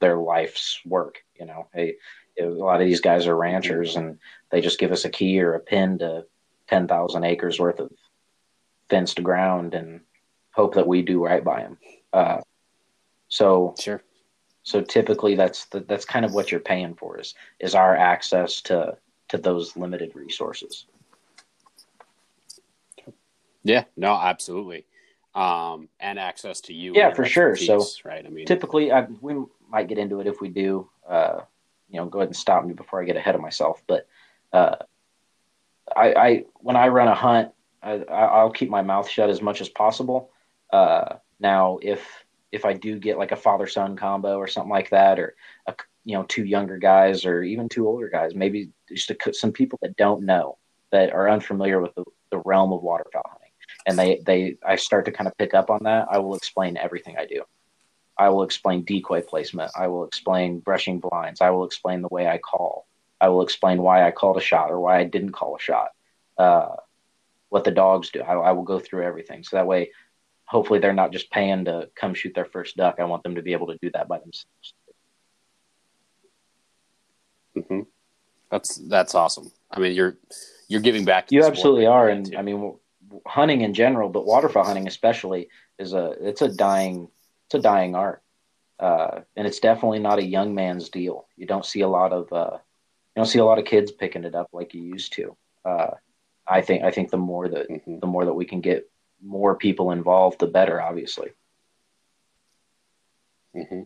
their 0.00 0.18
life's 0.18 0.80
work. 0.84 1.22
You 1.38 1.46
know, 1.46 1.68
hey, 1.72 1.96
a 2.40 2.44
lot 2.46 2.80
of 2.80 2.86
these 2.86 3.00
guys 3.00 3.26
are 3.26 3.36
ranchers 3.36 3.96
and 3.96 4.18
they 4.50 4.60
just 4.60 4.78
give 4.78 4.92
us 4.92 5.04
a 5.04 5.10
key 5.10 5.40
or 5.40 5.54
a 5.54 5.60
pin 5.60 5.98
to 5.98 6.24
10,000 6.68 7.24
acres 7.24 7.58
worth 7.58 7.80
of 7.80 7.90
fenced 8.88 9.22
ground 9.22 9.74
and 9.74 10.00
hope 10.52 10.74
that 10.74 10.86
we 10.86 11.02
do 11.02 11.24
right 11.24 11.44
by 11.44 11.62
them. 11.62 11.78
Uh, 12.12 12.40
so 13.28 13.74
Sure. 13.78 14.02
so 14.62 14.80
typically 14.80 15.34
that's 15.34 15.66
the, 15.66 15.80
that's 15.80 16.04
kind 16.04 16.24
of 16.24 16.34
what 16.34 16.50
you're 16.50 16.60
paying 16.60 16.94
for 16.94 17.18
is 17.18 17.34
is 17.58 17.74
our 17.74 17.96
access 17.96 18.60
to 18.62 18.96
to 19.28 19.38
those 19.38 19.76
limited 19.76 20.14
resources. 20.14 20.86
Yeah, 23.64 23.84
no, 23.96 24.14
absolutely. 24.14 24.86
Um, 25.34 25.88
and 25.98 26.18
access 26.18 26.60
to 26.62 26.72
you. 26.72 26.92
Yeah, 26.94 27.12
for 27.12 27.24
sure. 27.24 27.56
So, 27.56 27.84
right. 28.04 28.24
I 28.24 28.28
mean, 28.28 28.46
Typically, 28.46 28.92
I, 28.92 29.06
we 29.20 29.34
might 29.68 29.88
get 29.88 29.98
into 29.98 30.20
it 30.20 30.26
if 30.28 30.40
we 30.40 30.48
do. 30.48 30.88
Uh, 31.06 31.40
you 31.88 32.00
know, 32.00 32.06
go 32.06 32.18
ahead 32.18 32.28
and 32.28 32.36
stop 32.36 32.64
me 32.64 32.74
before 32.74 33.00
I 33.00 33.04
get 33.04 33.16
ahead 33.16 33.34
of 33.34 33.40
myself. 33.40 33.82
But 33.86 34.08
uh, 34.52 34.76
I, 35.94 36.14
I 36.14 36.44
when 36.56 36.76
I 36.76 36.88
run 36.88 37.08
a 37.08 37.14
hunt, 37.14 37.52
I, 37.82 38.02
I'll 38.04 38.50
keep 38.50 38.70
my 38.70 38.82
mouth 38.82 39.08
shut 39.08 39.30
as 39.30 39.42
much 39.42 39.60
as 39.60 39.68
possible. 39.68 40.30
Uh, 40.72 41.16
now, 41.38 41.78
if 41.82 42.06
if 42.52 42.64
I 42.64 42.72
do 42.72 42.98
get 42.98 43.18
like 43.18 43.32
a 43.32 43.36
father 43.36 43.66
son 43.66 43.96
combo 43.96 44.38
or 44.38 44.46
something 44.46 44.70
like 44.70 44.90
that, 44.90 45.18
or 45.18 45.36
a, 45.66 45.74
you 46.04 46.16
know 46.16 46.24
two 46.24 46.44
younger 46.44 46.78
guys 46.78 47.24
or 47.24 47.42
even 47.42 47.68
two 47.68 47.86
older 47.86 48.08
guys, 48.08 48.34
maybe 48.34 48.70
just 48.88 49.12
some 49.32 49.52
people 49.52 49.78
that 49.82 49.96
don't 49.96 50.24
know 50.24 50.58
that 50.90 51.12
are 51.12 51.28
unfamiliar 51.28 51.80
with 51.80 51.94
the, 51.94 52.04
the 52.30 52.38
realm 52.38 52.72
of 52.72 52.82
waterfowl 52.82 53.22
hunting, 53.26 53.50
and 53.86 53.98
they 53.98 54.20
they 54.24 54.56
I 54.66 54.76
start 54.76 55.04
to 55.04 55.12
kind 55.12 55.28
of 55.28 55.36
pick 55.36 55.54
up 55.54 55.70
on 55.70 55.84
that. 55.84 56.08
I 56.10 56.18
will 56.18 56.34
explain 56.34 56.76
everything 56.76 57.16
I 57.18 57.26
do. 57.26 57.42
I 58.18 58.30
will 58.30 58.42
explain 58.42 58.84
decoy 58.84 59.22
placement. 59.22 59.72
I 59.76 59.88
will 59.88 60.04
explain 60.04 60.60
brushing 60.60 61.00
blinds. 61.00 61.40
I 61.40 61.50
will 61.50 61.64
explain 61.64 62.02
the 62.02 62.08
way 62.08 62.26
I 62.26 62.38
call. 62.38 62.86
I 63.20 63.28
will 63.28 63.42
explain 63.42 63.82
why 63.82 64.06
I 64.06 64.10
called 64.10 64.36
a 64.36 64.40
shot 64.40 64.70
or 64.70 64.80
why 64.80 64.98
I 64.98 65.04
didn't 65.04 65.32
call 65.32 65.56
a 65.56 65.60
shot. 65.60 65.88
Uh, 66.38 66.76
what 67.48 67.64
the 67.64 67.70
dogs 67.70 68.10
do. 68.10 68.22
I, 68.22 68.34
I 68.34 68.52
will 68.52 68.62
go 68.62 68.78
through 68.78 69.04
everything. 69.04 69.42
So 69.44 69.56
that 69.56 69.66
way, 69.66 69.90
hopefully, 70.44 70.78
they're 70.78 70.92
not 70.92 71.12
just 71.12 71.30
paying 71.30 71.66
to 71.66 71.88
come 71.94 72.14
shoot 72.14 72.34
their 72.34 72.44
first 72.44 72.76
duck. 72.76 72.96
I 72.98 73.04
want 73.04 73.22
them 73.22 73.36
to 73.36 73.42
be 73.42 73.52
able 73.52 73.68
to 73.68 73.78
do 73.80 73.90
that 73.92 74.08
by 74.08 74.18
themselves. 74.18 74.74
hmm 77.68 77.80
that's 78.50 78.76
that's 78.76 79.14
awesome. 79.14 79.50
I 79.70 79.80
mean, 79.80 79.92
you're 79.92 80.18
you're 80.68 80.80
giving 80.80 81.04
back. 81.04 81.30
You 81.30 81.44
absolutely 81.44 81.86
are, 81.86 82.08
and 82.08 82.26
into. 82.26 82.38
I 82.38 82.42
mean, 82.42 82.76
hunting 83.26 83.62
in 83.62 83.74
general, 83.74 84.08
but 84.08 84.26
waterfowl 84.26 84.64
hunting 84.64 84.86
especially 84.86 85.48
is 85.78 85.92
a 85.92 86.14
it's 86.20 86.42
a 86.42 86.48
dying 86.48 87.08
it's 87.46 87.54
a 87.54 87.60
dying 87.60 87.94
art, 87.94 88.22
uh, 88.80 89.20
and 89.36 89.46
it's 89.46 89.60
definitely 89.60 90.00
not 90.00 90.18
a 90.18 90.24
young 90.24 90.54
man's 90.54 90.88
deal. 90.90 91.26
You 91.36 91.46
don't 91.46 91.64
see 91.64 91.80
a 91.82 91.88
lot 91.88 92.12
of 92.12 92.32
uh, 92.32 92.54
you 92.54 93.20
don't 93.20 93.26
see 93.26 93.38
a 93.38 93.44
lot 93.44 93.58
of 93.58 93.64
kids 93.64 93.92
picking 93.92 94.24
it 94.24 94.34
up 94.34 94.48
like 94.52 94.74
you 94.74 94.82
used 94.82 95.12
to. 95.14 95.36
Uh, 95.64 95.90
I 96.46 96.60
think 96.60 96.82
I 96.84 96.90
think 96.90 97.10
the 97.10 97.16
more 97.16 97.48
that 97.48 97.68
Mhm. 97.68 98.00
the 98.00 98.06
more 98.06 98.24
that 98.24 98.34
we 98.34 98.44
can 98.44 98.60
get 98.60 98.90
more 99.22 99.54
people 99.56 99.92
involved, 99.92 100.40
the 100.40 100.46
better. 100.46 100.80
Obviously, 100.82 101.30
hmm 103.54 103.82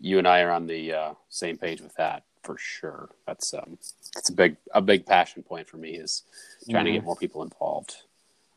You 0.00 0.18
and 0.18 0.28
I 0.28 0.42
are 0.42 0.50
on 0.50 0.66
the 0.66 0.92
uh, 0.92 1.14
same 1.28 1.56
page 1.56 1.80
with 1.80 1.94
that 1.94 2.24
for 2.42 2.56
sure. 2.58 3.10
That's 3.26 3.52
um, 3.54 3.78
that's 4.14 4.28
a 4.30 4.32
big 4.34 4.56
a 4.72 4.80
big 4.80 5.06
passion 5.06 5.42
point 5.42 5.68
for 5.68 5.76
me 5.76 5.96
is 5.96 6.24
trying 6.68 6.84
to 6.84 6.90
Mhm. 6.90 6.94
get 6.94 7.04
more 7.04 7.16
people 7.16 7.42
involved. 7.42 7.96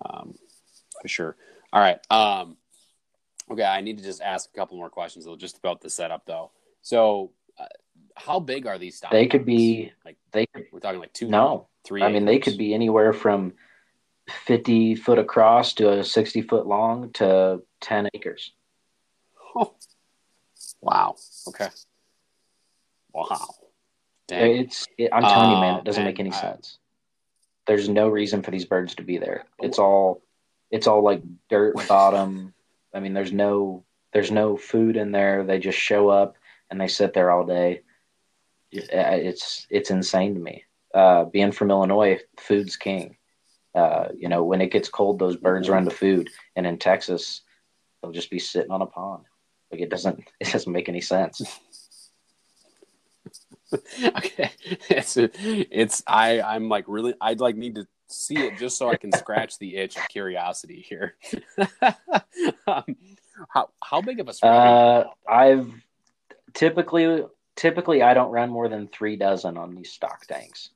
Um, 0.03 0.37
for 1.01 1.07
sure. 1.07 1.35
All 1.73 1.79
right. 1.81 1.99
Um, 2.11 2.57
okay, 3.51 3.63
I 3.63 3.81
need 3.81 3.97
to 3.97 4.03
just 4.03 4.21
ask 4.21 4.49
a 4.53 4.57
couple 4.57 4.77
more 4.77 4.89
questions 4.89 5.25
though, 5.25 5.35
just 5.35 5.57
about 5.57 5.81
the 5.81 5.89
setup 5.89 6.25
though. 6.25 6.51
So, 6.81 7.31
uh, 7.59 7.65
how 8.15 8.39
big 8.39 8.65
are 8.65 8.77
these 8.77 8.97
stock? 8.97 9.11
they 9.11 9.27
could 9.27 9.45
be 9.45 9.91
like 10.05 10.17
they 10.31 10.45
could 10.47 10.65
we're 10.71 10.79
talking 10.79 10.99
like 10.99 11.13
two, 11.13 11.27
no. 11.27 11.67
three. 11.85 12.01
I 12.01 12.11
mean, 12.11 12.25
they 12.25 12.39
could 12.39 12.57
be 12.57 12.73
anywhere 12.73 13.13
from 13.13 13.53
fifty 14.45 14.95
foot 14.95 15.19
across 15.19 15.73
to 15.73 15.99
a 15.99 16.03
sixty 16.03 16.41
foot 16.41 16.65
long 16.65 17.11
to 17.13 17.61
ten 17.79 18.09
acres. 18.13 18.51
Oh. 19.55 19.75
Wow. 20.81 21.15
Okay. 21.47 21.67
Wow. 23.13 23.47
Dang. 24.27 24.61
It's. 24.61 24.87
It, 24.97 25.09
I'm 25.11 25.23
telling 25.23 25.51
you, 25.51 25.57
man, 25.57 25.79
it 25.79 25.83
doesn't 25.83 26.03
make 26.03 26.19
any 26.19 26.31
I- 26.31 26.41
sense. 26.41 26.77
There's 27.67 27.87
no 27.87 28.07
reason 28.07 28.41
for 28.41 28.49
these 28.49 28.65
birds 28.65 28.95
to 28.95 29.03
be 29.03 29.17
there. 29.17 29.45
It's 29.59 29.77
all. 29.77 30.21
It's 30.71 30.87
all 30.87 31.03
like 31.03 31.21
dirt 31.49 31.75
bottom. 31.87 32.53
I 32.93 32.99
mean, 32.99 33.13
there's 33.13 33.33
no. 33.33 33.85
There's 34.13 34.31
no 34.31 34.57
food 34.57 34.97
in 34.97 35.13
there. 35.13 35.45
They 35.45 35.57
just 35.57 35.77
show 35.77 36.09
up 36.09 36.35
and 36.69 36.79
they 36.79 36.87
sit 36.87 37.13
there 37.13 37.31
all 37.31 37.45
day. 37.45 37.81
It's 38.71 39.67
it's 39.69 39.91
insane 39.91 40.33
to 40.35 40.39
me. 40.39 40.63
Uh, 40.93 41.25
being 41.25 41.51
from 41.51 41.71
Illinois, 41.71 42.19
food's 42.37 42.75
king. 42.75 43.17
Uh, 43.73 44.09
you 44.17 44.27
know, 44.27 44.43
when 44.43 44.61
it 44.61 44.71
gets 44.71 44.89
cold, 44.89 45.19
those 45.19 45.37
birds 45.37 45.69
run 45.69 45.85
to 45.85 45.91
food, 45.91 46.29
and 46.55 46.67
in 46.67 46.77
Texas, 46.77 47.41
they'll 48.01 48.11
just 48.11 48.29
be 48.29 48.39
sitting 48.39 48.71
on 48.71 48.81
a 48.81 48.85
pond. 48.85 49.23
Like 49.71 49.81
it 49.81 49.89
doesn't. 49.89 50.23
It 50.39 50.51
doesn't 50.51 50.71
make 50.71 50.89
any 50.89 51.01
sense. 51.01 51.41
okay 54.03 54.51
it's 54.89 55.15
it's 55.17 56.03
i 56.05 56.41
i'm 56.41 56.67
like 56.67 56.83
really 56.87 57.13
i'd 57.21 57.39
like 57.39 57.55
need 57.55 57.75
to 57.75 57.87
see 58.11 58.37
it 58.37 58.57
just 58.57 58.77
so 58.77 58.89
i 58.89 58.95
can 58.95 59.11
scratch 59.11 59.57
the 59.59 59.75
itch 59.75 59.97
of 59.97 60.07
curiosity 60.09 60.85
here 60.87 61.15
um, 62.67 62.95
how 63.49 63.69
how 63.83 64.01
big 64.01 64.19
of 64.19 64.27
a? 64.27 64.45
Uh, 64.45 65.05
I've 65.27 65.71
typically 66.53 67.23
typically 67.55 68.01
I 68.01 68.13
don't 68.13 68.31
run 68.31 68.49
more 68.49 68.69
than 68.69 68.87
three 68.87 69.15
dozen 69.15 69.57
on 69.57 69.75
these 69.75 69.91
stock 69.91 70.25
tanks. 70.25 70.69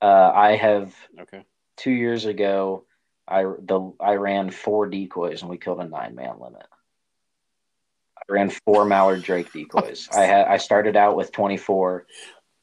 Uh, 0.00 0.32
I 0.34 0.56
have 0.56 0.94
okay 1.20 1.44
two 1.76 1.92
years 1.92 2.24
ago. 2.24 2.84
I 3.28 3.42
the 3.42 3.92
I 4.00 4.14
ran 4.14 4.50
four 4.50 4.86
decoys 4.86 5.42
and 5.42 5.50
we 5.50 5.58
killed 5.58 5.80
a 5.80 5.88
nine 5.88 6.14
man 6.14 6.38
limit. 6.38 6.66
I 8.18 8.32
ran 8.32 8.50
four 8.50 8.84
mallard 8.84 9.22
drake 9.22 9.52
decoys. 9.52 10.08
I 10.12 10.22
had 10.22 10.46
I 10.46 10.56
started 10.58 10.96
out 10.96 11.16
with 11.16 11.32
twenty 11.32 11.56
four. 11.56 12.06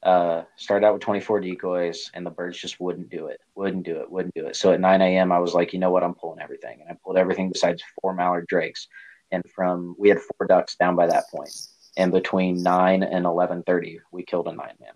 Uh, 0.03 0.43
started 0.57 0.85
out 0.85 0.93
with 0.93 1.01
24 1.01 1.39
decoys 1.39 2.11
and 2.13 2.25
the 2.25 2.29
birds 2.29 2.59
just 2.59 2.77
wouldn't 2.77 3.09
do 3.09 3.27
it 3.27 3.39
wouldn't 3.55 3.85
do 3.85 4.01
it 4.01 4.11
wouldn't 4.11 4.33
do 4.33 4.47
it. 4.47 4.55
So 4.57 4.73
at 4.73 4.81
9 4.81 5.01
a.m 5.01 5.31
i 5.31 5.39
was 5.39 5.53
like 5.53 5.71
you 5.71 5.79
know 5.79 5.91
what? 5.91 6.03
I'm 6.03 6.13
pulling 6.13 6.41
everything. 6.41 6.81
And 6.81 6.89
i 6.89 6.97
pulled 7.03 7.17
everything 7.17 7.49
besides 7.49 7.81
four 8.01 8.13
mallard 8.13 8.47
drakes. 8.47 8.87
And 9.31 9.43
from 9.55 9.95
we 9.97 10.09
had 10.09 10.19
four 10.19 10.45
ducks 10.47 10.75
down 10.75 10.95
by 10.97 11.07
that 11.07 11.29
point. 11.31 11.47
point 11.47 11.67
and 11.95 12.11
between 12.11 12.61
9 12.61 13.03
and 13.03 13.25
11.30 13.25 13.99
we 14.11 14.23
killed 14.23 14.47
a 14.47 14.53
nine 14.53 14.75
man. 14.81 14.93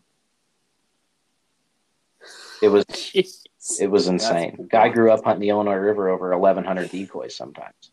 It 2.61 2.67
was 2.69 2.83
Jeez. 2.91 3.45
it 3.79 3.89
was 3.89 4.07
insane. 4.07 4.67
Guy 4.69 4.89
grew 4.89 5.11
up 5.11 5.23
hunting 5.23 5.41
the 5.41 5.49
illinois 5.49 5.75
river 5.75 6.09
over 6.09 6.37
1100 6.37 6.89
decoys 6.91 7.35
sometimes 7.35 7.91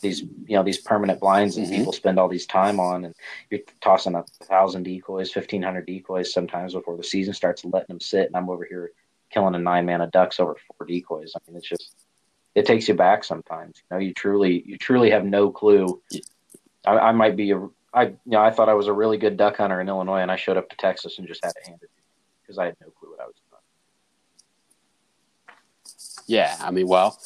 these 0.00 0.20
you 0.20 0.56
know 0.56 0.62
these 0.62 0.78
permanent 0.78 1.20
blinds 1.20 1.56
that 1.56 1.62
Mhm. 1.62 1.76
people 1.76 1.92
spend 1.92 2.18
all 2.18 2.28
these 2.28 2.46
time 2.46 2.78
on 2.78 3.04
and 3.04 3.14
you're 3.50 3.60
tossing 3.80 4.14
a 4.14 4.22
thousand 4.44 4.84
decoys 4.84 5.34
1500 5.34 5.84
decoys 5.86 6.32
sometimes 6.32 6.74
before 6.74 6.96
the 6.96 7.02
season 7.02 7.34
starts 7.34 7.64
letting 7.64 7.88
them 7.88 8.00
sit 8.00 8.26
and 8.26 8.36
i'm 8.36 8.48
over 8.48 8.64
here 8.64 8.92
killing 9.30 9.54
a 9.54 9.58
nine 9.58 9.84
man 9.84 10.00
of 10.00 10.10
ducks 10.12 10.38
over 10.38 10.56
four 10.76 10.86
decoys. 10.86 11.32
I 11.34 11.38
mean 11.48 11.56
it's 11.56 11.68
just 11.68 11.94
it 12.54 12.66
takes 12.66 12.86
you 12.86 12.94
back 12.94 13.24
sometimes. 13.24 13.82
You 13.90 13.96
know 13.96 14.00
you 14.00 14.14
truly 14.14 14.62
you 14.66 14.76
truly 14.78 15.10
have 15.10 15.24
no 15.24 15.50
clue. 15.50 16.00
I, 16.84 16.98
I 16.98 17.12
might 17.12 17.36
be 17.36 17.50
a 17.52 17.68
i 17.94 18.04
you 18.04 18.18
know 18.26 18.40
i 18.40 18.50
thought 18.50 18.68
i 18.68 18.74
was 18.74 18.86
a 18.88 18.92
really 18.92 19.18
good 19.18 19.36
duck 19.36 19.56
hunter 19.56 19.80
in 19.80 19.88
illinois 19.88 20.20
and 20.20 20.30
i 20.30 20.36
showed 20.36 20.56
up 20.56 20.68
to 20.70 20.76
texas 20.76 21.18
and 21.18 21.26
just 21.28 21.44
had 21.44 21.52
it 21.56 21.66
handed 21.66 21.80
to 21.80 21.86
me 21.96 22.02
because 22.42 22.58
i 22.58 22.66
had 22.66 22.76
no 22.80 22.88
clue 22.90 23.10
what 23.10 23.20
i 23.20 23.26
was 23.26 23.34
doing. 23.34 23.42
Yeah 26.26 26.56
i 26.60 26.70
mean 26.70 26.88
well 26.88 27.18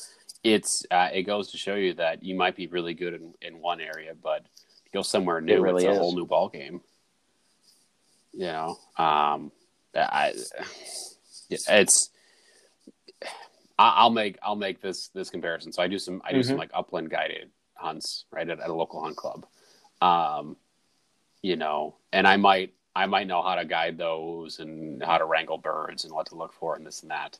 it's 0.55 0.87
uh, 0.91 1.09
it 1.13 1.23
goes 1.23 1.51
to 1.51 1.59
show 1.59 1.75
you 1.75 1.93
that 1.95 2.23
you 2.23 2.35
might 2.35 2.55
be 2.57 2.67
really 2.69 2.95
good 2.95 3.15
in, 3.15 3.35
in 3.43 3.61
one 3.61 3.81
area 3.81 4.13
but 4.23 4.47
go 4.93 5.03
somewhere 5.03 5.41
new 5.41 5.55
it 5.55 5.61
really 5.61 5.85
it's 5.85 5.91
a 5.91 5.93
is. 5.93 5.99
whole 5.99 6.15
new 6.15 6.25
ball 6.27 6.49
game 6.49 6.81
you 8.33 8.47
know 8.47 8.79
um 8.97 9.51
i 9.95 10.33
it's 11.51 12.11
I- 13.79 13.95
I'll 13.97 14.11
make 14.11 14.39
I'll 14.43 14.57
make 14.57 14.81
this 14.81 15.09
this 15.09 15.29
comparison. 15.31 15.71
So 15.73 15.83
I 15.83 15.87
do 15.89 15.99
some 15.99 16.23
I 16.25 16.33
do 16.33 16.43
some 16.43 16.57
Mhm. 16.57 16.59
like 16.61 16.71
upland 16.73 17.11
guided 17.11 17.51
hunts 17.75 18.25
right 18.31 18.49
at, 18.49 18.59
at 18.61 18.71
a 18.71 18.75
local 18.75 19.03
hunt 19.03 19.17
club, 19.17 19.47
um, 20.01 20.57
you 21.43 21.57
know, 21.57 21.97
and 22.13 22.27
I 22.27 22.37
might 22.37 22.73
I 22.95 23.05
might 23.07 23.27
know 23.27 23.43
how 23.43 23.55
to 23.55 23.65
guide 23.67 23.99
those 23.99 24.61
and 24.61 25.03
how 25.03 25.19
to 25.19 25.27
wrangle 25.27 25.59
birds 25.59 26.05
and 26.05 26.15
what 26.15 26.27
to 26.29 26.37
look 26.37 26.55
for 26.55 26.75
and 26.75 26.87
this 26.87 27.03
and 27.03 27.11
that. 27.11 27.39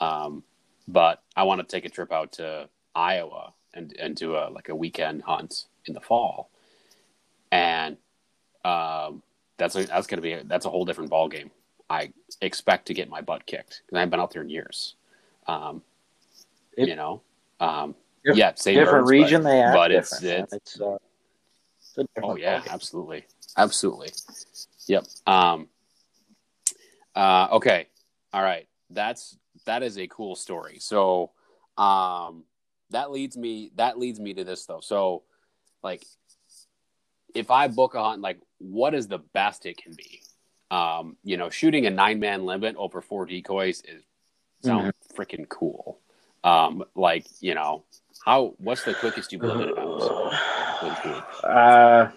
Um, 0.00 0.42
but 0.86 1.22
I 1.36 1.44
want 1.44 1.60
to 1.60 1.66
take 1.66 1.84
a 1.84 1.88
trip 1.88 2.12
out 2.12 2.32
to 2.32 2.68
Iowa 2.94 3.52
and 3.72 3.94
and 3.98 4.14
do 4.14 4.36
a 4.36 4.50
like 4.50 4.68
a 4.68 4.74
weekend 4.74 5.22
hunt 5.22 5.64
in 5.86 5.94
the 5.94 6.00
fall, 6.00 6.50
and 7.50 7.96
um, 8.64 9.22
that's 9.56 9.74
a, 9.76 9.84
that's 9.84 10.06
gonna 10.06 10.22
be 10.22 10.32
a, 10.32 10.44
that's 10.44 10.66
a 10.66 10.70
whole 10.70 10.84
different 10.84 11.10
ball 11.10 11.28
game. 11.28 11.50
I 11.90 12.12
expect 12.40 12.86
to 12.86 12.94
get 12.94 13.08
my 13.08 13.20
butt 13.20 13.46
kicked 13.46 13.82
because 13.84 13.96
I 13.96 14.00
haven't 14.00 14.10
been 14.10 14.20
out 14.20 14.30
there 14.30 14.42
in 14.42 14.48
years. 14.48 14.94
Um, 15.46 15.82
It- 16.76 16.88
you 16.88 16.96
know, 16.96 17.22
um, 17.60 17.94
Diff- 18.24 18.36
yeah, 18.36 18.54
same 18.54 18.76
different 18.76 19.04
birds, 19.04 19.10
region 19.10 19.42
but, 19.42 19.50
they 19.50 19.60
act 19.60 19.74
but 19.74 19.92
it's 19.92 20.22
it's 20.22 20.52
it's, 20.54 20.80
uh, 20.80 20.96
it's 21.78 21.98
a 21.98 22.04
different 22.04 22.30
oh 22.30 22.36
yeah, 22.36 22.62
absolutely, 22.68 23.26
absolutely, 23.56 24.10
yep. 24.86 25.04
Um, 25.26 25.68
Uh, 27.14 27.46
okay. 27.52 27.86
All 28.32 28.42
right. 28.42 28.66
That's 28.90 29.38
that 29.66 29.82
is 29.82 29.98
a 29.98 30.06
cool 30.06 30.36
story. 30.36 30.78
So, 30.80 31.30
um, 31.76 32.44
that 32.90 33.10
leads 33.10 33.36
me 33.36 33.72
that 33.76 33.98
leads 33.98 34.20
me 34.20 34.34
to 34.34 34.44
this 34.44 34.66
though. 34.66 34.80
So, 34.80 35.22
like, 35.82 36.04
if 37.34 37.50
I 37.50 37.68
book 37.68 37.94
a 37.94 38.02
hunt, 38.02 38.22
like, 38.22 38.40
what 38.58 38.94
is 38.94 39.08
the 39.08 39.18
best 39.18 39.66
it 39.66 39.76
can 39.76 39.94
be? 39.94 40.22
Um, 40.70 41.16
you 41.22 41.36
know, 41.36 41.50
shooting 41.50 41.86
a 41.86 41.90
nine 41.90 42.20
man 42.20 42.46
limit 42.46 42.76
over 42.76 43.00
four 43.00 43.26
decoys 43.26 43.82
is 43.82 44.02
sounds 44.64 44.94
mm-hmm. 44.94 45.20
freaking 45.20 45.48
cool. 45.48 45.98
Um, 46.42 46.84
like, 46.94 47.26
you 47.40 47.54
know, 47.54 47.84
how 48.24 48.54
what's 48.58 48.84
the 48.84 48.94
quickest 48.94 49.32
you've 49.32 49.42
limited? 49.42 49.76
Uh, 51.42 52.10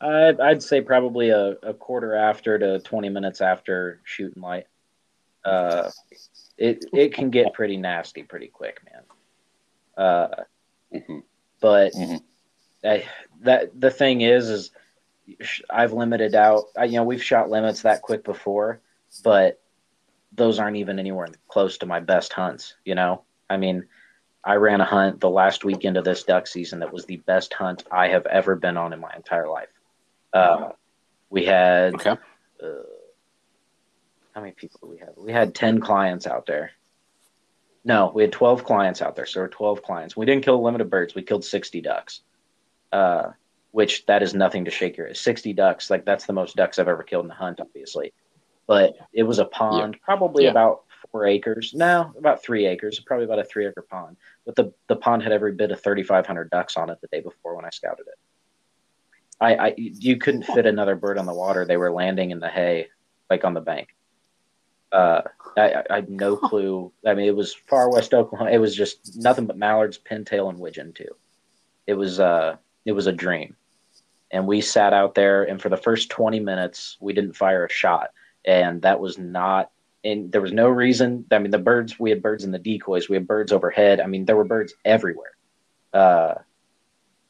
I'd, 0.00 0.40
I'd 0.40 0.62
say 0.62 0.80
probably 0.80 1.30
a, 1.30 1.56
a 1.62 1.74
quarter 1.74 2.14
after 2.14 2.58
to 2.58 2.80
20 2.80 3.08
minutes 3.08 3.40
after 3.40 4.00
shooting 4.04 4.42
light. 4.42 4.66
Uh, 5.44 5.90
it 6.62 6.84
it 6.92 7.12
can 7.12 7.30
get 7.30 7.54
pretty 7.54 7.76
nasty 7.76 8.22
pretty 8.22 8.46
quick, 8.46 8.80
man. 8.84 9.02
Uh, 9.96 10.28
mm-hmm. 10.94 11.18
but 11.60 11.92
mm-hmm. 11.92 12.16
I, 12.84 13.04
that 13.40 13.78
the 13.78 13.90
thing 13.90 14.20
is, 14.20 14.48
is 14.48 14.70
I've 15.68 15.92
limited 15.92 16.36
out. 16.36 16.66
I, 16.78 16.84
you 16.84 16.92
know, 16.92 17.04
we've 17.04 17.22
shot 17.22 17.50
limits 17.50 17.82
that 17.82 18.02
quick 18.02 18.22
before, 18.22 18.80
but 19.24 19.60
those 20.32 20.60
aren't 20.60 20.76
even 20.76 21.00
anywhere 21.00 21.28
close 21.48 21.78
to 21.78 21.86
my 21.86 21.98
best 21.98 22.32
hunts. 22.32 22.74
You 22.84 22.94
know, 22.94 23.22
I 23.50 23.56
mean, 23.56 23.86
I 24.44 24.54
ran 24.54 24.80
a 24.80 24.84
hunt 24.84 25.18
the 25.18 25.30
last 25.30 25.64
weekend 25.64 25.96
of 25.96 26.04
this 26.04 26.22
duck 26.22 26.46
season 26.46 26.78
that 26.78 26.92
was 26.92 27.06
the 27.06 27.16
best 27.16 27.52
hunt 27.54 27.82
I 27.90 28.08
have 28.08 28.26
ever 28.26 28.54
been 28.54 28.76
on 28.76 28.92
in 28.92 29.00
my 29.00 29.12
entire 29.16 29.48
life. 29.48 29.68
Uh, 30.32 30.70
we 31.28 31.44
had 31.44 31.94
okay. 31.94 32.16
uh, 32.62 32.66
how 34.34 34.40
many 34.40 34.52
people 34.52 34.80
do 34.82 34.88
we 34.88 34.98
have? 34.98 35.10
We 35.16 35.32
had 35.32 35.54
ten 35.54 35.80
clients 35.80 36.26
out 36.26 36.46
there. 36.46 36.72
No, 37.84 38.12
we 38.14 38.22
had 38.22 38.32
twelve 38.32 38.64
clients 38.64 39.02
out 39.02 39.16
there. 39.16 39.26
So 39.26 39.40
there 39.40 39.44
were 39.44 39.48
twelve 39.48 39.82
clients. 39.82 40.16
We 40.16 40.26
didn't 40.26 40.44
kill 40.44 40.56
a 40.56 40.64
limit 40.64 40.80
of 40.80 40.90
birds. 40.90 41.14
We 41.14 41.22
killed 41.22 41.44
sixty 41.44 41.80
ducks. 41.80 42.20
Uh, 42.92 43.32
which 43.72 44.04
that 44.06 44.22
is 44.22 44.34
nothing 44.34 44.66
to 44.66 44.70
shake 44.70 44.96
your. 44.96 45.12
Sixty 45.14 45.52
ducks, 45.52 45.90
like 45.90 46.04
that's 46.04 46.26
the 46.26 46.32
most 46.32 46.56
ducks 46.56 46.78
I've 46.78 46.88
ever 46.88 47.02
killed 47.02 47.24
in 47.24 47.30
a 47.30 47.34
hunt, 47.34 47.58
obviously. 47.60 48.12
But 48.66 48.96
it 49.12 49.24
was 49.24 49.38
a 49.38 49.44
pond, 49.44 49.94
yeah. 49.94 50.04
probably 50.04 50.44
yeah. 50.44 50.50
about 50.50 50.84
four 51.10 51.26
acres. 51.26 51.72
No, 51.74 52.12
about 52.16 52.42
three 52.42 52.66
acres. 52.66 53.00
Probably 53.00 53.24
about 53.24 53.40
a 53.40 53.44
three 53.44 53.66
acre 53.66 53.82
pond. 53.82 54.16
But 54.46 54.54
the 54.54 54.72
the 54.88 54.96
pond 54.96 55.22
had 55.22 55.32
every 55.32 55.52
bit 55.52 55.72
of 55.72 55.80
thirty 55.80 56.02
five 56.02 56.26
hundred 56.26 56.50
ducks 56.50 56.76
on 56.76 56.90
it 56.90 57.00
the 57.00 57.08
day 57.08 57.20
before 57.20 57.56
when 57.56 57.64
I 57.64 57.70
scouted 57.70 58.06
it. 58.06 58.18
I, 59.40 59.54
I 59.56 59.74
you 59.76 60.18
couldn't 60.18 60.44
fit 60.44 60.66
another 60.66 60.94
bird 60.94 61.18
on 61.18 61.26
the 61.26 61.34
water. 61.34 61.64
They 61.64 61.76
were 61.76 61.90
landing 61.90 62.30
in 62.30 62.38
the 62.38 62.48
hay, 62.48 62.88
like 63.28 63.44
on 63.44 63.54
the 63.54 63.60
bank. 63.60 63.88
Uh, 64.92 65.22
I, 65.56 65.82
I 65.90 65.94
had 65.96 66.10
no 66.10 66.36
clue. 66.48 66.92
I 67.06 67.14
mean, 67.14 67.26
it 67.26 67.36
was 67.36 67.54
far 67.54 67.90
west 67.90 68.14
Oklahoma. 68.14 68.50
It 68.50 68.58
was 68.58 68.76
just 68.76 69.16
nothing 69.16 69.46
but 69.46 69.56
mallards, 69.56 69.98
pintail, 69.98 70.48
and 70.48 70.58
widgeon 70.58 70.92
too. 70.92 71.16
It 71.86 71.94
was 71.94 72.20
uh, 72.20 72.56
it 72.84 72.92
was 72.92 73.06
a 73.06 73.12
dream. 73.12 73.56
And 74.30 74.46
we 74.46 74.62
sat 74.62 74.94
out 74.94 75.14
there, 75.14 75.44
and 75.44 75.60
for 75.60 75.68
the 75.68 75.76
first 75.76 76.10
twenty 76.10 76.40
minutes, 76.40 76.96
we 77.00 77.12
didn't 77.12 77.36
fire 77.36 77.66
a 77.66 77.72
shot, 77.72 78.10
and 78.44 78.82
that 78.82 79.00
was 79.00 79.18
not. 79.18 79.70
And 80.04 80.32
there 80.32 80.40
was 80.40 80.52
no 80.52 80.68
reason. 80.68 81.26
I 81.30 81.38
mean, 81.38 81.50
the 81.50 81.58
birds. 81.58 81.98
We 81.98 82.10
had 82.10 82.22
birds 82.22 82.44
in 82.44 82.50
the 82.50 82.58
decoys. 82.58 83.08
We 83.08 83.16
had 83.16 83.26
birds 83.26 83.52
overhead. 83.52 84.00
I 84.00 84.06
mean, 84.06 84.24
there 84.24 84.36
were 84.36 84.44
birds 84.44 84.74
everywhere. 84.84 85.32
Uh, 85.92 86.34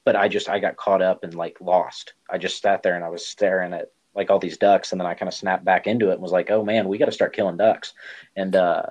but 0.05 0.17
I 0.17 0.29
just 0.29 0.49
I 0.49 0.59
got 0.59 0.77
caught 0.77 1.03
up 1.03 1.25
and 1.25 1.35
like 1.35 1.61
lost. 1.61 2.15
I 2.31 2.39
just 2.39 2.61
sat 2.61 2.83
there 2.83 2.95
and 2.95 3.05
I 3.05 3.09
was 3.09 3.27
staring 3.27 3.73
at 3.73 3.91
like 4.15 4.31
all 4.31 4.39
these 4.39 4.59
ducks, 4.59 4.93
and 4.93 5.01
then 5.01 5.07
I 5.07 5.15
kind 5.15 5.29
of 5.29 5.35
snapped 5.35 5.65
back 5.65 5.87
into 5.87 6.11
it 6.11 6.15
and 6.15 6.23
was 6.23 6.33
like, 6.33 6.51
oh 6.51 6.65
man, 6.65 6.89
we 6.89 6.99
got 6.99 7.07
to 7.07 7.13
start 7.13 7.35
killing 7.35 7.57
ducks. 7.57 7.95
And 8.37 8.55
uh, 8.55 8.85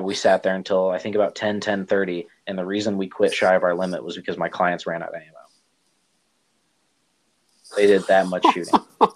we 0.00 0.14
sat 0.14 0.42
there 0.42 0.54
until 0.54 0.90
I 0.90 0.98
think 0.98 1.14
about 1.14 1.34
10, 1.34 1.60
10 1.60 1.86
30. 1.86 2.26
And 2.46 2.58
the 2.58 2.66
reason 2.66 2.98
we 2.98 3.08
quit 3.08 3.32
shy 3.32 3.54
of 3.54 3.62
our 3.62 3.74
limit 3.74 4.04
was 4.04 4.16
because 4.16 4.36
my 4.36 4.48
clients 4.48 4.86
ran 4.86 5.02
out 5.02 5.10
of 5.10 5.14
ammo. 5.14 5.24
They 7.76 7.86
did 7.86 8.06
that 8.08 8.26
much 8.26 8.44
shooting. 8.52 8.80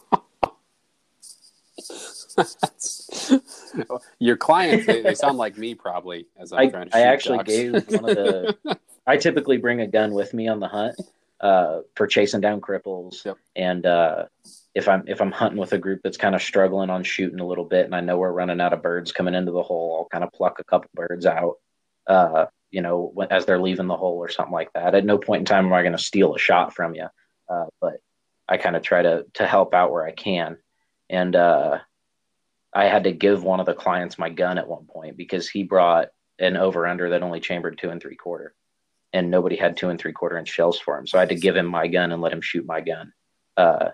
Your 4.19 4.37
clients, 4.37 4.87
they, 4.87 5.03
they, 5.03 5.15
sound 5.17 5.39
like 5.39 5.57
me 5.59 5.75
probably. 5.75 6.27
As 6.39 6.53
I'm 6.53 6.59
I, 6.59 6.69
trying 6.69 6.89
to 6.89 6.97
I 6.97 7.01
actually 7.01 7.39
ducks. 7.39 7.49
gave 7.49 7.73
one 7.73 8.11
of 8.11 8.17
the 8.17 8.79
I 9.07 9.17
typically 9.17 9.57
bring 9.57 9.81
a 9.81 9.87
gun 9.87 10.13
with 10.13 10.33
me 10.33 10.49
on 10.49 10.61
the 10.61 10.69
hunt 10.69 11.01
uh, 11.41 11.81
for 11.95 12.07
chasing 12.07 12.41
down 12.41 12.61
cripples. 12.61 13.25
Yep. 13.25 13.37
And 13.57 13.87
uh, 13.87 14.25
if 14.75 14.89
I'm 14.89 15.05
if 15.07 15.21
I'm 15.21 15.33
hunting 15.33 15.59
with 15.59 15.73
a 15.73 15.79
group 15.79 16.01
that's 16.03 16.17
kind 16.17 16.35
of 16.35 16.43
struggling 16.43 16.91
on 16.91 17.05
shooting 17.05 17.41
a 17.41 17.47
little 17.47 17.65
bit, 17.65 17.85
and 17.85 17.95
I 17.95 18.01
know 18.01 18.19
we're 18.19 18.33
running 18.33 18.61
out 18.61 18.73
of 18.73 18.83
birds 18.83 19.13
coming 19.13 19.35
into 19.35 19.53
the 19.53 19.63
hole, 19.63 19.99
I'll 19.99 20.09
kind 20.09 20.25
of 20.25 20.33
pluck 20.33 20.59
a 20.59 20.65
couple 20.65 20.91
birds 20.95 21.27
out. 21.27 21.57
Uh, 22.07 22.47
you 22.71 22.81
know, 22.81 23.13
as 23.31 23.45
they're 23.45 23.61
leaving 23.61 23.87
the 23.87 23.97
hole 23.97 24.17
or 24.17 24.31
something 24.31 24.53
like 24.53 24.73
that. 24.73 24.95
At 24.95 25.05
no 25.05 25.19
point 25.19 25.41
in 25.41 25.45
time 25.45 25.67
am 25.67 25.73
I 25.75 25.83
going 25.83 25.93
to 25.93 25.99
steal 25.99 26.35
a 26.35 26.39
shot 26.39 26.75
from 26.75 26.95
you, 26.95 27.07
uh, 27.49 27.67
but 27.81 27.99
I 28.49 28.57
kind 28.57 28.77
of 28.77 28.83
try 28.83 29.03
to 29.03 29.27
to 29.35 29.47
help 29.47 29.75
out 29.75 29.93
where 29.93 30.07
I 30.07 30.13
can. 30.13 30.57
And 31.11 31.37
uh, 31.37 31.79
I 32.73 32.87
had 32.87 33.05
to 33.05 33.13
give 33.13 33.45
one 33.45 33.61
of 33.61 33.67
the 33.67 33.75
clients 33.75 34.19
my 34.19 34.31
gun 34.31 34.57
at 34.57 34.69
one 34.69 34.87
point 34.87 35.17
because 35.19 35.49
he 35.49 35.65
brought 35.65 36.09
an 36.39 36.57
over 36.57 36.87
under 36.87 37.11
that 37.11 37.23
only 37.23 37.41
chambered 37.41 37.79
two 37.79 37.91
and 37.91 38.01
three 38.01 38.17
quarter 38.17 38.55
and 39.13 39.31
nobody 39.31 39.57
had 39.57 39.77
two 39.77 39.91
and 39.91 40.01
three 40.01 40.13
quarter 40.13 40.39
inch 40.39 40.49
shells 40.49 40.79
for 40.81 40.99
him. 40.99 41.07
So 41.07 41.19
I 41.19 41.23
had 41.23 41.29
to 41.31 41.35
give 41.35 41.57
him 41.57 41.67
my 41.67 41.87
gun 41.87 42.13
and 42.13 42.23
let 42.23 42.33
him 42.33 42.41
shoot 42.41 42.67
my 42.67 42.81
gun. 42.81 43.13
Uh, 43.57 43.91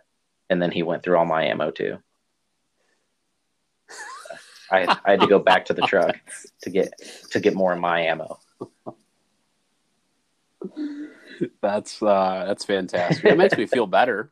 and 0.50 0.60
then 0.60 0.70
he 0.70 0.82
went 0.82 1.02
through 1.02 1.18
all 1.18 1.26
my 1.26 1.44
ammo 1.44 1.70
too. 1.70 1.98
I, 4.70 4.98
I 5.04 5.12
had 5.12 5.20
to 5.20 5.26
go 5.26 5.38
back 5.38 5.64
to 5.66 5.74
the 5.74 5.82
truck 5.86 6.16
to 6.62 6.70
get 6.70 6.92
to 7.30 7.40
get 7.40 7.54
more 7.54 7.72
of 7.72 7.80
my 7.80 8.00
ammo. 8.02 8.38
That's 11.62 12.02
uh, 12.02 12.44
that's 12.46 12.64
fantastic. 12.64 13.24
It 13.24 13.38
makes 13.38 13.56
me 13.56 13.66
feel 13.66 13.86
better 13.86 14.30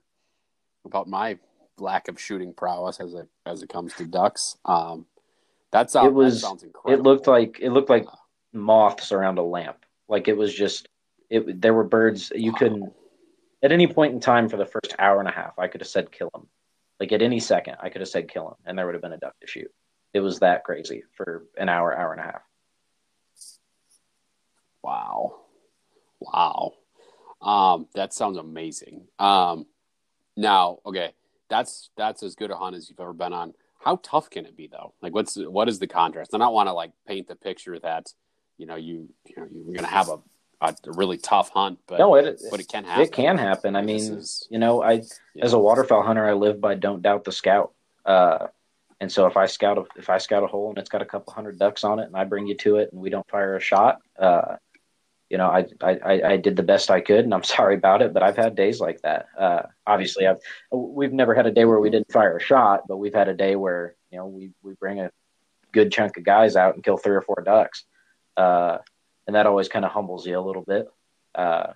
about 0.84 1.08
my 1.08 1.38
lack 1.78 2.08
of 2.08 2.20
shooting 2.20 2.52
prowess 2.52 3.00
as 3.00 3.14
it 3.14 3.28
as 3.44 3.62
it 3.62 3.68
comes 3.68 3.94
to 3.94 4.04
ducks. 4.04 4.56
Um, 4.64 5.06
that's 5.70 5.94
it 5.94 6.12
was. 6.12 6.40
That 6.40 6.48
sounds 6.48 6.62
incredible. 6.62 7.00
It 7.00 7.02
looked 7.02 7.26
like 7.26 7.58
it 7.60 7.70
looked 7.70 7.90
like 7.90 8.06
moths 8.52 9.12
around 9.12 9.38
a 9.38 9.42
lamp. 9.42 9.84
Like 10.08 10.28
it 10.28 10.36
was 10.36 10.54
just 10.54 10.88
it. 11.30 11.60
There 11.60 11.74
were 11.74 11.84
birds 11.84 12.32
you 12.34 12.52
couldn't 12.52 12.92
at 13.62 13.72
any 13.72 13.86
point 13.86 14.14
in 14.14 14.20
time 14.20 14.48
for 14.48 14.56
the 14.56 14.66
first 14.66 14.94
hour 14.98 15.18
and 15.18 15.28
a 15.28 15.32
half. 15.32 15.58
I 15.58 15.68
could 15.68 15.80
have 15.80 15.88
said 15.88 16.12
kill 16.12 16.30
him. 16.34 16.46
Like 17.00 17.12
at 17.12 17.22
any 17.22 17.40
second, 17.40 17.76
I 17.80 17.90
could 17.90 18.00
have 18.00 18.08
said 18.08 18.28
kill 18.28 18.48
him, 18.48 18.54
and 18.64 18.78
there 18.78 18.86
would 18.86 18.94
have 18.94 19.02
been 19.02 19.12
a 19.12 19.18
duck 19.18 19.38
to 19.40 19.46
shoot. 19.46 19.70
It 20.14 20.20
was 20.20 20.38
that 20.38 20.64
crazy 20.64 21.02
for 21.14 21.44
an 21.58 21.68
hour, 21.68 21.96
hour 21.96 22.12
and 22.12 22.20
a 22.20 22.24
half. 22.24 22.42
Wow, 24.82 25.40
wow, 26.20 26.72
um, 27.42 27.88
that 27.94 28.14
sounds 28.14 28.38
amazing. 28.38 29.08
Um, 29.18 29.66
now, 30.36 30.78
okay, 30.86 31.12
that's 31.50 31.90
that's 31.96 32.22
as 32.22 32.34
good 32.34 32.50
a 32.50 32.56
hunt 32.56 32.76
as 32.76 32.88
you've 32.88 33.00
ever 33.00 33.12
been 33.12 33.32
on. 33.34 33.52
How 33.78 34.00
tough 34.02 34.30
can 34.30 34.46
it 34.46 34.56
be 34.56 34.68
though? 34.68 34.94
Like, 35.02 35.14
what's 35.14 35.36
what 35.36 35.68
is 35.68 35.78
the 35.78 35.86
contrast? 35.86 36.32
And 36.32 36.42
I 36.42 36.46
don't 36.46 36.54
want 36.54 36.68
to 36.68 36.72
like 36.72 36.92
paint 37.06 37.28
the 37.28 37.36
picture 37.36 37.78
that 37.80 38.12
you 38.56 38.66
know 38.66 38.76
you 38.76 39.08
you 39.26 39.34
know 39.36 39.46
you're 39.50 39.82
to 39.82 39.86
have 39.86 40.08
a, 40.08 40.18
a, 40.60 40.74
really 40.86 41.18
tough 41.18 41.50
hunt, 41.50 41.78
but 41.86 41.98
no, 41.98 42.14
it 42.14 42.40
but 42.50 42.60
it 42.60 42.68
can 42.68 42.84
happen. 42.84 43.02
It 43.02 43.12
can 43.12 43.38
happen. 43.38 43.76
I 43.76 43.82
mean, 43.82 44.14
is, 44.14 44.46
you 44.50 44.58
know, 44.58 44.82
I 44.82 45.02
yeah. 45.34 45.44
as 45.44 45.52
a 45.52 45.58
waterfowl 45.58 46.02
hunter, 46.02 46.26
I 46.26 46.32
live 46.32 46.60
by 46.60 46.74
don't 46.74 47.02
doubt 47.02 47.24
the 47.24 47.32
scout. 47.32 47.72
Uh, 48.04 48.48
and 49.00 49.12
so 49.12 49.26
if 49.26 49.36
I 49.36 49.46
scout 49.46 49.78
a, 49.78 49.84
if 49.98 50.08
I 50.08 50.18
scout 50.18 50.42
a 50.42 50.46
hole 50.46 50.70
and 50.70 50.78
it's 50.78 50.88
got 50.88 51.02
a 51.02 51.06
couple 51.06 51.32
hundred 51.32 51.58
ducks 51.58 51.84
on 51.84 51.98
it, 51.98 52.06
and 52.06 52.16
I 52.16 52.24
bring 52.24 52.46
you 52.46 52.56
to 52.58 52.76
it, 52.76 52.90
and 52.92 53.00
we 53.00 53.10
don't 53.10 53.28
fire 53.28 53.56
a 53.56 53.60
shot, 53.60 54.00
uh, 54.18 54.56
you 55.28 55.38
know, 55.38 55.48
I, 55.48 55.66
I 55.82 56.22
I 56.22 56.36
did 56.36 56.56
the 56.56 56.62
best 56.62 56.90
I 56.90 57.00
could, 57.00 57.24
and 57.24 57.34
I'm 57.34 57.42
sorry 57.56 57.74
about 57.74 58.02
it, 58.02 58.14
but 58.14 58.22
I've 58.22 58.36
had 58.36 58.54
days 58.54 58.80
like 58.80 59.02
that. 59.02 59.26
Uh, 59.38 59.62
obviously, 59.86 60.26
I've 60.26 60.38
we've 60.70 61.12
never 61.12 61.34
had 61.34 61.46
a 61.46 61.52
day 61.52 61.64
where 61.64 61.80
we 61.80 61.90
didn't 61.90 62.12
fire 62.12 62.36
a 62.36 62.42
shot, 62.42 62.84
but 62.88 62.96
we've 62.96 63.14
had 63.14 63.28
a 63.28 63.34
day 63.34 63.56
where 63.56 63.94
you 64.10 64.18
know 64.18 64.26
we 64.26 64.52
we 64.62 64.72
bring 64.74 65.00
a 65.00 65.10
good 65.72 65.92
chunk 65.92 66.16
of 66.16 66.24
guys 66.24 66.56
out 66.56 66.74
and 66.74 66.82
kill 66.82 66.96
three 66.96 67.14
or 67.14 67.20
four 67.20 67.42
ducks 67.44 67.84
uh, 68.36 68.78
and 69.26 69.36
that 69.36 69.46
always 69.46 69.68
kind 69.68 69.84
of 69.84 69.90
humbles 69.90 70.26
you 70.26 70.38
a 70.38 70.40
little 70.40 70.62
bit. 70.62 70.88
Uh, 71.34 71.72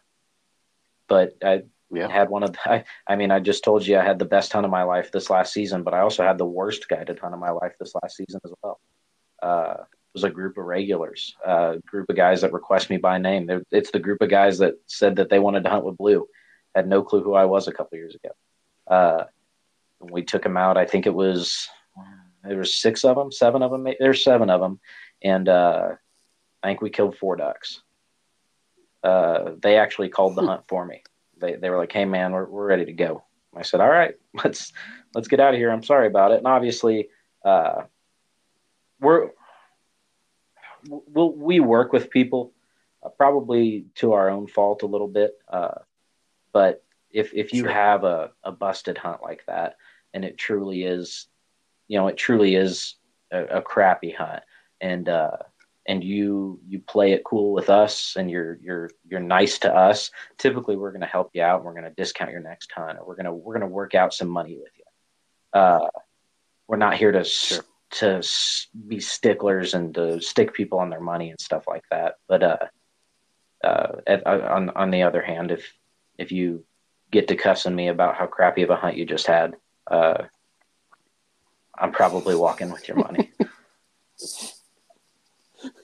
but 1.09 1.36
I 1.42 1.62
yeah. 1.90 2.09
had 2.09 2.30
one 2.30 2.42
of 2.42 2.53
the, 2.53 2.59
I, 2.70 2.84
I 3.07 3.16
mean, 3.16 3.30
I 3.30 3.40
just 3.40 3.64
told 3.64 3.86
you 3.86 3.98
I 3.98 4.05
had 4.05 4.18
the 4.18 4.24
best 4.24 4.53
hunt 4.53 4.64
of 4.64 4.70
my 4.70 4.84
life 4.84 5.12
this 5.12 5.30
last 5.30 5.53
season, 5.53 5.82
but 5.82 5.94
I 5.94 6.01
also 6.01 6.22
had 6.22 6.38
the 6.38 6.46
worst 6.46 6.88
guided 6.88 7.18
hunt 7.18 7.34
of 7.34 7.40
my 7.40 7.51
life 7.51 7.74
this 7.78 7.94
last 8.03 8.16
season 8.16 8.40
as 8.44 8.53
well. 8.62 8.80
Uh, 9.42 9.74
it 9.80 10.14
was 10.14 10.24
a 10.24 10.30
group 10.30 10.59
of 10.59 10.64
regulars, 10.64 11.36
a 11.46 11.48
uh, 11.48 11.76
group 11.86 12.11
of 12.11 12.16
guys 12.16 12.40
that 12.40 12.53
request 12.53 12.90
me 12.90 12.96
by 12.96 13.18
name. 13.18 13.46
They're, 13.46 13.62
it's 13.70 13.92
the 13.92 14.01
group 14.01 14.20
of 14.22 14.28
guys 14.28 14.59
that 14.59 14.74
said 14.86 15.16
that 15.16 15.30
they 15.30 15.38
wanted 15.38 15.64
to 15.64 15.70
hunt 15.70 15.84
with 15.84 15.98
blue. 15.98 16.26
Had 16.74 16.88
no 16.88 17.03
clue 17.03 17.22
who 17.22 17.34
I 17.34 17.44
was 17.44 17.68
a 17.68 17.72
couple 17.72 17.98
years 17.98 18.16
ago. 18.16 18.30
Uh, 18.88 19.24
we 20.01 20.22
took 20.22 20.42
them 20.42 20.57
out. 20.57 20.76
I 20.76 20.86
think 20.86 21.07
it 21.07 21.14
was 21.14 21.68
there 22.42 22.59
was 22.59 22.74
six 22.74 23.05
of 23.05 23.16
them, 23.16 23.30
seven 23.30 23.62
of 23.62 23.70
them. 23.70 23.86
There's 23.98 24.24
seven 24.24 24.51
of 24.51 24.61
them, 24.61 24.80
and 25.22 25.48
uh, 25.48 25.90
I 26.62 26.68
think 26.68 26.80
we 26.80 26.90
killed 26.90 27.16
four 27.16 27.36
ducks. 27.36 27.82
Uh, 29.02 29.52
they 29.61 29.76
actually 29.76 30.08
called 30.08 30.36
the 30.36 30.42
hunt 30.46 30.62
for 30.68 30.84
me. 30.84 31.02
They, 31.38 31.56
they 31.56 31.70
were 31.70 31.78
like, 31.78 31.92
"Hey 31.92 32.04
man, 32.04 32.32
we're, 32.32 32.46
we're 32.46 32.66
ready 32.66 32.84
to 32.84 32.92
go." 32.92 33.24
I 33.56 33.62
said, 33.62 33.80
"All 33.80 33.88
right, 33.88 34.14
let's 34.44 34.72
let's 35.14 35.28
get 35.28 35.40
out 35.40 35.54
of 35.54 35.58
here." 35.58 35.70
I'm 35.70 35.82
sorry 35.82 36.06
about 36.06 36.32
it. 36.32 36.38
And 36.38 36.46
obviously, 36.46 37.08
uh, 37.44 37.82
we're 39.00 39.30
we'll, 40.88 41.32
we 41.32 41.61
work 41.61 41.92
with 41.92 42.11
people 42.11 42.52
uh, 43.02 43.08
probably 43.08 43.86
to 43.96 44.12
our 44.12 44.30
own 44.30 44.46
fault 44.46 44.82
a 44.82 44.86
little 44.86 45.08
bit. 45.08 45.32
Uh, 45.48 45.78
but 46.52 46.84
if 47.11 47.32
if 47.34 47.52
you 47.52 47.62
sure. 47.62 47.72
have 47.72 48.04
a, 48.04 48.30
a 48.44 48.52
busted 48.52 48.98
hunt 48.98 49.22
like 49.22 49.44
that, 49.46 49.76
and 50.14 50.24
it 50.24 50.38
truly 50.38 50.84
is, 50.84 51.26
you 51.88 51.98
know, 51.98 52.08
it 52.08 52.16
truly 52.16 52.54
is 52.54 52.96
a, 53.30 53.44
a 53.44 53.62
crappy 53.62 54.11
hunt, 54.11 54.42
and 54.80 55.08
uh, 55.08 55.36
and 55.91 56.05
you 56.05 56.61
you 56.68 56.78
play 56.78 57.12
it 57.12 57.24
cool 57.24 57.53
with 57.53 57.68
us, 57.68 58.14
and 58.16 58.30
you're 58.30 58.59
you're 58.62 58.91
you're 59.09 59.18
nice 59.18 59.59
to 59.59 59.74
us. 59.74 60.12
Typically, 60.38 60.76
we're 60.76 60.93
going 60.93 61.01
to 61.01 61.07
help 61.09 61.30
you 61.34 61.43
out. 61.43 61.57
And 61.57 61.64
we're 61.64 61.72
going 61.72 61.82
to 61.82 61.91
discount 61.91 62.30
your 62.30 62.41
next 62.41 62.70
hunt, 62.70 62.97
or 62.97 63.05
we're 63.05 63.16
gonna 63.16 63.34
we're 63.34 63.55
gonna 63.55 63.66
work 63.66 63.97
out 63.97 64.14
some 64.14 64.28
money 64.28 64.57
with 64.57 64.70
you. 64.78 65.61
Uh, 65.61 65.88
we're 66.68 66.76
not 66.76 66.95
here 66.95 67.11
to 67.11 67.24
sure. 67.24 67.64
to 67.91 68.22
be 68.86 69.01
sticklers 69.01 69.74
and 69.74 69.93
to 69.97 70.20
stick 70.20 70.55
people 70.55 70.78
on 70.78 70.91
their 70.91 71.01
money 71.01 71.30
and 71.30 71.41
stuff 71.41 71.64
like 71.66 71.82
that. 71.91 72.14
But 72.28 72.43
uh, 72.45 72.66
uh, 73.64 73.93
at, 74.07 74.24
uh, 74.24 74.49
on 74.49 74.70
on 74.70 74.93
the 74.93 75.03
other 75.03 75.22
hand, 75.22 75.51
if 75.51 75.74
if 76.18 76.30
you 76.30 76.64
get 77.11 77.26
to 77.28 77.36
cussing 77.36 77.74
me 77.74 77.88
about 77.88 78.14
how 78.14 78.28
crappy 78.28 78.62
of 78.62 78.70
a 78.70 78.76
hunt 78.76 78.97
you 78.97 79.07
just 79.07 79.26
had, 79.26 79.57
uh, 79.91 80.22
I'm 81.76 81.91
probably 81.91 82.36
walking 82.36 82.70
with 82.70 82.86
your 82.86 82.99
money. 82.99 83.32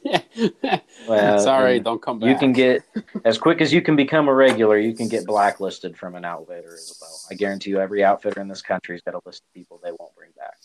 yeah. 0.02 0.80
well, 1.08 1.38
Sorry, 1.38 1.80
don't 1.80 2.00
come 2.00 2.18
back. 2.18 2.28
You 2.28 2.36
can 2.36 2.52
get 2.52 2.82
as 3.24 3.38
quick 3.38 3.60
as 3.60 3.72
you 3.72 3.82
can 3.82 3.96
become 3.96 4.28
a 4.28 4.34
regular. 4.34 4.78
You 4.78 4.94
can 4.94 5.08
get 5.08 5.26
blacklisted 5.26 5.96
from 5.96 6.14
an 6.14 6.24
outfitter 6.24 6.74
as 6.74 6.96
well. 7.00 7.18
I 7.30 7.34
guarantee 7.34 7.70
you, 7.70 7.80
every 7.80 8.04
outfitter 8.04 8.40
in 8.40 8.48
this 8.48 8.62
country 8.62 8.94
has 8.94 9.02
got 9.02 9.14
a 9.14 9.20
list 9.26 9.42
of 9.42 9.54
people 9.54 9.80
they 9.82 9.90
won't 9.90 10.14
bring 10.14 10.30
back. 10.36 10.56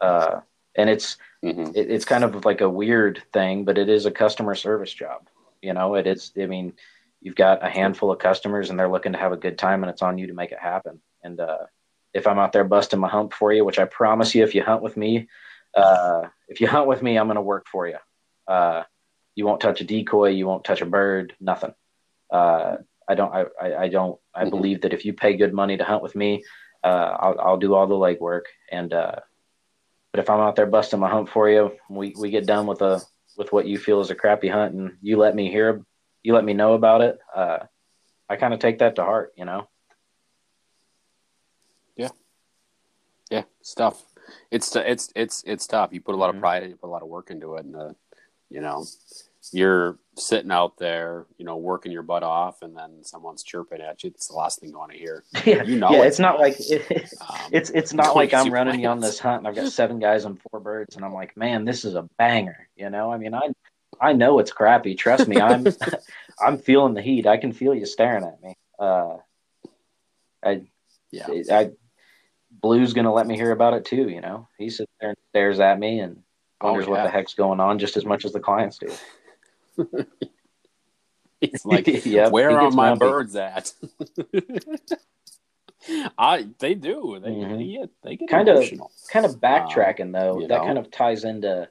Uh, 0.00 0.40
and 0.74 0.90
it's 0.90 1.16
mm-hmm. 1.44 1.72
it, 1.74 1.90
it's 1.90 2.04
kind 2.04 2.24
of 2.24 2.44
like 2.44 2.60
a 2.60 2.68
weird 2.68 3.22
thing, 3.32 3.64
but 3.64 3.78
it 3.78 3.88
is 3.88 4.06
a 4.06 4.10
customer 4.10 4.54
service 4.54 4.92
job. 4.92 5.28
You 5.62 5.72
know, 5.72 5.94
it 5.94 6.06
is. 6.06 6.32
I 6.38 6.46
mean, 6.46 6.74
you've 7.20 7.34
got 7.34 7.64
a 7.64 7.70
handful 7.70 8.12
of 8.12 8.18
customers 8.18 8.70
and 8.70 8.78
they're 8.78 8.90
looking 8.90 9.12
to 9.12 9.18
have 9.18 9.32
a 9.32 9.36
good 9.36 9.58
time, 9.58 9.82
and 9.82 9.90
it's 9.90 10.02
on 10.02 10.18
you 10.18 10.26
to 10.26 10.34
make 10.34 10.52
it 10.52 10.58
happen. 10.58 11.00
And 11.22 11.40
uh, 11.40 11.64
if 12.14 12.26
I'm 12.26 12.38
out 12.38 12.52
there 12.52 12.64
busting 12.64 13.00
my 13.00 13.08
hump 13.08 13.32
for 13.32 13.52
you, 13.52 13.64
which 13.64 13.78
I 13.78 13.84
promise 13.84 14.34
you, 14.34 14.44
if 14.44 14.54
you 14.54 14.62
hunt 14.62 14.82
with 14.82 14.96
me, 14.96 15.28
uh, 15.76 16.28
if 16.48 16.60
you 16.60 16.66
hunt 16.66 16.88
with 16.88 17.02
me, 17.02 17.18
I'm 17.18 17.26
going 17.26 17.36
to 17.36 17.42
work 17.42 17.66
for 17.70 17.86
you. 17.86 17.98
Uh, 18.48 18.84
you 19.34 19.44
won't 19.44 19.60
touch 19.60 19.80
a 19.80 19.84
decoy, 19.84 20.30
you 20.30 20.46
won't 20.46 20.64
touch 20.64 20.80
a 20.80 20.86
bird, 20.86 21.34
nothing. 21.38 21.74
Uh, 22.30 22.76
I 23.08 23.14
don't. 23.14 23.32
I, 23.32 23.44
I, 23.60 23.82
I 23.82 23.88
don't. 23.88 24.18
I 24.34 24.40
mm-hmm. 24.40 24.50
believe 24.50 24.80
that 24.80 24.92
if 24.92 25.04
you 25.04 25.12
pay 25.12 25.36
good 25.36 25.52
money 25.52 25.76
to 25.76 25.84
hunt 25.84 26.02
with 26.02 26.16
me, 26.16 26.42
uh, 26.82 27.16
I'll, 27.20 27.40
I'll 27.40 27.56
do 27.58 27.74
all 27.74 27.86
the 27.86 27.94
legwork. 27.94 28.42
And 28.72 28.92
uh, 28.92 29.16
but 30.12 30.20
if 30.20 30.30
I'm 30.30 30.40
out 30.40 30.56
there 30.56 30.66
busting 30.66 30.98
my 30.98 31.10
hump 31.10 31.28
for 31.28 31.48
you, 31.48 31.72
we, 31.90 32.14
we 32.18 32.30
get 32.30 32.46
done 32.46 32.66
with 32.66 32.80
a 32.82 33.02
with 33.36 33.52
what 33.52 33.66
you 33.66 33.78
feel 33.78 34.00
is 34.00 34.10
a 34.10 34.14
crappy 34.14 34.48
hunt, 34.48 34.74
and 34.74 34.96
you 35.02 35.18
let 35.18 35.34
me 35.34 35.50
hear, 35.50 35.84
you 36.22 36.34
let 36.34 36.44
me 36.44 36.54
know 36.54 36.72
about 36.72 37.02
it. 37.02 37.18
Uh, 37.34 37.58
I 38.28 38.36
kind 38.36 38.54
of 38.54 38.60
take 38.60 38.78
that 38.78 38.96
to 38.96 39.04
heart, 39.04 39.34
you 39.36 39.44
know. 39.44 39.68
Yeah, 41.96 42.08
yeah, 43.30 43.42
it's 43.60 43.74
tough. 43.74 44.02
It's 44.50 44.74
it's 44.74 45.12
it's 45.14 45.42
it's 45.46 45.66
tough. 45.66 45.92
You 45.92 46.00
put 46.00 46.14
a 46.14 46.18
lot 46.18 46.30
of 46.30 46.36
mm-hmm. 46.36 46.40
pride, 46.40 46.68
you 46.68 46.76
put 46.76 46.88
a 46.88 46.90
lot 46.90 47.02
of 47.02 47.08
work 47.08 47.30
into 47.30 47.56
it, 47.56 47.64
and 47.64 47.76
uh, 47.76 47.92
you 48.50 48.60
know, 48.60 48.84
you're 49.52 49.98
sitting 50.16 50.50
out 50.50 50.78
there, 50.78 51.26
you 51.38 51.44
know, 51.44 51.56
working 51.56 51.92
your 51.92 52.02
butt 52.02 52.22
off, 52.22 52.62
and 52.62 52.76
then 52.76 53.02
someone's 53.02 53.42
chirping 53.42 53.80
at 53.80 54.02
you. 54.02 54.10
It's 54.10 54.28
the 54.28 54.34
last 54.34 54.60
thing 54.60 54.70
you 54.70 54.78
want 54.78 54.92
to 54.92 54.98
hear. 54.98 55.24
Yeah, 55.44 55.62
you 55.62 55.76
know, 55.76 55.90
yeah. 55.90 55.98
It's, 55.98 56.06
it's 56.06 56.18
not 56.18 56.40
like 56.40 56.56
it, 56.58 57.12
um, 57.20 57.50
it's 57.52 57.70
it's 57.70 57.92
not 57.92 58.16
like 58.16 58.34
I'm 58.34 58.52
running 58.52 58.80
you 58.80 58.88
on 58.88 59.00
this 59.00 59.18
hunt 59.18 59.38
and 59.38 59.48
I've 59.48 59.54
got 59.54 59.70
seven 59.70 59.98
guys 59.98 60.24
and 60.24 60.40
four 60.50 60.60
birds, 60.60 60.96
and 60.96 61.04
I'm 61.04 61.14
like, 61.14 61.36
man, 61.36 61.64
this 61.64 61.84
is 61.84 61.94
a 61.94 62.02
banger. 62.18 62.68
You 62.76 62.90
know, 62.90 63.12
I 63.12 63.18
mean, 63.18 63.34
I 63.34 63.50
I 64.00 64.12
know 64.12 64.38
it's 64.38 64.52
crappy. 64.52 64.96
Trust 64.96 65.28
me, 65.28 65.40
I'm 65.40 65.66
I'm 66.40 66.58
feeling 66.58 66.94
the 66.94 67.02
heat. 67.02 67.26
I 67.26 67.36
can 67.36 67.52
feel 67.52 67.74
you 67.74 67.86
staring 67.86 68.24
at 68.24 68.42
me. 68.42 68.56
Uh, 68.78 69.16
I 70.44 70.62
yeah, 71.10 71.28
I 71.50 71.70
Blue's 72.66 72.92
gonna 72.92 73.12
let 73.12 73.26
me 73.26 73.36
hear 73.36 73.52
about 73.52 73.74
it 73.74 73.84
too. 73.84 74.08
You 74.08 74.20
know, 74.20 74.48
he 74.58 74.70
sits 74.70 74.90
there 75.00 75.10
and 75.10 75.18
stares 75.30 75.60
at 75.60 75.78
me 75.78 76.00
and 76.00 76.22
wonders 76.60 76.86
oh, 76.86 76.88
yeah. 76.88 76.96
what 76.96 77.04
the 77.04 77.10
heck's 77.10 77.34
going 77.34 77.60
on 77.60 77.78
just 77.78 77.96
as 77.96 78.04
much 78.04 78.24
as 78.24 78.32
the 78.32 78.40
clients 78.40 78.78
do. 78.78 78.92
He's 81.40 81.64
like, 81.64 81.86
yep, 82.04 82.32
where 82.32 82.50
are 82.58 82.70
my 82.70 82.96
grumpy. 82.96 83.06
birds 83.06 83.36
at? 83.36 83.72
I 86.18 86.48
they 86.58 86.74
do 86.74 87.20
they 87.22 87.30
mm-hmm. 87.30 87.58
they 87.58 87.64
get, 87.66 87.90
they 88.02 88.16
get 88.16 88.28
kind 88.28 88.48
emotional. 88.48 88.86
of 88.86 89.08
kind 89.08 89.24
of 89.24 89.36
backtracking 89.36 90.06
um, 90.06 90.12
though 90.12 90.40
that 90.40 90.48
know? 90.48 90.64
kind 90.64 90.78
of 90.78 90.90
ties 90.90 91.22
into 91.22 91.68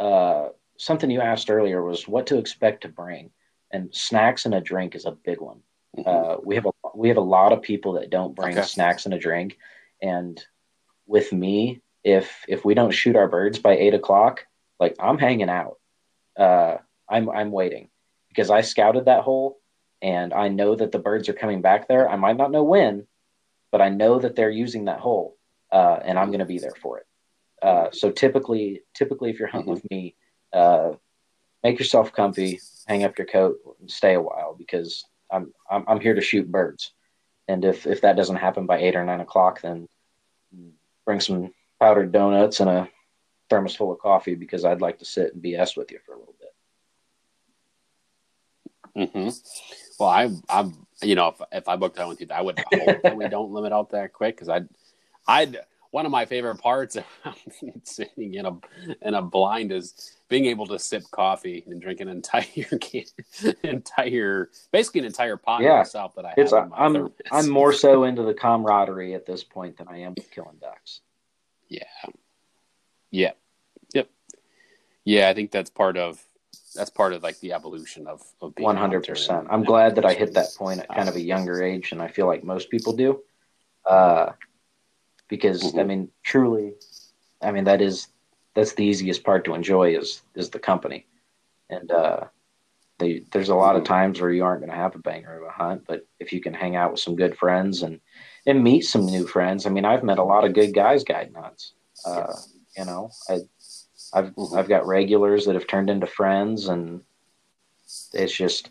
uh, 0.00 0.48
something 0.76 1.08
you 1.08 1.20
asked 1.20 1.48
earlier 1.48 1.80
was 1.80 2.08
what 2.08 2.26
to 2.26 2.38
expect 2.38 2.80
to 2.82 2.88
bring 2.88 3.30
and 3.70 3.94
snacks 3.94 4.44
and 4.44 4.54
a 4.54 4.60
drink 4.60 4.96
is 4.96 5.04
a 5.04 5.12
big 5.12 5.40
one. 5.40 5.60
Mm-hmm. 5.96 6.08
Uh, 6.08 6.36
we 6.44 6.56
have 6.56 6.66
a 6.66 6.72
we 6.96 7.08
have 7.08 7.16
a 7.16 7.20
lot 7.20 7.52
of 7.52 7.62
people 7.62 7.92
that 7.92 8.10
don't 8.10 8.34
bring 8.34 8.58
okay. 8.58 8.66
snacks 8.66 9.04
and 9.04 9.14
a 9.14 9.18
drink, 9.18 9.58
and 10.04 10.44
with 11.06 11.32
me, 11.32 11.80
if 12.04 12.44
if 12.46 12.64
we 12.64 12.74
don't 12.74 12.90
shoot 12.90 13.16
our 13.16 13.26
birds 13.26 13.58
by 13.58 13.76
eight 13.76 13.94
o'clock, 13.94 14.46
like 14.78 14.96
I'm 15.00 15.18
hanging 15.18 15.48
out. 15.48 15.78
Uh, 16.38 16.76
I'm 17.08 17.30
I'm 17.30 17.50
waiting 17.50 17.88
because 18.28 18.50
I 18.50 18.60
scouted 18.60 19.06
that 19.06 19.22
hole 19.22 19.58
and 20.02 20.34
I 20.34 20.48
know 20.48 20.74
that 20.74 20.92
the 20.92 20.98
birds 20.98 21.28
are 21.28 21.34
coming 21.34 21.62
back 21.62 21.88
there. 21.88 22.08
I 22.08 22.16
might 22.16 22.36
not 22.36 22.50
know 22.50 22.64
when, 22.64 23.06
but 23.72 23.80
I 23.80 23.88
know 23.88 24.18
that 24.18 24.36
they're 24.36 24.50
using 24.50 24.84
that 24.84 25.00
hole, 25.00 25.38
uh, 25.72 25.98
and 26.04 26.18
I'm 26.18 26.28
going 26.28 26.40
to 26.40 26.44
be 26.44 26.58
there 26.58 26.74
for 26.82 26.98
it. 26.98 27.06
Uh, 27.62 27.90
so 27.92 28.10
typically, 28.10 28.82
typically, 28.92 29.30
if 29.30 29.38
you're 29.38 29.48
hunting 29.48 29.74
mm-hmm. 29.74 29.82
with 29.82 29.90
me, 29.90 30.14
uh, 30.52 30.92
make 31.62 31.78
yourself 31.78 32.12
comfy, 32.12 32.60
hang 32.86 33.04
up 33.04 33.16
your 33.16 33.26
coat, 33.26 33.56
stay 33.86 34.14
a 34.14 34.20
while 34.20 34.54
because 34.58 35.06
I'm, 35.30 35.54
I'm 35.70 35.84
I'm 35.88 36.00
here 36.00 36.14
to 36.14 36.20
shoot 36.20 36.52
birds. 36.52 36.92
And 37.48 37.64
if 37.64 37.86
if 37.86 38.02
that 38.02 38.16
doesn't 38.16 38.36
happen 38.36 38.66
by 38.66 38.78
eight 38.78 38.96
or 38.96 39.04
nine 39.04 39.20
o'clock, 39.20 39.62
then 39.62 39.88
bring 41.04 41.20
some 41.20 41.52
powdered 41.80 42.12
donuts 42.12 42.60
and 42.60 42.70
a 42.70 42.88
thermos 43.50 43.76
full 43.76 43.92
of 43.92 43.98
coffee 43.98 44.34
because 44.34 44.64
I'd 44.64 44.80
like 44.80 44.98
to 44.98 45.04
sit 45.04 45.34
and 45.34 45.42
BS 45.42 45.76
with 45.76 45.90
you 45.90 45.98
for 46.04 46.14
a 46.14 46.18
little 46.18 46.34
bit. 46.40 46.50
Mm-hmm. 48.96 49.28
Well, 49.98 50.08
I, 50.08 50.30
I, 50.48 50.70
you 51.02 51.14
know, 51.14 51.28
if, 51.28 51.40
if 51.52 51.68
I 51.68 51.76
booked 51.76 51.96
that 51.96 52.08
with 52.08 52.20
you, 52.20 52.28
I 52.30 52.40
would 52.42 52.58
hope 52.58 53.02
that 53.02 53.16
we 53.16 53.28
don't 53.28 53.52
limit 53.52 53.72
out 53.72 53.90
that 53.90 54.12
quick 54.12 54.36
because 54.36 54.48
I'd, 54.48 54.68
I'd. 55.26 55.58
One 55.90 56.06
of 56.06 56.10
my 56.10 56.24
favorite 56.26 56.56
parts 56.56 56.96
of 56.96 57.04
sitting 57.84 58.34
in 58.34 58.46
a 58.46 58.56
in 59.02 59.14
a 59.14 59.22
blind 59.22 59.70
is 59.70 60.16
being 60.34 60.46
able 60.46 60.66
to 60.66 60.80
sip 60.80 61.04
coffee 61.12 61.62
and 61.68 61.80
drink 61.80 62.00
an 62.00 62.08
entire 62.08 62.66
entire 63.62 64.50
basically 64.72 64.98
an 64.98 65.06
entire 65.06 65.36
pot 65.36 65.62
yeah. 65.62 65.76
myself 65.76 66.12
that 66.16 66.24
I 66.24 66.34
it's, 66.36 66.52
have. 66.52 66.72
I'm 66.74 66.92
thermos. 66.92 67.12
I'm 67.30 67.48
more 67.48 67.72
so 67.72 68.02
into 68.02 68.22
the 68.22 68.34
camaraderie 68.34 69.14
at 69.14 69.26
this 69.26 69.44
point 69.44 69.76
than 69.76 69.86
I 69.86 69.98
am 69.98 70.14
with 70.16 70.28
killing 70.32 70.56
ducks. 70.60 71.02
Yeah. 71.68 71.84
Yeah. 73.12 73.30
Yep. 73.94 74.10
Yeah, 75.04 75.28
I 75.28 75.34
think 75.34 75.52
that's 75.52 75.70
part 75.70 75.96
of 75.96 76.20
that's 76.74 76.90
part 76.90 77.12
of 77.12 77.22
like 77.22 77.38
the 77.38 77.52
evolution 77.52 78.08
of 78.08 78.20
of 78.40 78.56
being 78.56 78.68
100%. 78.68 79.46
I'm 79.48 79.62
glad 79.62 79.94
that 79.94 80.04
I 80.04 80.14
hit 80.14 80.34
that 80.34 80.48
point 80.58 80.80
at 80.80 80.88
kind 80.88 81.08
of 81.08 81.14
a 81.14 81.20
younger 81.20 81.62
age 81.62 81.92
and 81.92 82.02
I 82.02 82.08
feel 82.08 82.26
like 82.26 82.42
most 82.42 82.70
people 82.70 82.94
do. 82.94 83.22
Uh 83.88 84.32
because 85.28 85.62
mm-hmm. 85.62 85.78
I 85.78 85.84
mean 85.84 86.08
truly 86.24 86.72
I 87.40 87.52
mean 87.52 87.64
that 87.64 87.80
is 87.80 88.08
that's 88.54 88.74
the 88.74 88.84
easiest 88.84 89.24
part 89.24 89.44
to 89.44 89.54
enjoy 89.54 89.96
is 89.96 90.22
is 90.34 90.50
the 90.50 90.58
company. 90.58 91.06
And 91.70 91.90
uh 91.90 92.24
they, 92.98 93.24
there's 93.32 93.48
a 93.48 93.54
lot 93.54 93.76
of 93.76 93.84
times 93.84 94.20
where 94.20 94.30
you 94.30 94.44
aren't 94.44 94.60
going 94.60 94.70
to 94.70 94.76
have 94.76 94.94
a 94.94 95.00
banger 95.00 95.38
of 95.38 95.48
a 95.48 95.50
hunt, 95.50 95.84
but 95.86 96.06
if 96.20 96.32
you 96.32 96.40
can 96.40 96.54
hang 96.54 96.76
out 96.76 96.92
with 96.92 97.00
some 97.00 97.16
good 97.16 97.36
friends 97.36 97.82
and 97.82 98.00
and 98.46 98.62
meet 98.62 98.82
some 98.82 99.06
new 99.06 99.26
friends, 99.26 99.66
I 99.66 99.70
mean, 99.70 99.84
I've 99.84 100.04
met 100.04 100.18
a 100.18 100.24
lot 100.24 100.44
of 100.44 100.52
good 100.52 100.74
guys 100.74 101.02
guiding 101.02 101.34
hunts. 101.34 101.72
Uh, 102.04 102.34
you 102.76 102.84
know, 102.84 103.10
I, 103.28 103.38
I've. 104.12 104.34
I've 104.54 104.68
got 104.68 104.86
regulars 104.86 105.46
that 105.46 105.54
have 105.54 105.66
turned 105.66 105.88
into 105.88 106.06
friends, 106.06 106.68
and 106.68 107.00
it's 108.12 108.36
just 108.36 108.70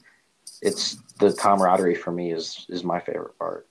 it's 0.62 0.98
the 1.20 1.34
camaraderie 1.34 1.96
for 1.96 2.12
me 2.12 2.32
is 2.32 2.66
is 2.70 2.84
my 2.84 3.00
favorite 3.00 3.38
part. 3.38 3.68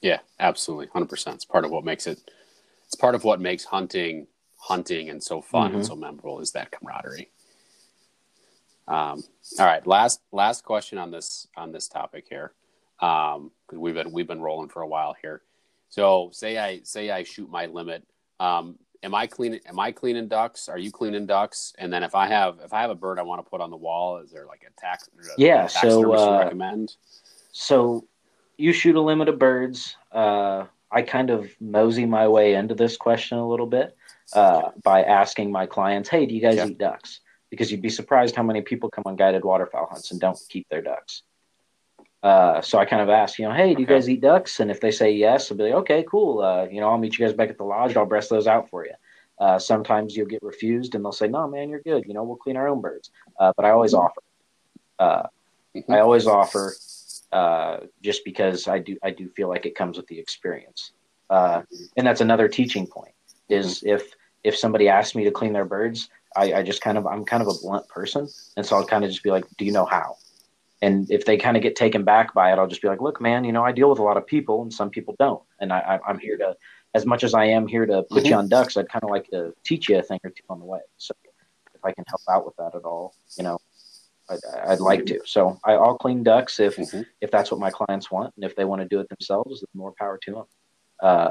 Yeah, 0.00 0.20
absolutely, 0.40 0.86
hundred 0.86 1.10
percent. 1.10 1.36
It's 1.36 1.44
part 1.44 1.64
of 1.64 1.70
what 1.70 1.84
makes 1.84 2.06
it. 2.06 2.30
It's 2.86 2.94
part 2.94 3.14
of 3.14 3.24
what 3.24 3.40
makes 3.40 3.64
hunting 3.64 4.26
hunting 4.58 5.10
and 5.10 5.22
so 5.22 5.40
fun 5.40 5.68
mm-hmm. 5.68 5.76
and 5.76 5.86
so 5.86 5.94
memorable 5.94 6.40
is 6.40 6.52
that 6.52 6.70
camaraderie. 6.72 7.30
Um, 8.88 9.22
all 9.58 9.66
right, 9.66 9.86
last 9.86 10.20
last 10.32 10.64
question 10.64 10.98
on 10.98 11.10
this 11.10 11.48
on 11.56 11.72
this 11.72 11.88
topic 11.88 12.26
here, 12.28 12.52
because 12.98 13.36
um, 13.36 13.50
we've 13.72 13.94
been 13.94 14.12
we've 14.12 14.28
been 14.28 14.40
rolling 14.40 14.68
for 14.68 14.82
a 14.82 14.86
while 14.86 15.14
here. 15.20 15.42
So 15.88 16.30
say 16.32 16.58
I 16.58 16.80
say 16.84 17.10
I 17.10 17.24
shoot 17.24 17.50
my 17.50 17.66
limit. 17.66 18.06
Um, 18.38 18.78
am 19.02 19.14
I 19.14 19.26
cleaning? 19.26 19.60
Am 19.66 19.80
I 19.80 19.90
cleaning 19.90 20.28
ducks? 20.28 20.68
Are 20.68 20.78
you 20.78 20.92
cleaning 20.92 21.26
ducks? 21.26 21.72
And 21.78 21.92
then 21.92 22.04
if 22.04 22.14
I 22.14 22.28
have 22.28 22.58
if 22.64 22.72
I 22.72 22.80
have 22.80 22.90
a 22.90 22.94
bird 22.94 23.18
I 23.18 23.22
want 23.22 23.44
to 23.44 23.50
put 23.50 23.60
on 23.60 23.70
the 23.70 23.76
wall, 23.76 24.18
is 24.18 24.30
there 24.30 24.46
like 24.46 24.62
a 24.66 24.80
tax? 24.80 25.08
A, 25.08 25.28
yeah. 25.36 25.64
A 25.64 25.68
so 25.68 26.14
uh, 26.14 26.38
recommend. 26.38 26.96
So 27.50 28.06
you 28.56 28.72
shoot 28.72 28.94
a 28.94 29.00
limit 29.00 29.28
of 29.28 29.38
birds. 29.38 29.96
Uh, 30.12 30.66
I 30.96 31.02
kind 31.02 31.28
of 31.28 31.50
mosey 31.60 32.06
my 32.06 32.26
way 32.26 32.54
into 32.54 32.74
this 32.74 32.96
question 32.96 33.36
a 33.36 33.46
little 33.46 33.66
bit 33.66 33.94
uh, 34.32 34.70
by 34.82 35.02
asking 35.02 35.52
my 35.52 35.66
clients, 35.66 36.08
"Hey, 36.08 36.24
do 36.24 36.34
you 36.34 36.40
guys 36.40 36.56
Yeah. 36.56 36.66
eat 36.68 36.78
ducks?" 36.78 37.20
Because 37.50 37.70
you'd 37.70 37.82
be 37.82 37.90
surprised 37.90 38.34
how 38.34 38.42
many 38.42 38.62
people 38.62 38.88
come 38.88 39.02
on 39.04 39.14
guided 39.14 39.44
waterfowl 39.44 39.88
hunts 39.90 40.10
and 40.10 40.18
don't 40.18 40.40
keep 40.48 40.66
their 40.70 40.80
ducks. 40.80 41.22
Uh, 42.22 42.62
so 42.62 42.78
I 42.78 42.86
kind 42.86 43.02
of 43.02 43.10
ask, 43.10 43.38
you 43.38 43.46
know, 43.46 43.52
"Hey, 43.54 43.74
do 43.74 43.82
you 43.82 43.86
guys 43.86 44.08
eat 44.08 44.22
ducks?" 44.22 44.58
And 44.58 44.70
if 44.70 44.80
they 44.80 44.90
say 44.90 45.10
yes, 45.10 45.50
I'll 45.50 45.58
be 45.58 45.64
like, 45.64 45.74
"Okay, 45.74 46.02
cool. 46.10 46.40
Uh, 46.42 46.64
you 46.64 46.80
know, 46.80 46.88
I'll 46.88 46.98
meet 46.98 47.18
you 47.18 47.26
guys 47.26 47.34
back 47.34 47.50
at 47.50 47.58
the 47.58 47.64
lodge. 47.64 47.94
I'll 47.94 48.06
breast 48.06 48.30
those 48.30 48.46
out 48.46 48.70
for 48.70 48.86
you." 48.86 48.94
Uh, 49.38 49.58
sometimes 49.58 50.16
you'll 50.16 50.26
get 50.34 50.42
refused, 50.42 50.94
and 50.94 51.04
they'll 51.04 51.12
say, 51.12 51.28
"No, 51.28 51.46
man, 51.46 51.68
you're 51.68 51.80
good. 51.82 52.06
You 52.06 52.14
know, 52.14 52.24
we'll 52.24 52.36
clean 52.44 52.56
our 52.56 52.68
own 52.68 52.80
birds." 52.80 53.10
Uh, 53.38 53.52
but 53.54 53.66
I 53.66 53.70
always 53.70 53.92
offer. 53.92 54.22
Uh, 54.98 55.24
Mhm. 55.74 55.94
I 55.94 55.98
always 56.00 56.26
offer, 56.26 56.72
uh, 57.36 57.80
just 58.02 58.24
because 58.24 58.66
I 58.66 58.78
do. 58.78 58.96
I 59.02 59.10
do 59.10 59.28
feel 59.28 59.48
like 59.50 59.66
it 59.66 59.74
comes 59.74 59.98
with 59.98 60.06
the 60.06 60.18
experience, 60.18 60.92
uh, 61.28 61.60
and 61.98 62.06
that's 62.06 62.22
another 62.22 62.48
teaching 62.48 62.86
point. 62.86 63.12
Is 63.50 63.82
if 63.84 64.02
if 64.42 64.56
somebody 64.56 64.88
asks 64.88 65.14
me 65.14 65.24
to 65.24 65.30
clean 65.30 65.52
their 65.52 65.66
birds, 65.66 66.08
I, 66.34 66.54
I 66.54 66.62
just 66.62 66.80
kind 66.80 66.96
of 66.96 67.06
I'm 67.06 67.26
kind 67.26 67.42
of 67.42 67.48
a 67.48 67.58
blunt 67.60 67.86
person, 67.88 68.26
and 68.56 68.64
so 68.64 68.76
I'll 68.76 68.86
kind 68.86 69.04
of 69.04 69.10
just 69.10 69.22
be 69.22 69.30
like, 69.30 69.44
"Do 69.58 69.66
you 69.66 69.72
know 69.72 69.84
how?" 69.84 70.16
And 70.80 71.10
if 71.10 71.26
they 71.26 71.36
kind 71.36 71.58
of 71.58 71.62
get 71.62 71.76
taken 71.76 72.04
back 72.04 72.32
by 72.32 72.52
it, 72.52 72.58
I'll 72.58 72.68
just 72.68 72.80
be 72.80 72.88
like, 72.88 73.02
"Look, 73.02 73.20
man, 73.20 73.44
you 73.44 73.52
know, 73.52 73.62
I 73.62 73.72
deal 73.72 73.90
with 73.90 73.98
a 73.98 74.02
lot 74.02 74.16
of 74.16 74.26
people, 74.26 74.62
and 74.62 74.72
some 74.72 74.88
people 74.88 75.14
don't, 75.18 75.42
and 75.60 75.74
I, 75.74 75.80
I 75.80 76.08
I'm 76.08 76.18
here 76.18 76.38
to." 76.38 76.56
As 76.94 77.04
much 77.04 77.22
as 77.22 77.34
I 77.34 77.44
am 77.44 77.66
here 77.66 77.84
to 77.84 78.02
put 78.04 78.24
you 78.24 78.34
on 78.34 78.48
ducks, 78.48 78.78
I'd 78.78 78.88
kind 78.88 79.04
of 79.04 79.10
like 79.10 79.28
to 79.28 79.52
teach 79.62 79.90
you 79.90 79.98
a 79.98 80.02
thing 80.02 80.20
or 80.24 80.30
two 80.30 80.44
on 80.48 80.58
the 80.58 80.64
way. 80.64 80.80
So 80.96 81.12
if 81.74 81.84
I 81.84 81.92
can 81.92 82.04
help 82.08 82.22
out 82.30 82.46
with 82.46 82.56
that 82.56 82.74
at 82.74 82.84
all, 82.84 83.14
you 83.36 83.44
know, 83.44 83.58
I'd, 84.28 84.38
I'd 84.66 84.80
like 84.80 85.06
to. 85.06 85.20
So 85.24 85.58
I, 85.64 85.72
I'll 85.74 85.96
clean 85.98 86.22
ducks 86.22 86.58
if 86.60 86.76
Mhm. 86.76 87.06
if 87.20 87.30
that's 87.30 87.50
what 87.50 87.60
my 87.60 87.70
clients 87.70 88.10
want, 88.10 88.34
and 88.36 88.44
if 88.44 88.56
they 88.56 88.64
want 88.64 88.82
to 88.82 88.88
do 88.88 89.00
it 89.00 89.08
themselves, 89.08 89.60
then 89.60 89.68
more 89.74 89.92
power 89.98 90.18
to 90.22 90.32
them. 90.32 90.44
Uh, 91.00 91.30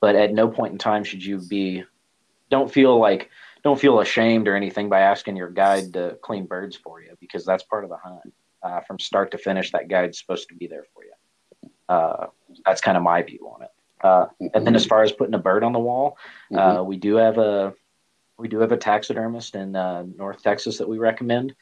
but 0.00 0.16
at 0.16 0.32
no 0.32 0.48
point 0.48 0.72
in 0.72 0.78
time 0.78 1.04
should 1.04 1.24
you 1.24 1.38
be 1.48 1.84
don't 2.50 2.70
feel 2.72 2.98
like 2.98 3.30
don't 3.62 3.78
feel 3.78 4.00
ashamed 4.00 4.48
or 4.48 4.56
anything 4.56 4.88
by 4.88 5.00
asking 5.00 5.36
your 5.36 5.50
guide 5.50 5.92
to 5.92 6.18
clean 6.22 6.46
birds 6.46 6.74
for 6.76 7.00
you 7.02 7.14
because 7.20 7.44
that's 7.44 7.62
part 7.64 7.84
of 7.84 7.90
the 7.90 7.96
hunt. 7.96 8.32
Uh, 8.62 8.80
from 8.80 8.98
start 8.98 9.30
to 9.30 9.38
finish, 9.38 9.70
that 9.72 9.88
guide's 9.88 10.18
supposed 10.18 10.48
to 10.48 10.54
be 10.54 10.66
there 10.66 10.84
for 10.94 11.04
you. 11.04 11.70
Uh, 11.88 12.26
that's 12.66 12.80
kind 12.80 12.96
of 12.96 13.02
my 13.02 13.22
view 13.22 13.50
on 13.54 13.62
it. 13.62 13.70
Uh, 14.02 14.26
and 14.54 14.66
then 14.66 14.74
as 14.74 14.86
far 14.86 15.02
as 15.02 15.12
putting 15.12 15.34
a 15.34 15.38
bird 15.38 15.62
on 15.62 15.72
the 15.72 15.78
wall, 15.78 16.16
uh, 16.54 16.82
we 16.84 16.96
do 16.96 17.16
have 17.16 17.38
a 17.38 17.74
we 18.38 18.48
do 18.48 18.58
have 18.60 18.72
a 18.72 18.76
taxidermist 18.76 19.54
in 19.54 19.76
uh, 19.76 20.02
North 20.16 20.42
Texas 20.42 20.78
that 20.78 20.88
we 20.88 20.96
recommend, 20.98 21.54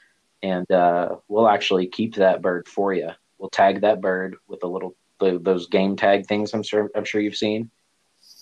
and 0.42 0.70
uh, 0.70 1.16
we'll 1.28 1.48
actually 1.48 1.86
keep 1.86 2.14
that 2.16 2.42
bird 2.42 2.68
for 2.68 2.92
you. 2.92 3.10
We'll 3.38 3.50
tag 3.50 3.80
that 3.82 4.00
bird 4.00 4.36
with 4.48 4.62
a 4.62 4.66
little 4.66 4.96
the, 5.20 5.38
those 5.42 5.66
game 5.68 5.96
tag 5.96 6.26
things. 6.26 6.54
I'm 6.54 6.62
sure 6.62 6.90
I'm 6.94 7.04
sure 7.04 7.20
you've 7.20 7.36
seen. 7.36 7.70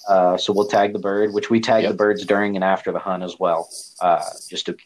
Uh, 0.09 0.36
so 0.36 0.53
we'll 0.53 0.68
tag 0.68 0.92
the 0.92 0.99
bird, 0.99 1.32
which 1.32 1.51
we 1.51 1.61
tag 1.61 1.82
Yep. 1.82 1.90
the 1.92 1.97
birds 1.97 2.24
during 2.24 2.55
and 2.55 2.64
after 2.64 2.92
the 2.92 2.99
hunt 2.99 3.22
as 3.22 3.38
well, 3.40 3.68
uh, 4.01 4.22
just 4.49 4.66
to 4.66 4.76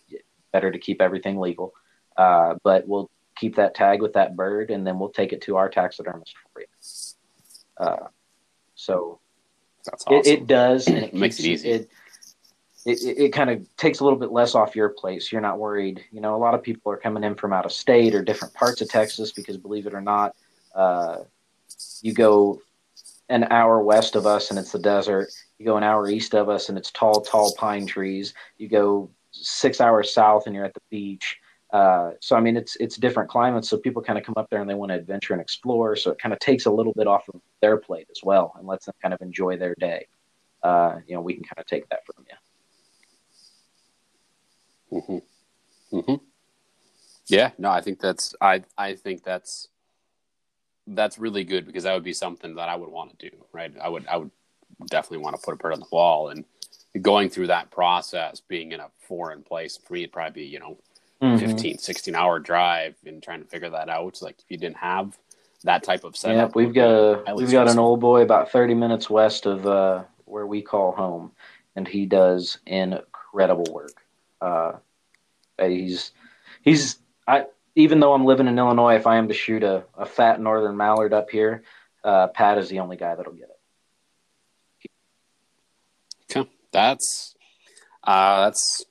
better 0.52 0.70
to 0.70 0.78
keep 0.78 1.02
everything 1.02 1.38
legal. 1.38 1.74
Uh, 2.16 2.54
but 2.64 2.88
we'll 2.88 3.10
keep 3.36 3.56
that 3.56 3.74
tag 3.74 4.00
with 4.02 4.14
that 4.14 4.34
bird, 4.34 4.70
and 4.70 4.86
then 4.86 4.98
we'll 4.98 5.10
take 5.10 5.32
it 5.32 5.42
to 5.42 5.56
our 5.56 5.68
taxidermist 5.68 6.34
for 6.52 6.60
you. 6.60 6.66
Uh, 7.76 8.08
so 8.74 9.20
That's 9.84 10.04
awesome. 10.06 10.18
it, 10.18 10.26
it 10.26 10.46
does, 10.46 10.86
and 10.86 10.96
it 10.98 11.14
Makes 11.14 11.38
it 11.40 11.46
easy. 11.46 11.70
It, 11.70 11.90
it, 12.86 13.02
it, 13.02 13.18
it 13.24 13.32
kind 13.32 13.50
of 13.50 13.64
takes 13.76 14.00
a 14.00 14.04
little 14.04 14.18
bit 14.18 14.32
less 14.32 14.54
off 14.54 14.76
your 14.76 14.88
plate. 14.90 15.22
So 15.22 15.28
you're 15.32 15.40
not 15.40 15.58
worried. 15.58 16.04
You 16.10 16.20
know, 16.20 16.34
a 16.34 16.38
lot 16.38 16.54
of 16.54 16.62
people 16.62 16.90
are 16.92 16.96
coming 16.96 17.24
in 17.24 17.34
from 17.34 17.52
out 17.52 17.66
of 17.66 17.72
state 17.72 18.14
or 18.14 18.22
different 18.22 18.54
parts 18.54 18.80
of 18.80 18.88
Texas 18.88 19.32
because, 19.32 19.56
believe 19.56 19.86
it 19.86 19.94
or 19.94 20.00
not, 20.00 20.34
uh, 20.74 21.18
you 22.00 22.12
go 22.12 22.60
an 23.28 23.44
hour 23.50 23.82
west 23.82 24.16
of 24.16 24.26
us 24.26 24.50
and 24.50 24.58
it's 24.58 24.72
the 24.72 24.78
desert. 24.78 25.28
You 25.58 25.66
go 25.66 25.76
an 25.76 25.84
hour 25.84 26.08
east 26.08 26.34
of 26.34 26.48
us 26.48 26.68
and 26.68 26.78
it's 26.78 26.90
tall, 26.90 27.20
tall 27.20 27.54
pine 27.56 27.86
trees. 27.86 28.34
You 28.58 28.68
go 28.68 29.10
six 29.30 29.80
hours 29.80 30.12
south 30.12 30.46
and 30.46 30.54
you're 30.54 30.64
at 30.64 30.74
the 30.74 30.80
beach. 30.90 31.38
Uh, 31.72 32.12
so 32.20 32.34
I 32.34 32.40
mean, 32.40 32.56
it's 32.56 32.76
it's 32.76 32.96
different 32.96 33.30
climates. 33.30 33.68
So 33.68 33.76
people 33.76 34.02
kind 34.02 34.18
of 34.18 34.24
come 34.24 34.34
up 34.36 34.50
there 34.50 34.60
and 34.60 34.68
they 34.68 34.74
want 34.74 34.90
to 34.90 34.96
adventure 34.96 35.34
and 35.34 35.40
explore. 35.40 35.94
So 35.94 36.10
it 36.10 36.18
kind 36.18 36.32
of 36.32 36.40
takes 36.40 36.66
a 36.66 36.70
little 36.70 36.92
bit 36.94 37.06
off 37.06 37.28
of 37.28 37.40
their 37.60 37.76
plate 37.76 38.08
as 38.10 38.20
well 38.24 38.54
and 38.58 38.66
lets 38.66 38.86
them 38.86 38.94
kind 39.00 39.14
of 39.14 39.20
enjoy 39.20 39.56
their 39.56 39.76
day. 39.78 40.06
Uh, 40.62 40.96
you 41.06 41.14
know, 41.14 41.20
we 41.20 41.34
can 41.34 41.44
kind 41.44 41.58
of 41.58 41.66
take 41.66 41.88
that 41.90 42.04
from 42.04 42.24
you. 42.28 42.34
Mm-hmm. 44.92 45.96
Mm-hmm. 45.96 46.14
Yeah, 47.26 47.50
no, 47.58 47.70
I 47.70 47.80
think 47.80 48.00
that's 48.00 48.34
I 48.40 48.64
I 48.76 48.94
think 48.94 49.22
that's 49.22 49.68
that's 50.86 51.18
really 51.18 51.44
good 51.44 51.66
because 51.66 51.84
that 51.84 51.94
would 51.94 52.04
be 52.04 52.12
something 52.12 52.56
that 52.56 52.68
I 52.68 52.76
would 52.76 52.90
want 52.90 53.18
to 53.18 53.30
do, 53.30 53.36
right? 53.52 53.72
I 53.80 53.88
would 53.88 54.06
I 54.08 54.16
would 54.16 54.30
definitely 54.86 55.18
want 55.24 55.36
to 55.36 55.42
put 55.42 55.54
a 55.54 55.56
bird 55.56 55.72
on 55.72 55.80
the 55.80 55.86
wall 55.90 56.30
and 56.30 56.44
going 57.00 57.30
through 57.30 57.46
that 57.46 57.70
process, 57.70 58.40
being 58.40 58.72
in 58.72 58.80
a 58.80 58.88
foreign 58.98 59.42
place 59.42 59.76
for 59.76 59.92
me, 59.92 60.00
it'd 60.00 60.12
probably 60.12 60.42
be 60.42 60.48
you 60.48 60.58
know 60.58 60.78
Mhm. 61.22 61.38
15, 61.38 61.78
16 61.78 62.14
hour 62.14 62.38
drive 62.38 62.96
and 63.04 63.22
trying 63.22 63.42
to 63.42 63.46
figure 63.46 63.68
that 63.70 63.90
out. 63.90 64.22
Like 64.22 64.38
if 64.38 64.44
you 64.48 64.56
didn't 64.56 64.78
have 64.78 65.18
that 65.64 65.82
type 65.82 66.02
of 66.04 66.16
setup, 66.16 66.48
Yep, 66.48 66.54
we've 66.56 66.74
got 66.74 66.90
a 66.90 67.34
we've 67.36 67.52
got 67.52 67.68
an 67.68 67.78
old 67.78 68.00
boy 68.00 68.22
about 68.22 68.50
thirty 68.50 68.74
minutes 68.74 69.10
west 69.10 69.46
of 69.46 69.66
uh, 69.66 70.04
where 70.24 70.46
we 70.46 70.62
call 70.62 70.92
home, 70.92 71.32
and 71.76 71.86
he 71.86 72.06
does 72.06 72.58
incredible 72.66 73.70
work. 73.70 74.02
Uh, 74.40 74.72
he's 75.58 76.12
he's 76.62 76.98
I 77.26 77.46
even 77.74 78.00
though 78.00 78.12
I'm 78.12 78.24
living 78.24 78.48
in 78.48 78.58
Illinois, 78.58 78.96
if 78.96 79.06
I 79.06 79.16
am 79.16 79.28
to 79.28 79.34
shoot 79.34 79.62
a, 79.62 79.84
a 79.96 80.06
fat 80.06 80.40
northern 80.40 80.76
mallard 80.76 81.12
up 81.12 81.30
here, 81.30 81.62
uh, 82.02 82.26
Pat 82.28 82.58
is 82.58 82.68
the 82.68 82.80
only 82.80 82.96
guy 82.96 83.14
that'll 83.14 83.32
get 83.32 83.48
it. 83.50 84.90
Okay. 86.36 86.50
That's 86.72 87.34
uh 88.04 88.44
that's 88.44 88.84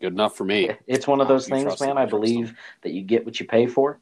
good 0.00 0.12
enough 0.12 0.36
for 0.36 0.44
me. 0.44 0.70
It's 0.86 1.06
one 1.06 1.20
of 1.20 1.28
those 1.28 1.48
things, 1.48 1.80
man. 1.80 1.98
I 1.98 2.06
believe 2.06 2.50
him. 2.50 2.56
that 2.82 2.92
you 2.92 3.02
get 3.02 3.24
what 3.24 3.40
you 3.40 3.46
pay 3.46 3.66
for 3.66 3.98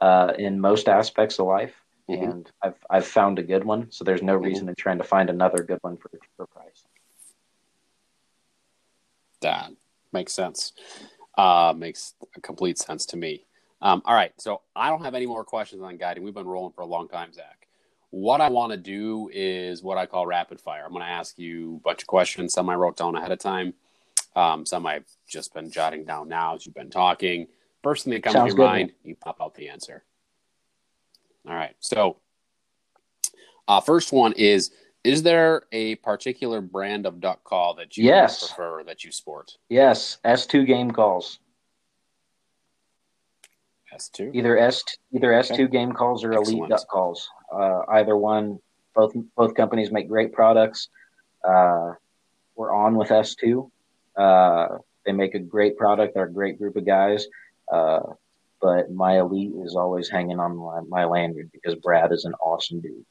uh, 0.00 0.32
in 0.36 0.60
most 0.60 0.88
aspects 0.88 1.38
of 1.38 1.46
life, 1.46 1.74
Mhm. 2.08 2.30
and 2.30 2.50
I've 2.62 2.84
I've 2.90 3.06
found 3.06 3.38
a 3.38 3.42
good 3.42 3.64
one, 3.64 3.90
so 3.92 4.04
there's 4.04 4.22
no 4.22 4.36
Mhm. 4.38 4.42
reason 4.44 4.68
in 4.68 4.74
trying 4.74 4.98
to 4.98 5.04
find 5.04 5.30
another 5.30 5.62
good 5.62 5.78
one 5.82 5.96
for 5.96 6.08
a 6.12 6.18
cheaper 6.18 6.46
price. 6.46 6.84
That 9.40 9.72
makes 10.14 10.32
sense. 10.32 10.72
Uh, 11.36 11.74
makes 11.76 12.14
complete 12.40 12.78
sense 12.78 13.04
to 13.06 13.18
me. 13.18 13.44
Um, 13.82 14.00
all 14.06 14.14
right, 14.14 14.32
so 14.38 14.62
I 14.74 14.88
don't 14.88 15.04
have 15.04 15.14
any 15.14 15.26
more 15.26 15.44
questions 15.44 15.82
on 15.82 15.98
guiding. 15.98 16.24
We've 16.24 16.32
been 16.32 16.46
rolling 16.46 16.72
for 16.72 16.80
a 16.80 16.86
long 16.86 17.06
time, 17.06 17.34
Zach. 17.34 17.66
What 18.10 18.40
I 18.40 18.48
want 18.48 18.70
to 18.70 18.78
do 18.78 19.28
is 19.32 19.82
what 19.82 19.98
I 19.98 20.06
call 20.06 20.26
rapid 20.26 20.60
fire. 20.60 20.84
I'm 20.86 20.92
going 20.92 21.02
to 21.02 21.10
ask 21.10 21.38
you 21.38 21.76
a 21.76 21.80
bunch 21.80 22.00
of 22.00 22.06
questions. 22.06 22.54
Some 22.54 22.70
I 22.70 22.76
wrote 22.76 22.96
down 22.96 23.16
ahead 23.16 23.32
of 23.32 23.40
time. 23.40 23.74
Um, 24.36 24.64
some 24.64 24.86
I've 24.86 25.08
just 25.28 25.52
been 25.52 25.70
jotting 25.70 26.04
down 26.04 26.28
now 26.28 26.54
as 26.54 26.64
you've 26.64 26.74
been 26.74 26.90
talking. 26.90 27.48
First 27.82 28.04
thing 28.04 28.14
that 28.14 28.22
comes 28.22 28.34
Sounds 28.34 28.54
to 28.54 28.56
your 28.56 28.66
good, 28.66 28.72
mind, 28.72 28.92
you 29.02 29.16
pop 29.16 29.36
out 29.42 29.54
the 29.54 29.68
answer. 29.68 30.04
All 31.46 31.54
right. 31.54 31.74
So, 31.80 32.16
uh, 33.68 33.80
first 33.80 34.12
one 34.12 34.32
is: 34.32 34.70
Is 35.04 35.22
there 35.22 35.62
a 35.70 35.96
particular 35.96 36.62
brand 36.62 37.04
of 37.04 37.20
duck 37.20 37.44
call 37.44 37.74
that 37.74 37.96
you 37.96 38.04
Yes. 38.04 38.48
prefer 38.48 38.82
that 38.84 39.04
you 39.04 39.12
sport? 39.12 39.58
Yes, 39.68 40.18
S 40.24 40.46
two 40.46 40.64
game 40.64 40.90
calls. 40.90 41.38
S 43.92 44.08
two. 44.08 44.30
Either 44.34 44.56
S 44.58 44.82
either 45.12 45.32
S 45.32 45.50
Okay. 45.50 45.58
two 45.58 45.68
game 45.68 45.92
calls 45.92 46.24
or 46.24 46.32
elite 46.32 46.48
Excellent. 46.48 46.70
duck 46.70 46.88
calls. 46.88 47.28
Uh, 47.52 47.82
either 47.90 48.16
one. 48.16 48.58
Both 48.94 49.12
both 49.36 49.54
companies 49.54 49.90
make 49.92 50.08
great 50.08 50.32
products. 50.32 50.88
Uh, 51.44 51.92
we're 52.56 52.72
on 52.72 52.96
with 52.96 53.10
S 53.10 53.34
two. 53.34 53.70
Uh, 54.16 54.78
they 55.04 55.12
make 55.12 55.34
a 55.34 55.38
great 55.38 55.76
product. 55.76 56.14
They're 56.14 56.24
a 56.24 56.32
great 56.32 56.58
group 56.58 56.76
of 56.76 56.86
guys. 56.86 57.26
Uh, 57.70 58.00
but 58.60 58.90
my 58.90 59.18
elite 59.18 59.52
is 59.62 59.76
always 59.76 60.08
hanging 60.08 60.38
on 60.40 60.56
my, 60.56 60.80
my 60.88 61.04
lanyard 61.04 61.50
because 61.52 61.74
Brad 61.74 62.12
is 62.12 62.24
an 62.24 62.32
awesome 62.34 62.80
dude. 62.80 63.04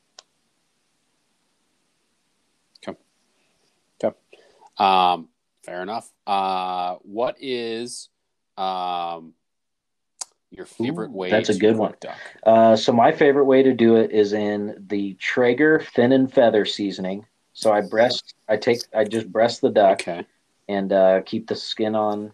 Um, 4.78 5.30
fair 5.63 5.82
enough. 5.82 6.11
Uh, 6.26 6.95
what 7.03 7.38
is 7.39 8.09
um 8.57 9.34
your 10.51 10.65
favorite 10.65 11.09
Ooh, 11.11 11.13
way? 11.13 11.30
that's 11.30 11.49
a 11.49 11.57
good 11.57 11.78
one. 11.78 11.93
Duck? 11.99 12.17
Uh, 12.43 12.76
so 12.76 12.91
my 12.93 13.11
favorite 13.11 13.45
way 13.45 13.63
to 13.63 13.74
do 13.74 13.95
it 13.95 14.11
is 14.11 14.34
in 14.34 14.86
the 14.88 15.15
Traeger 15.15 15.80
fin 15.80 16.11
and 16.11 16.32
feather 16.32 16.65
seasoning. 16.65 17.26
So 17.53 17.71
I 17.71 17.82
breast, 17.82 18.34
I 18.47 18.57
take, 18.57 18.82
I 18.95 19.03
just 19.03 19.32
breast 19.32 19.61
the 19.61 19.69
duck 19.69 20.01
Okay. 20.01 20.26
and 20.67 20.91
uh, 20.91 21.21
keep 21.26 21.47
the 21.47 21.55
skin 21.55 21.95
on, 21.95 22.34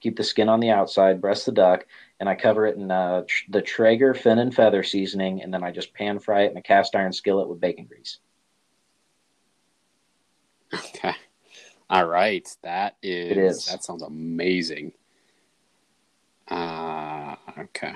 keep 0.00 0.16
the 0.16 0.24
skin 0.24 0.48
on 0.48 0.60
the 0.60 0.70
outside, 0.70 1.20
breast 1.20 1.46
the 1.46 1.52
duck, 1.52 1.86
and 2.20 2.28
I 2.28 2.34
cover 2.34 2.66
it 2.66 2.76
in 2.76 2.90
uh, 2.90 3.22
tr- 3.26 3.44
the 3.50 3.62
Traeger 3.62 4.14
fin 4.14 4.38
and 4.38 4.54
feather 4.54 4.82
seasoning, 4.82 5.42
and 5.42 5.52
then 5.52 5.62
I 5.64 5.70
just 5.70 5.94
pan 5.94 6.18
fry 6.18 6.42
it 6.42 6.50
in 6.50 6.56
a 6.56 6.62
cast 6.62 6.94
iron 6.94 7.12
skillet 7.12 7.48
with 7.48 7.60
bacon 7.60 7.86
grease. 7.86 8.18
Okay. 10.74 11.14
All 11.90 12.06
right. 12.06 12.46
That 12.62 12.96
is, 13.02 13.30
It 13.30 13.38
is. 13.38 13.66
that 13.66 13.84
sounds 13.84 14.02
amazing. 14.02 14.92
Uh 16.50 17.36
okay. 17.58 17.92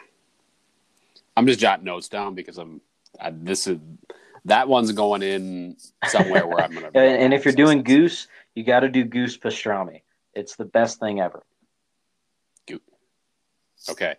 I'm 1.36 1.46
just 1.46 1.58
jotting 1.60 1.84
notes 1.84 2.08
down 2.08 2.34
because 2.34 2.58
I'm 2.58 2.80
I, 3.20 3.30
this 3.30 3.66
is 3.66 3.78
that 4.44 4.68
one's 4.68 4.92
going 4.92 5.22
in 5.22 5.76
somewhere 6.08 6.46
where 6.46 6.60
I'm 6.64 6.72
gonna. 6.72 6.86
and, 6.94 7.22
and 7.22 7.34
if 7.34 7.44
you're 7.44 7.54
doing 7.54 7.82
goose, 7.82 8.26
you 8.54 8.64
got 8.64 8.80
to 8.80 8.88
do 8.88 9.04
goose 9.04 9.38
pastrami. 9.38 10.02
It's 10.34 10.56
the 10.56 10.64
best 10.64 10.98
thing 10.98 11.20
ever. 11.20 11.42
Goop. 12.66 12.82
Okay. 13.88 14.16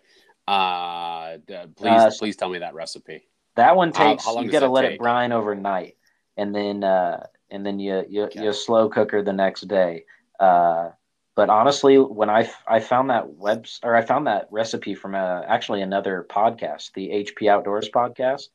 Uh, 0.48 1.36
please, 1.76 1.76
Uh, 1.90 2.10
please 2.18 2.36
tell 2.36 2.48
me 2.48 2.58
that 2.58 2.74
recipe. 2.74 3.26
That 3.56 3.76
one 3.76 3.92
takes. 3.92 4.24
how 4.24 4.40
you 4.40 4.50
got 4.50 4.60
to 4.60 4.68
let 4.68 4.82
take? 4.82 4.92
it 4.92 4.98
brine 4.98 5.30
overnight, 5.32 5.96
and 6.36 6.54
then 6.54 6.82
uh, 6.82 7.26
and 7.54 7.64
then 7.64 7.78
you 7.78 8.04
you, 8.08 8.24
Okay. 8.24 8.42
you 8.44 8.52
slow 8.52 8.88
cooker 8.88 9.22
the 9.22 9.32
next 9.32 9.62
day. 9.68 10.04
Uh, 10.40 10.90
but 11.36 11.48
honestly, 11.50 11.98
when 11.98 12.30
I 12.30 12.50
I 12.66 12.80
found 12.80 13.10
that 13.10 13.30
web 13.34 13.66
or 13.82 13.94
I 13.94 14.02
found 14.02 14.26
that 14.26 14.48
recipe 14.50 14.94
from 14.94 15.14
uh, 15.14 15.42
actually 15.46 15.82
another 15.82 16.26
podcast, 16.28 16.92
the 16.94 17.10
HP 17.10 17.48
Outdoors 17.48 17.88
podcast. 17.90 18.48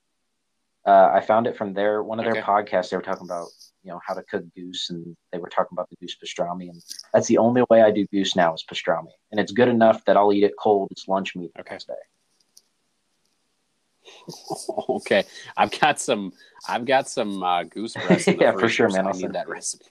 Uh, 0.85 1.11
I 1.13 1.19
found 1.21 1.45
it 1.47 1.57
from 1.57 1.73
their 1.73 2.03
one 2.03 2.19
of 2.19 2.25
their 2.25 2.35
Okay. 2.35 2.41
podcasts. 2.41 2.89
They 2.89 2.97
were 2.97 3.03
talking 3.03 3.25
about 3.25 3.47
you 3.83 3.91
know 3.91 3.99
how 4.05 4.13
to 4.13 4.23
cook 4.23 4.43
goose, 4.55 4.89
and 4.89 5.15
they 5.31 5.37
were 5.37 5.49
talking 5.49 5.73
about 5.73 5.89
the 5.89 5.95
goose 5.97 6.15
pastrami, 6.23 6.69
and 6.69 6.81
that's 7.13 7.27
the 7.27 7.37
only 7.37 7.63
way 7.69 7.81
I 7.81 7.91
do 7.91 8.05
goose 8.07 8.35
now 8.35 8.53
is 8.53 8.63
pastrami, 8.69 9.11
and 9.31 9.39
it's 9.39 9.51
good 9.51 9.67
enough 9.67 10.03
that 10.05 10.17
I'll 10.17 10.33
eat 10.33 10.43
it 10.43 10.53
cold 10.59 10.89
as 10.95 11.07
lunch 11.07 11.35
meat 11.35 11.51
the 11.53 11.61
Okay. 11.61 11.73
next 11.75 11.87
day. 11.87 11.93
okay, 14.89 15.23
I've 15.57 15.77
got 15.79 15.99
some. 15.99 16.33
I've 16.67 16.85
got 16.85 17.09
some 17.09 17.41
uh, 17.43 17.63
goose 17.63 17.93
breast. 17.93 18.27
Yeah, 18.39 18.51
for 18.53 18.69
sure, 18.69 18.89
man. 18.89 19.05
I 19.05 19.09
I'll 19.09 19.17
need 19.17 19.33
that 19.33 19.47
recipe. 19.47 19.85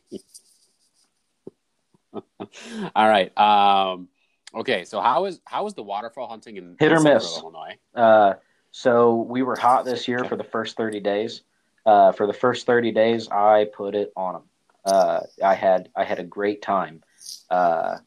All 2.13 3.09
right. 3.09 3.37
Um, 3.39 4.09
okay. 4.55 4.85
So 4.85 5.01
how 5.01 5.27
is 5.27 5.41
how 5.45 5.67
is 5.67 5.75
the 5.75 5.83
waterfowl 5.83 6.29
hunting 6.29 6.57
in 6.57 6.77
Hit 6.79 6.93
or 6.93 7.01
miss. 7.01 7.39
Illinois? 7.39 7.77
Uh, 7.95 8.35
so 8.71 9.17
we 9.17 9.43
were 9.43 9.57
hot 9.57 9.85
this 9.85 10.09
year 10.09 10.21
Okay. 10.21 10.29
for 10.29 10.37
the 10.37 10.45
first 10.45 10.77
30 10.77 11.01
days. 11.01 11.43
Uh, 11.87 12.13
for 12.13 12.27
the 12.27 12.33
first 12.33 12.67
30 12.67 12.93
days, 12.93 13.29
I 13.29 13.67
put 13.75 13.95
it 13.95 14.13
on 14.15 14.35
them. 14.35 14.43
Uh, 14.85 15.21
I 15.43 15.55
had 15.55 15.89
I 15.97 16.05
had 16.05 16.19
a 16.19 16.25
great 16.25 16.63
time. 16.63 17.03
Uh, 17.51 17.99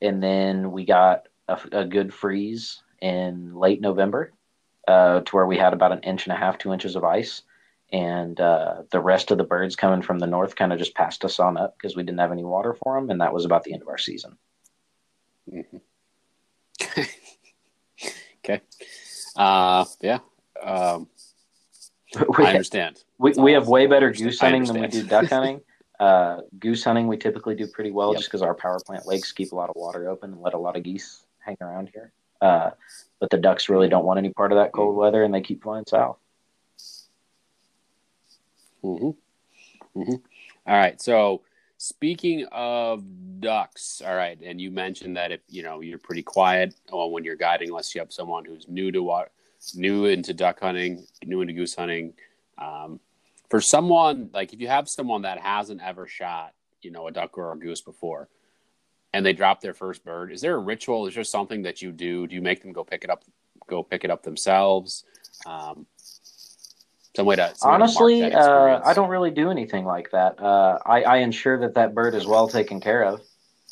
and 0.00 0.22
then 0.22 0.72
we 0.72 0.84
got 0.84 1.28
a, 1.48 1.58
a 1.72 1.84
good 1.84 2.12
freeze 2.12 2.82
in 3.00 3.54
late 3.54 3.80
November, 3.80 4.32
uh, 4.86 5.20
to 5.20 5.36
where 5.36 5.46
we 5.46 5.56
had 5.58 5.72
about 5.72 5.92
an 5.92 6.00
inch 6.00 6.26
and 6.26 6.32
a 6.32 6.36
half, 6.36 6.58
two 6.58 6.72
inches 6.72 6.96
of 6.96 7.04
ice, 7.04 7.42
and 7.92 8.40
uh, 8.40 8.82
the 8.90 9.00
rest 9.00 9.30
of 9.30 9.38
the 9.38 9.44
birds 9.44 9.76
coming 9.76 10.02
from 10.02 10.18
the 10.18 10.26
north 10.26 10.56
kind 10.56 10.72
of 10.72 10.78
just 10.78 10.94
passed 10.94 11.24
us 11.24 11.38
on 11.38 11.56
up 11.56 11.76
because 11.76 11.96
we 11.96 12.02
didn't 12.02 12.18
have 12.20 12.32
any 12.32 12.44
water 12.44 12.74
for 12.74 12.94
them, 12.98 13.10
and 13.10 13.20
that 13.20 13.32
was 13.32 13.44
about 13.44 13.64
the 13.64 13.72
end 13.72 13.82
of 13.82 13.88
our 13.88 13.98
season. 13.98 14.36
Mhm. 15.50 15.80
okay. 18.44 18.60
Uh, 19.36 19.84
yeah. 20.00 20.18
Um, 20.62 21.08
We 22.38 22.44
I 22.46 22.50
understand. 22.50 23.02
We, 23.18 23.32
we 23.32 23.52
have 23.52 23.68
way 23.68 23.86
better 23.86 24.10
goose 24.10 24.40
hunting 24.40 24.64
than 24.64 24.80
we 24.80 24.86
do 24.86 25.02
duck 25.02 25.26
hunting. 25.30 25.60
Uh, 25.98 26.42
goose 26.58 26.84
hunting, 26.84 27.08
we 27.08 27.16
typically 27.16 27.54
do 27.54 27.66
pretty 27.66 27.90
well 27.90 28.10
Yep. 28.12 28.18
just 28.18 28.28
because 28.28 28.42
our 28.42 28.54
power 28.54 28.78
plant 28.86 29.06
lakes 29.06 29.32
keep 29.32 29.52
a 29.52 29.54
lot 29.54 29.68
of 29.70 29.76
water 29.76 30.08
open 30.08 30.32
and 30.32 30.40
let 30.40 30.54
a 30.54 30.58
lot 30.58 30.76
of 30.76 30.82
geese 30.82 31.24
hang 31.40 31.56
around 31.60 31.90
here. 31.92 32.12
Uh, 32.40 32.70
but 33.20 33.30
the 33.30 33.38
ducks 33.38 33.68
really 33.68 33.88
don't 33.88 34.04
want 34.04 34.18
any 34.18 34.30
part 34.30 34.52
of 34.52 34.56
that 34.58 34.72
cold 34.72 34.90
Mm-hmm. 34.92 35.00
weather 35.00 35.22
and 35.24 35.32
they 35.34 35.40
keep 35.40 35.62
flying 35.62 35.84
south. 35.86 36.18
hmm 38.82 39.10
hmm 39.94 40.14
All 40.66 40.76
right. 40.76 41.00
So 41.00 41.42
speaking 41.78 42.46
of 42.52 43.04
ducks, 43.40 44.02
all 44.04 44.14
right, 44.14 44.38
and 44.42 44.60
you 44.60 44.70
mentioned 44.70 45.16
that 45.16 45.32
if 45.32 45.40
you 45.48 45.62
know 45.62 45.80
you're 45.80 45.98
pretty 45.98 46.22
quiet 46.22 46.74
uh, 46.92 47.06
when 47.06 47.24
you're 47.24 47.36
guiding, 47.36 47.68
unless 47.68 47.94
you 47.94 48.00
have 48.00 48.12
someone 48.12 48.44
who's 48.44 48.66
new 48.68 48.92
to 48.92 49.02
what, 49.02 49.32
new 49.74 50.04
into 50.06 50.34
duck 50.34 50.60
hunting, 50.60 51.06
new 51.24 51.40
into 51.40 51.52
goose 51.54 51.74
hunting. 51.74 52.12
Um, 52.58 53.00
for 53.50 53.60
someone 53.60 54.30
like 54.32 54.52
if 54.52 54.60
you 54.60 54.68
have 54.68 54.88
someone 54.88 55.22
that 55.22 55.38
hasn't 55.38 55.80
ever 55.82 56.06
shot, 56.06 56.52
you 56.82 56.90
know, 56.90 57.06
a 57.06 57.12
duck 57.12 57.36
or 57.38 57.52
a 57.52 57.56
goose 57.58 57.80
before, 57.80 58.28
and 59.16 59.24
they 59.24 59.32
drop 59.32 59.62
their 59.62 59.72
first 59.72 60.04
bird, 60.04 60.30
is 60.30 60.42
there 60.42 60.56
a 60.56 60.58
ritual? 60.58 61.06
Is 61.06 61.14
there 61.14 61.24
something 61.24 61.62
that 61.62 61.80
you 61.80 61.90
do? 61.90 62.26
Do 62.26 62.34
you 62.34 62.42
make 62.42 62.60
them 62.60 62.74
go 62.74 62.84
pick 62.84 63.02
it 63.02 63.08
up, 63.08 63.24
go 63.66 63.82
pick 63.82 64.04
it 64.04 64.10
up 64.10 64.22
themselves? 64.22 65.04
Um, 65.46 65.86
some 67.16 67.24
way 67.24 67.36
to 67.36 67.54
some 67.54 67.70
way 67.70 67.78
to 67.78 67.82
Honestly, 67.82 68.34
uh. 68.34 68.80
I 68.84 68.92
don't 68.92 69.08
really 69.08 69.30
do 69.30 69.50
anything 69.50 69.86
like 69.86 70.10
that. 70.10 70.38
Uh, 70.38 70.80
I, 70.84 71.02
I 71.04 71.16
ensure 71.18 71.58
that 71.60 71.76
that 71.76 71.94
bird 71.94 72.14
is 72.14 72.26
well 72.26 72.46
taken 72.46 72.78
care 72.78 73.04
of. 73.04 73.22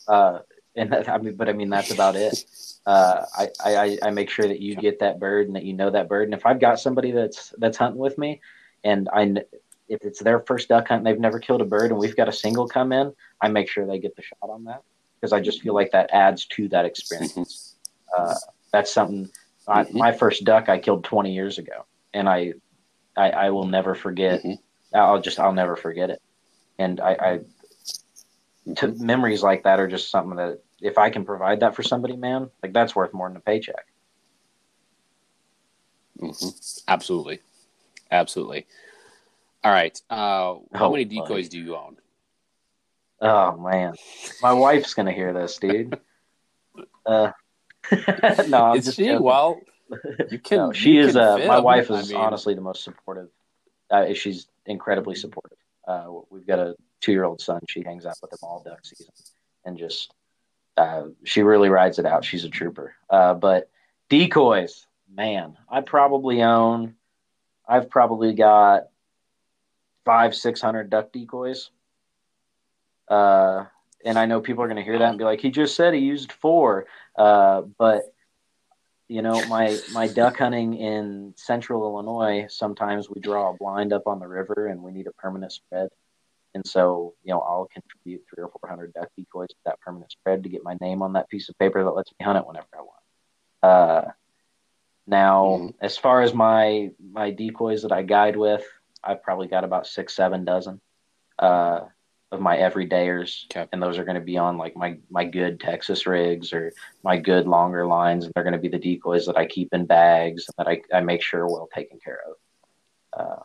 Uh, 0.09 0.39
and 0.75 0.91
that, 0.91 1.11
I 1.11 1.19
mean, 1.19 1.37
but 1.37 1.51
I 1.51 1.53
mean, 1.53 1.69
that's 1.69 1.91
about 1.93 2.17
it. 2.17 2.45
Uh, 2.87 3.25
I, 3.39 3.49
I, 3.65 3.99
I 4.03 4.11
make 4.11 4.29
sure 4.29 4.47
that 4.47 4.61
you 4.61 4.77
get 4.77 4.99
that 4.99 5.19
bird 5.19 5.47
and 5.47 5.57
that 5.57 5.65
you 5.65 5.73
know 5.73 5.89
that 5.89 6.07
bird. 6.07 6.25
And 6.25 6.35
if 6.35 6.45
I've 6.45 6.61
got 6.61 6.79
somebody 6.79 7.13
that's, 7.13 7.55
that's 7.57 7.79
hunting 7.79 7.99
with 7.99 8.19
me 8.19 8.43
and 8.85 9.09
I, 9.11 9.37
if 9.89 10.03
it's 10.03 10.23
their 10.23 10.41
first 10.41 10.69
duck 10.69 10.89
hunt 10.89 10.99
and 10.99 11.07
they've 11.07 11.19
never 11.19 11.39
killed 11.39 11.63
a 11.63 11.65
bird 11.65 11.93
and 11.93 11.99
we've 11.99 12.15
got 12.15 12.29
a 12.29 12.33
single 12.33 12.69
come 12.69 12.93
in, 12.93 13.15
I 13.41 13.49
make 13.49 13.71
sure 13.71 13.87
they 13.87 13.99
get 14.01 14.17
the 14.17 14.23
shot 14.23 14.51
on 14.51 14.65
that 14.65 14.83
because 15.21 15.33
I 15.33 15.41
just 15.41 15.63
feel 15.63 15.75
like 15.75 15.93
that 15.93 16.11
adds 16.13 16.47
to 16.47 16.69
that 16.69 16.85
experience. 16.85 17.77
Uh, 18.17 18.35
that's 18.73 18.93
something. 18.93 19.31
I, 19.67 19.85
Mhm. 19.85 19.95
my 19.95 20.13
first 20.13 20.45
duck 20.45 20.69
I 20.69 20.79
killed 20.79 21.05
20 21.05 21.33
years 21.33 21.59
ago, 21.59 21.87
and 22.13 22.29
I, 22.29 22.55
I, 23.17 23.31
I 23.31 23.51
will 23.51 23.67
never 23.67 23.95
forget. 23.95 24.43
Mhm. 24.43 24.59
I'll 24.93 25.21
just 25.21 25.41
I'll 25.41 25.53
never 25.53 25.77
forget 25.77 26.11
it. 26.11 26.21
And 26.79 27.01
I, 27.01 27.41
I 28.67 28.75
to, 28.77 28.89
memories 28.89 29.43
like 29.43 29.65
that 29.65 29.81
are 29.81 29.89
just 29.89 30.11
something 30.11 30.37
that 30.37 30.61
if 30.81 30.99
I 30.99 31.11
can 31.11 31.25
provide 31.25 31.61
that 31.61 31.75
for 31.75 31.83
somebody, 31.83 32.17
man, 32.17 32.51
like 32.63 32.73
that's 32.73 32.95
worth 32.95 33.13
more 33.15 33.29
than 33.29 33.37
a 33.37 33.41
paycheck. 33.41 33.87
Mhm. 36.19 36.83
Absolutely, 36.89 37.41
absolutely. 38.11 38.67
All 39.65 39.73
right. 39.73 40.01
Uh, 40.11 40.57
how 40.75 40.89
Oh, 40.89 40.91
many 40.91 41.05
buddy. 41.05 41.21
decoys 41.21 41.49
do 41.49 41.59
you 41.59 41.75
own? 41.77 41.97
Oh 43.21 43.57
man, 43.57 43.95
my 44.43 44.53
wife's 44.53 44.95
gonna 44.95 45.13
hear 45.13 45.33
this, 45.33 45.59
dude. 45.59 45.99
Uh, 47.07 47.31
no, 48.49 48.65
I'm 48.65 48.79
Is 48.79 48.87
just 48.87 48.97
she? 48.97 49.05
joking. 49.05 49.23
Well, 49.23 49.61
you 50.31 50.39
can. 50.39 50.59
no, 50.59 50.73
she 50.73 50.95
you 50.95 51.03
is. 51.03 51.13
can 51.13 51.21
Uh, 51.23 51.39
my 51.47 51.61
wife 51.61 51.91
I 51.91 51.99
is 52.01 52.09
mean, 52.11 52.17
honestly 52.19 52.55
the 52.55 52.63
most 52.63 52.83
supportive. 52.83 53.29
Uh, 53.91 54.15
she's 54.15 54.47
incredibly 54.65 55.15
supportive. 55.15 55.59
Uh, 55.87 56.07
we've 56.31 56.47
got 56.47 56.59
a 56.59 56.77
two-year-old 57.03 57.43
son. 57.43 57.61
She 57.69 57.83
hangs 57.85 58.07
out 58.07 58.17
with 58.23 58.33
him 58.33 58.39
all 58.43 58.63
duck 58.65 58.79
season, 58.87 59.13
and 59.67 59.77
just 59.77 60.15
uh, 60.79 61.03
she 61.25 61.43
really 61.43 61.69
rides 61.69 61.99
it 61.99 62.07
out. 62.07 62.25
She's 62.25 62.45
a 62.45 62.49
trooper. 62.49 62.95
Uh, 63.11 63.35
but 63.35 63.69
decoys, 64.09 64.87
man, 65.15 65.59
I 65.69 65.83
probably 65.83 66.43
own. 66.43 66.95
I've 67.69 67.91
probably 67.91 68.33
got 68.33 68.85
five, 70.07 70.35
six 70.35 70.63
hundred 70.63 70.89
duck 70.89 71.13
decoys. 71.13 71.71
Uh, 73.09 73.67
and 74.05 74.19
I 74.19 74.27
know 74.27 74.41
people 74.41 74.63
are 74.63 74.69
going 74.69 74.77
to 74.77 74.83
hear 74.83 74.99
that 74.99 75.09
and 75.09 75.19
be 75.19 75.25
like, 75.25 75.41
"He 75.41 75.51
just 75.51 75.77
said 75.77 75.95
he 75.95 76.01
used 76.01 76.33
four. 76.33 76.87
Uh, 77.17 77.63
but 77.79 78.13
you 79.09 79.23
know, 79.23 79.45
my 79.49 79.79
my 79.93 80.07
duck 80.09 80.39
hunting 80.39 80.75
in 80.75 81.35
central 81.37 81.83
Illinois, 81.85 82.47
sometimes 82.49 83.11
we 83.11 83.21
draw 83.21 83.51
a 83.51 83.57
blind 83.57 83.93
up 83.93 84.07
on 84.07 84.19
the 84.19 84.27
river 84.27 84.69
and 84.69 84.83
we 84.83 84.93
need 84.93 85.07
a 85.07 85.13
permanent 85.13 85.53
spread. 85.53 85.89
And 86.55 86.67
so, 86.67 87.15
you 87.25 87.35
know, 87.35 87.41
I'll 87.41 87.69
contribute 87.73 88.23
three 88.29 88.45
or 88.45 88.49
four 88.49 88.69
hundred 88.69 88.93
duck 88.95 89.09
decoys 89.17 89.49
to 89.49 89.57
that 89.67 89.81
permanent 89.81 90.13
spread 90.13 90.43
to 90.43 90.49
get 90.49 90.63
my 90.65 90.77
name 90.81 91.03
on 91.03 91.13
that 91.15 91.29
piece 91.29 91.49
of 91.49 91.59
paper 91.59 91.83
that 91.83 91.91
lets 91.91 92.13
me 92.19 92.25
hunt 92.25 92.39
it 92.39 92.47
whenever 92.47 92.67
I 92.73 92.81
want. 92.81 93.01
Uh, 93.63 94.11
now, 95.07 95.45
Mhm. 95.45 95.75
as 95.81 95.99
far 95.99 96.23
as 96.23 96.33
my 96.33 96.93
my 96.99 97.31
decoys 97.31 97.83
that 97.83 97.93
I 97.93 98.03
guide 98.03 98.37
with, 98.37 98.65
I've 99.03 99.23
probably 99.23 99.49
got 99.49 99.65
about 99.65 99.87
six, 99.87 100.15
seven 100.15 100.45
dozen 100.45 100.81
uh, 101.39 101.89
of 102.35 102.41
my 102.41 102.57
everydayers, 102.59 103.45
Okay. 103.47 103.67
and 103.73 103.83
those 103.83 103.97
are 103.99 104.05
going 104.05 104.17
to 104.17 104.21
be 104.21 104.37
on 104.37 104.59
like 104.59 104.77
my 104.77 104.99
my 105.11 105.25
good 105.25 105.59
Texas 105.61 106.07
rigs 106.07 106.53
or 106.53 106.73
my 107.03 107.17
good 107.17 107.47
longer 107.47 107.87
lines, 107.87 108.25
and 108.25 108.33
they're 108.35 108.45
going 108.45 108.53
to 108.53 108.59
be 108.59 108.69
the 108.69 108.79
decoys 108.79 109.25
that 109.27 109.37
I 109.37 109.47
keep 109.47 109.73
in 109.73 109.87
bags 109.87 110.47
that 110.59 110.69
I, 110.69 110.83
I 110.93 111.01
make 111.01 111.23
sure 111.23 111.43
are 111.43 111.49
well 111.49 111.69
taken 111.75 111.99
care 111.99 112.21
of. 112.29 112.37
Uh, 113.21 113.43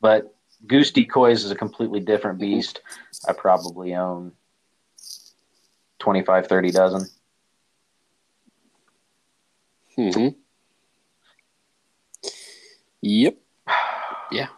but 0.00 0.34
goose 0.66 0.90
decoys 0.92 1.44
is 1.44 1.50
a 1.50 1.56
completely 1.56 2.00
different 2.00 2.38
Mhm. 2.38 2.40
beast. 2.40 2.80
I 3.28 3.32
probably 3.32 3.94
own 3.94 4.32
25, 5.98 6.46
30 6.46 6.70
dozen. 6.70 7.08
mhm. 9.98 10.34
Yep. 13.02 13.36
Yeah. 14.32 14.48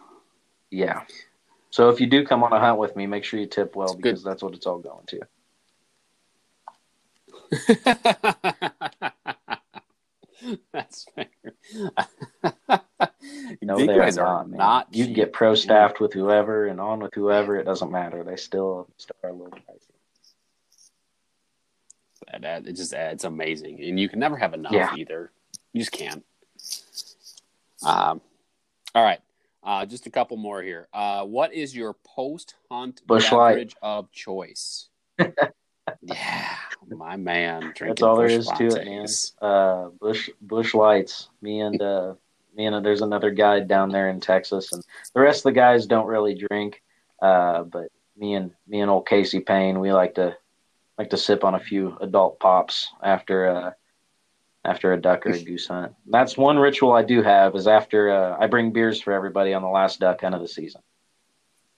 Yeah. 0.71 1.03
So 1.77 1.89
if 1.89 2.01
you 2.01 2.07
do 2.07 2.25
come 2.25 2.43
on 2.43 2.51
a 2.53 2.59
hunt 2.59 2.79
with 2.79 2.95
me, 2.95 3.05
make 3.05 3.23
sure 3.23 3.39
you 3.39 3.45
tip 3.45 3.75
well 3.75 3.85
It's 3.89 3.93
good. 3.97 4.01
because 4.01 4.23
that's 4.23 4.41
what 4.41 4.55
it's 4.55 4.65
all 4.65 4.79
going 4.79 5.05
to. 5.05 5.19
That's 10.73 11.05
fair. 11.13 11.27
No, 13.61 13.77
they 13.85 13.99
are 13.99 14.11
not, 14.11 14.49
not 14.49 14.87
you 14.95 15.03
can 15.05 15.13
get 15.13 15.33
pro 15.33 15.53
staffed 15.53 15.99
with 15.99 16.13
whoever 16.13 16.65
and 16.67 16.79
on 16.81 16.99
with 16.99 17.13
whoever. 17.13 17.55
It 17.57 17.65
doesn't 17.65 17.91
matter. 17.91 18.23
They 18.23 18.37
still, 18.37 18.87
still 18.97 19.15
are 19.23 19.29
a 19.29 19.33
little 19.33 19.51
pricey. 19.51 19.91
That- 22.41 22.65
It 22.65 22.73
just 22.73 22.93
it's 22.93 23.23
amazing, 23.25 23.79
and 23.83 23.99
you 23.99 24.09
can 24.09 24.17
never 24.19 24.37
have 24.37 24.53
enough 24.55 24.71
Yeah. 24.71 24.95
either. 24.95 25.31
You 25.73 25.81
just 25.81 25.91
can't. 25.91 26.23
Um, 27.85 28.21
all 28.95 29.03
right. 29.03 29.19
Uh, 29.67 29.85
just 29.85 30.05
a 30.05 30.09
couple 30.09 30.37
more 30.37 30.61
here. 30.61 30.87
Uh, 30.93 31.25
what 31.25 31.53
is 31.53 31.75
your 31.75 31.93
post 32.05 32.55
hunt 32.71 33.01
beverage 33.05 33.75
of 33.81 34.09
choice? 34.13 34.87
yeah, 36.01 36.55
my 36.87 37.17
man. 37.17 37.73
That's 37.77 38.01
all 38.01 38.15
there 38.15 38.27
is 38.27 38.47
to 38.47 38.67
it, 38.67 38.85
man. 38.85 39.07
Uh, 39.41 39.89
Busch 39.99 40.29
Busch 40.39 40.73
Lights. 40.73 41.27
Me 41.41 41.59
and 41.59 41.81
uh, 41.81 42.13
me 42.55 42.65
and 42.65 42.85
there's 42.85 43.01
another 43.01 43.29
guy 43.29 43.59
down 43.59 43.89
there 43.89 44.07
in 44.07 44.21
Texas, 44.21 44.71
and 44.71 44.81
the 45.13 45.19
rest 45.19 45.39
of 45.39 45.51
the 45.51 45.59
guys 45.59 45.85
don't 45.85 46.07
really 46.07 46.33
drink. 46.49 46.81
Uh, 47.21 47.63
but 47.63 47.89
me 48.15 48.35
and 48.35 48.51
me 48.69 48.79
and 48.79 48.89
old 48.89 49.05
Casey 49.05 49.41
Payne, 49.41 49.81
we 49.81 49.91
like 49.91 50.15
to 50.15 50.37
like 50.97 51.09
to 51.09 51.17
sip 51.17 51.43
on 51.43 51.55
a 51.55 51.59
few 51.59 51.97
adult 51.99 52.39
pops 52.39 52.87
after 53.03 53.47
uh, 53.49 53.71
after 54.67 54.91
a 54.93 55.01
duck 55.01 55.25
or 55.25 55.31
a 55.31 55.39
goose 55.39 55.67
hunt. 55.67 55.93
That's 56.07 56.37
one 56.37 56.59
ritual 56.59 56.91
I 56.91 57.01
do 57.03 57.23
have 57.23 57.55
is 57.55 57.67
after 57.67 58.11
uh, 58.11 58.37
I 58.39 58.47
bring 58.47 58.71
beers 58.71 59.01
for 59.01 59.13
everybody 59.13 59.53
on 59.53 59.61
the 59.61 59.69
last 59.69 59.99
duck 59.99 60.21
hunt 60.21 60.35
of 60.35 60.41
the 60.41 60.47
season. 60.47 60.81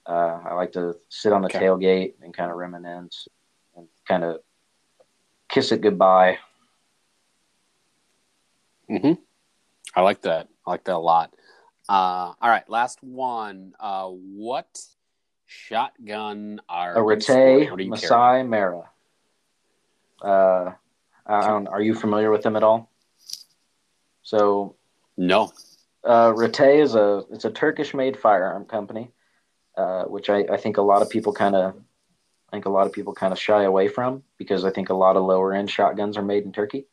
Uh, 0.05 0.39
I 0.49 0.53
like 0.55 0.71
to 0.73 0.95
sit 1.09 1.31
on 1.31 1.41
the 1.43 1.47
Okay. 1.47 1.59
tailgate 1.59 2.13
and 2.23 2.33
kind 2.33 2.49
of 2.49 2.57
reminisce 2.57 3.27
and 3.75 3.87
kind 4.07 4.23
of 4.23 4.39
kiss 5.49 5.71
it 5.71 5.81
goodbye. 5.81 6.39
hmm 8.87 9.13
I 9.95 10.01
like 10.01 10.21
that. 10.21 10.47
I 10.65 10.71
like 10.71 10.83
that 10.85 10.95
a 10.95 10.97
lot. 10.97 11.33
Uh, 11.87 12.33
all 12.41 12.49
right, 12.49 12.67
last 12.69 13.03
one. 13.03 13.73
Uh, 13.79 14.07
what 14.07 14.67
shotgun 15.45 16.61
are 16.69 16.95
A 16.95 17.15
you 17.15 17.19
sporting? 17.21 17.59
Retay 17.59 17.71
What 17.71 17.79
are 17.79 17.83
you 17.83 17.89
carrying? 17.89 17.89
Masai 17.89 18.43
Mara. 18.43 18.89
Uh, 21.29 21.63
are 21.69 21.81
you 21.81 21.93
familiar 21.93 22.31
with 22.31 22.41
them 22.41 22.55
at 22.55 22.63
all? 22.63 22.91
So 24.23 24.75
No. 25.15 25.51
uh, 26.03 26.31
Retay 26.33 26.81
is 26.81 26.95
a 26.95 27.23
it's 27.31 27.45
a 27.45 27.51
Turkish 27.51 27.93
made 27.93 28.17
firearm 28.17 28.65
company, 28.65 29.11
uh, 29.77 30.03
which 30.05 30.29
I, 30.29 30.39
I 30.51 30.57
think 30.57 30.77
a 30.77 30.81
lot 30.81 31.01
of 31.03 31.09
people 31.09 31.33
kind 31.33 31.55
of 31.55 31.75
I 32.49 32.55
think 32.55 32.65
a 32.65 32.71
lot 32.71 32.87
of 32.87 32.93
people 32.93 33.13
kind 33.13 33.31
of 33.31 33.39
shy 33.39 33.63
away 33.63 33.87
from 33.87 34.23
because 34.37 34.65
I 34.65 34.71
think 34.71 34.89
a 34.89 34.95
lot 34.95 35.17
of 35.17 35.23
lower 35.23 35.53
end 35.53 35.69
shotguns 35.69 36.17
are 36.17 36.23
made 36.23 36.45
in 36.45 36.51
Turkey. 36.51 36.87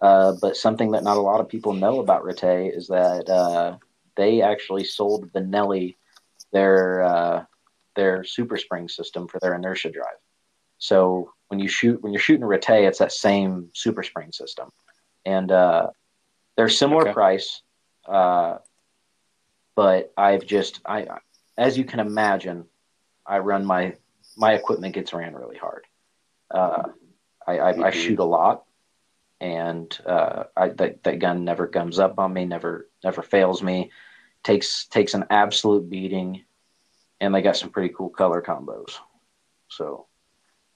Uh, 0.00 0.34
but 0.40 0.56
something 0.56 0.92
that 0.92 1.02
not 1.02 1.16
a 1.16 1.20
lot 1.20 1.40
of 1.40 1.48
people 1.48 1.74
know 1.74 1.98
about 2.00 2.22
Retay 2.22 2.74
is 2.74 2.86
that 2.88 3.28
uh, 3.28 3.76
they 4.16 4.40
actually 4.40 4.84
sold 4.84 5.32
Benelli 5.32 5.96
their 6.52 7.02
uh, 7.02 7.44
their 7.96 8.24
super 8.24 8.56
spring 8.56 8.88
system 8.88 9.26
for 9.26 9.40
their 9.40 9.54
inertia 9.54 9.90
drive. 9.90 10.20
So 10.78 11.32
when 11.50 11.58
you 11.58 11.68
shoot 11.68 12.00
when 12.02 12.12
you're 12.12 12.20
shooting 12.20 12.44
a 12.44 12.46
Retay, 12.46 12.86
it's 12.86 13.00
that 13.00 13.12
same 13.12 13.70
super 13.74 14.04
spring 14.04 14.30
system, 14.32 14.70
and 15.26 15.50
uh, 15.50 15.88
they're 16.56 16.68
similar 16.68 17.02
Okay. 17.02 17.12
price. 17.12 17.62
Uh, 18.06 18.58
but 19.74 20.12
I've 20.16 20.46
just 20.46 20.80
I 20.86 21.06
as 21.58 21.76
you 21.76 21.84
can 21.84 22.00
imagine, 22.00 22.66
I 23.26 23.38
run 23.38 23.64
my 23.64 23.96
my 24.36 24.52
equipment 24.54 24.94
gets 24.94 25.12
ran 25.12 25.34
really 25.34 25.56
hard. 25.58 25.86
Uh, 26.50 26.84
I, 27.46 27.58
I, 27.58 27.68
I 27.70 27.90
Mhm. 27.90 27.92
shoot 27.92 28.18
a 28.20 28.24
lot, 28.24 28.64
and 29.40 29.96
uh, 30.06 30.44
I, 30.56 30.68
that 30.68 31.02
that 31.02 31.18
gun 31.18 31.44
never 31.44 31.66
gums 31.66 31.98
up 31.98 32.18
on 32.20 32.32
me, 32.32 32.44
never 32.44 32.88
never 33.02 33.22
fails 33.22 33.62
me. 33.62 33.90
takes 34.44 34.86
takes 34.86 35.14
an 35.14 35.24
absolute 35.30 35.90
beating, 35.90 36.44
and 37.20 37.34
they 37.34 37.42
got 37.42 37.56
some 37.56 37.70
pretty 37.70 37.92
cool 37.92 38.08
color 38.08 38.40
combos. 38.40 38.98
So, 39.68 40.06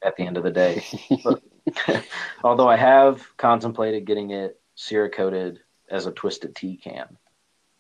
at 0.05 0.17
the 0.17 0.27
end 0.27 0.37
of 0.37 0.45
the 0.45 0.51
day, 0.51 0.85
although 2.45 2.69
I 2.69 2.77
have 2.77 3.27
contemplated 3.37 4.05
getting 4.05 4.31
it 4.31 4.61
Cerakoted 4.77 5.59
as 5.91 6.07
a 6.07 6.13
twisted 6.13 6.55
tea 6.55 6.77
can, 6.77 7.17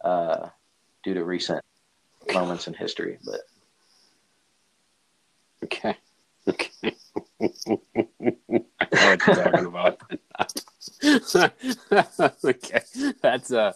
uh, 0.04 0.48
due 1.02 1.14
to 1.14 1.24
recent 1.24 1.62
moments 2.32 2.66
in 2.66 2.74
history, 2.74 3.18
but. 3.24 3.40
Okay. 5.64 5.96
Okay. 6.46 6.94
I 7.40 7.48
know 8.50 8.64
what 8.90 9.26
you're 9.26 9.36
talking 9.36 9.66
about. 9.66 10.00
okay, 12.44 12.80
that's 13.22 13.50
a 13.50 13.74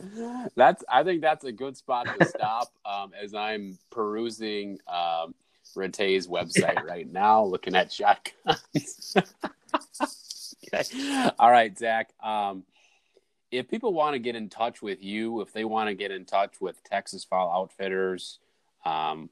that's. 0.55 0.85
I 0.89 1.03
think 1.03 1.23
that's 1.23 1.45
a 1.45 1.53
good 1.53 1.77
spot 1.77 2.07
to 2.19 2.27
stop. 2.27 2.69
Um, 2.85 3.13
as 3.21 3.35
I'm 3.35 3.79
perusing 3.91 4.79
um, 4.87 5.35
Retay's 5.77 6.27
website 6.27 6.83
right 6.85 7.11
now, 7.11 7.45
looking 7.45 7.77
at 7.77 7.93
shotguns. 7.93 9.15
okay. 10.75 11.31
All 11.39 11.51
right, 11.51 11.77
Zach. 11.79 12.11
Um, 12.23 12.65
if 13.51 13.69
people 13.69 13.93
want 13.95 14.15
to 14.15 14.19
get 14.19 14.37
in 14.37 14.49
touch 14.49 14.83
with 14.83 15.03
you, 15.03 15.41
if 15.41 15.53
they 15.53 15.65
want 15.65 15.89
to 15.89 15.95
get 15.95 16.11
in 16.11 16.25
touch 16.25 16.61
with 16.61 16.83
Texas 16.85 17.25
Fowl 17.25 17.51
Outfitters, 17.51 18.39
um, 18.85 19.31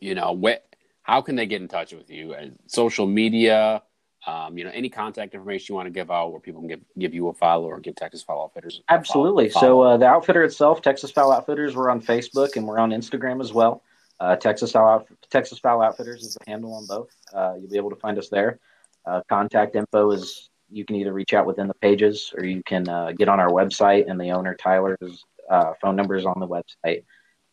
you 0.00 0.14
know, 0.14 0.32
what, 0.32 0.64
how 1.02 1.20
can 1.20 1.36
they 1.36 1.46
get 1.46 1.60
in 1.60 1.68
touch 1.68 1.92
with 1.92 2.10
you? 2.10 2.34
Uh, 2.34 2.46
social 2.66 3.06
media, 3.06 3.82
um, 4.26 4.56
you 4.58 4.64
know, 4.64 4.70
any 4.72 4.88
contact 4.88 5.34
information 5.34 5.72
you 5.72 5.76
want 5.76 5.86
to 5.86 5.90
give 5.90 6.10
out 6.10 6.30
where 6.32 6.40
people 6.40 6.60
can 6.60 6.68
give, 6.68 6.80
give 6.98 7.14
you 7.14 7.28
a 7.28 7.32
follow 7.34 7.66
or 7.66 7.80
give 7.80 7.94
Texas 7.96 8.22
Fowl 8.22 8.44
Outfitters. 8.44 8.78
a 8.78 8.78
follow- 8.78 8.98
Absolutely. 8.98 9.50
So 9.50 9.80
uh, 9.82 9.96
the 9.96 10.06
outfitter 10.06 10.42
itself, 10.44 10.82
Texas 10.82 11.10
Fowl 11.10 11.32
Outfitters, 11.32 11.76
we're 11.76 11.90
on 11.90 12.00
Facebook 12.00 12.56
and 12.56 12.66
we're 12.66 12.78
on 12.78 12.90
Instagram 12.90 13.40
as 13.40 13.52
well. 13.52 13.82
Uh, 14.22 14.36
Texas 14.36 14.70
Fowl 14.70 14.88
Out- 14.88 15.08
Texas 15.30 15.58
Fowl 15.58 15.82
Outfitters 15.82 16.22
is 16.22 16.34
the 16.34 16.48
handle 16.48 16.74
on 16.74 16.86
both. 16.86 17.10
Uh, 17.34 17.54
you'll 17.58 17.68
be 17.68 17.76
able 17.76 17.90
to 17.90 17.96
find 17.96 18.16
us 18.18 18.28
there. 18.28 18.60
Uh, 19.04 19.20
contact 19.28 19.74
info 19.74 20.12
is 20.12 20.48
you 20.70 20.84
can 20.84 20.94
either 20.94 21.12
reach 21.12 21.34
out 21.34 21.44
within 21.44 21.66
the 21.66 21.74
pages 21.74 22.32
or 22.36 22.44
you 22.44 22.62
can 22.62 22.88
uh, 22.88 23.10
get 23.10 23.28
on 23.28 23.40
our 23.40 23.50
website 23.50 24.08
and 24.08 24.20
the 24.20 24.30
owner 24.30 24.54
Tyler's 24.54 25.24
uh, 25.50 25.72
phone 25.80 25.96
number 25.96 26.14
is 26.14 26.24
on 26.24 26.38
the 26.38 26.46
website, 26.46 27.02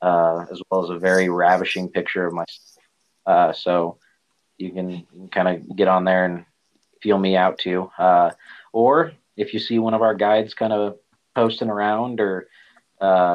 uh, 0.04 0.46
as 0.52 0.62
well 0.70 0.84
as 0.84 0.92
a 0.92 1.00
very 1.00 1.28
ravishing 1.28 1.90
picture 1.90 2.28
of 2.28 2.34
myself. 2.34 3.58
So 3.58 3.98
you 4.60 4.72
can, 4.72 5.08
can 5.12 5.28
kind 5.30 5.48
of 5.48 5.76
get 5.76 5.88
on 5.88 6.04
there 6.04 6.26
and 6.26 6.46
feel 7.02 7.18
me 7.18 7.36
out 7.36 7.58
too. 7.58 7.90
Or 8.74 9.14
if 9.36 9.56
you 9.56 9.60
see 9.60 9.80
one 9.80 9.96
of 9.96 10.04
our 10.04 10.14
guides 10.14 10.54
kind 10.54 10.72
of 10.72 11.00
posting 11.34 11.72
around 11.72 12.20
or 12.20 12.48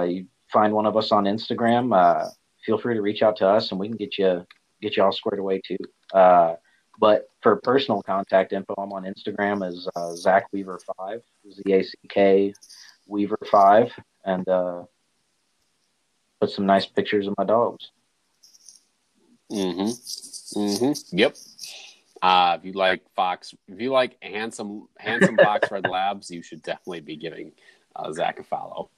you 0.07 0.27
find 0.53 0.73
one 0.73 0.87
of 0.87 0.97
us 0.97 1.11
on 1.11 1.25
Instagram, 1.25 2.31
feel 2.65 2.79
free 2.79 2.95
to 2.95 3.03
reach 3.03 3.23
out 3.23 3.37
to 3.37 3.47
us 3.47 3.71
and 3.71 3.81
we 3.81 3.89
can 3.89 3.97
get 3.97 4.19
you 4.19 4.47
get 4.81 4.97
you 4.97 5.03
all 5.03 5.13
squared 5.13 5.41
away 5.41 5.61
too. 5.67 5.79
Uh, 6.13 6.55
but 6.99 7.29
for 7.41 7.57
personal 7.57 8.03
contact 8.03 8.53
info, 8.53 8.75
I'm 8.79 8.93
on 8.93 9.05
Instagram 9.05 9.67
as 9.67 9.89
uh, 9.97 10.15
Zach 10.15 10.47
Weaver 10.53 10.81
five, 10.97 11.23
Z 11.51 11.63
A 11.73 11.83
C 11.83 11.95
K 12.09 12.55
Weaver 13.07 13.39
five, 13.51 13.93
and 14.25 14.49
uh, 14.49 14.85
put 16.41 16.51
some 16.51 16.67
nice 16.67 16.87
pictures 16.87 17.27
of 17.27 17.35
my 17.37 17.45
dogs. 17.45 17.91
Mm-hmm. 19.51 20.61
Mm-hmm. 20.61 21.17
Yep. 21.17 21.37
Uh, 22.23 22.57
if 22.59 22.65
you 22.65 22.73
like 22.73 23.03
Fox, 23.15 23.55
if 23.69 23.81
you 23.81 23.91
like 23.91 24.17
handsome, 24.23 24.89
handsome 24.99 25.37
Fox 25.37 25.71
Red 25.71 25.87
Labs, 25.87 26.31
you 26.31 26.43
should 26.43 26.63
definitely 26.63 27.01
be 27.01 27.17
giving 27.17 27.53
uh, 27.97 28.13
Zach 28.13 28.39
a 28.39 28.45
follow, 28.45 28.89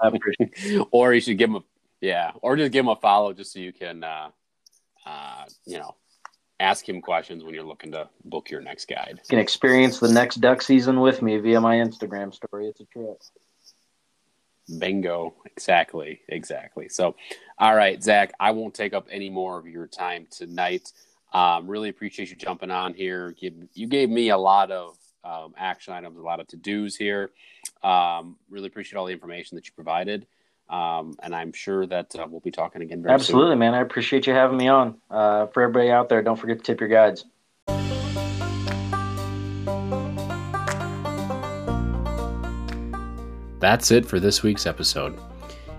or 0.90 1.12
you 1.12 1.20
should 1.20 1.38
give 1.38 1.50
him 1.50 1.56
a 1.56 1.62
yeah, 2.00 2.32
or 2.42 2.56
just 2.56 2.72
give 2.72 2.84
him 2.84 2.88
a 2.88 2.96
follow 2.96 3.32
just 3.32 3.52
so 3.52 3.58
you 3.58 3.72
can, 3.72 4.04
uh, 4.04 4.28
uh, 5.06 5.44
you 5.66 5.78
know, 5.78 5.94
ask 6.60 6.88
him 6.88 7.00
questions 7.00 7.44
when 7.44 7.54
you're 7.54 7.64
looking 7.64 7.92
to 7.92 8.08
book 8.24 8.50
your 8.50 8.60
next 8.60 8.88
guide. 8.88 9.14
you 9.16 9.28
can 9.28 9.38
experience 9.38 9.98
the 10.00 10.10
next 10.10 10.36
duck 10.36 10.60
season 10.60 11.00
with 11.00 11.22
me 11.22 11.36
via 11.38 11.60
my 11.60 11.76
Instagram 11.76 12.34
story. 12.34 12.66
It's 12.66 12.80
a 12.80 12.84
trip. 12.84 13.20
Bingo. 14.78 15.34
Exactly. 15.46 16.20
Exactly. 16.28 16.88
So, 16.88 17.14
all 17.58 17.74
right, 17.74 18.02
Zach, 18.02 18.32
I 18.38 18.50
won't 18.50 18.74
take 18.74 18.92
up 18.92 19.06
any 19.10 19.30
more 19.30 19.58
of 19.58 19.66
your 19.66 19.86
time 19.86 20.26
tonight. 20.30 20.92
Um, 21.32 21.68
really 21.68 21.88
appreciate 21.88 22.30
you 22.30 22.36
jumping 22.36 22.70
on 22.70 22.94
here. 22.94 23.34
Give, 23.40 23.54
you 23.74 23.86
gave 23.86 24.10
me 24.10 24.30
a 24.30 24.38
lot 24.38 24.70
of 24.70 24.96
um, 25.24 25.54
action 25.56 25.92
items, 25.92 26.18
a 26.18 26.22
lot 26.22 26.40
of 26.40 26.48
to 26.48 26.56
dos 26.56 26.96
here. 26.96 27.30
Um, 27.82 28.36
really 28.50 28.66
appreciate 28.66 28.98
all 28.98 29.06
the 29.06 29.12
information 29.12 29.56
that 29.56 29.66
you 29.66 29.72
provided. 29.74 30.26
Um, 30.70 31.14
and 31.22 31.34
I'm 31.34 31.52
sure 31.52 31.86
that 31.86 32.14
uh, 32.16 32.26
we'll 32.28 32.40
be 32.40 32.50
talking 32.50 32.82
again 32.82 33.02
very 33.02 33.14
Absolutely, 33.14 33.56
man. 33.56 33.74
I 33.74 33.80
appreciate 33.80 34.26
you 34.26 34.34
having 34.34 34.58
me 34.58 34.68
on. 34.68 34.96
Uh, 35.10 35.46
for 35.46 35.62
everybody 35.62 35.90
out 35.90 36.08
there, 36.08 36.22
don't 36.22 36.36
forget 36.36 36.58
to 36.58 36.64
tip 36.64 36.80
your 36.80 36.88
guides. 36.88 37.24
That's 43.60 43.90
it 43.90 44.06
for 44.06 44.20
this 44.20 44.42
week's 44.42 44.66
episode. 44.66 45.18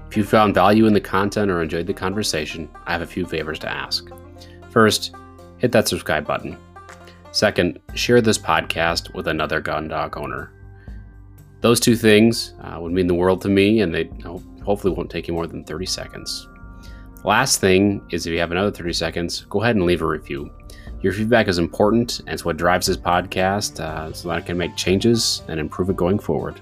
If 0.09 0.17
you 0.17 0.23
found 0.23 0.55
value 0.55 0.87
in 0.87 0.93
the 0.93 0.99
content 0.99 1.51
or 1.51 1.61
enjoyed 1.61 1.87
the 1.87 1.93
conversation, 1.93 2.67
I 2.87 2.91
have 2.91 3.01
a 3.01 3.07
few 3.07 3.25
favors 3.25 3.59
to 3.59 3.71
ask. 3.71 4.09
First, 4.69 5.15
hit 5.59 5.71
that 5.71 5.87
subscribe 5.87 6.25
button. 6.25 6.57
Second, 7.31 7.79
share 7.93 8.21
this 8.21 8.37
podcast 8.37 9.13
with 9.13 9.27
another 9.27 9.61
gun 9.61 9.87
dog 9.87 10.17
owner. 10.17 10.51
Those 11.61 11.79
two 11.79 11.95
things 11.95 12.53
uh, 12.61 12.79
would 12.81 12.91
mean 12.91 13.07
the 13.07 13.13
world 13.13 13.41
to 13.43 13.49
me, 13.49 13.81
and 13.81 13.93
they 13.93 14.09
ho- 14.23 14.43
hopefully 14.63 14.93
won't 14.93 15.09
take 15.09 15.27
you 15.27 15.33
more 15.33 15.47
than 15.47 15.63
30 15.63 15.85
seconds. 15.85 16.47
Last 17.23 17.59
thing 17.59 18.01
is 18.09 18.25
if 18.25 18.31
you 18.33 18.39
have 18.39 18.51
another 18.51 18.71
30 18.71 18.93
seconds, 18.93 19.45
go 19.49 19.61
ahead 19.61 19.75
and 19.75 19.85
leave 19.85 20.01
a 20.01 20.07
review. 20.07 20.49
Your 21.01 21.13
feedback 21.13 21.47
is 21.47 21.57
important, 21.57 22.19
and 22.19 22.29
it's 22.29 22.43
what 22.43 22.57
drives 22.57 22.87
this 22.87 22.97
podcast 22.97 23.79
uh, 23.79 24.11
so 24.13 24.29
that 24.29 24.37
I 24.37 24.41
can 24.41 24.57
make 24.57 24.75
changes 24.75 25.43
and 25.47 25.59
improve 25.59 25.89
it 25.89 25.95
going 25.95 26.19
forward. 26.19 26.59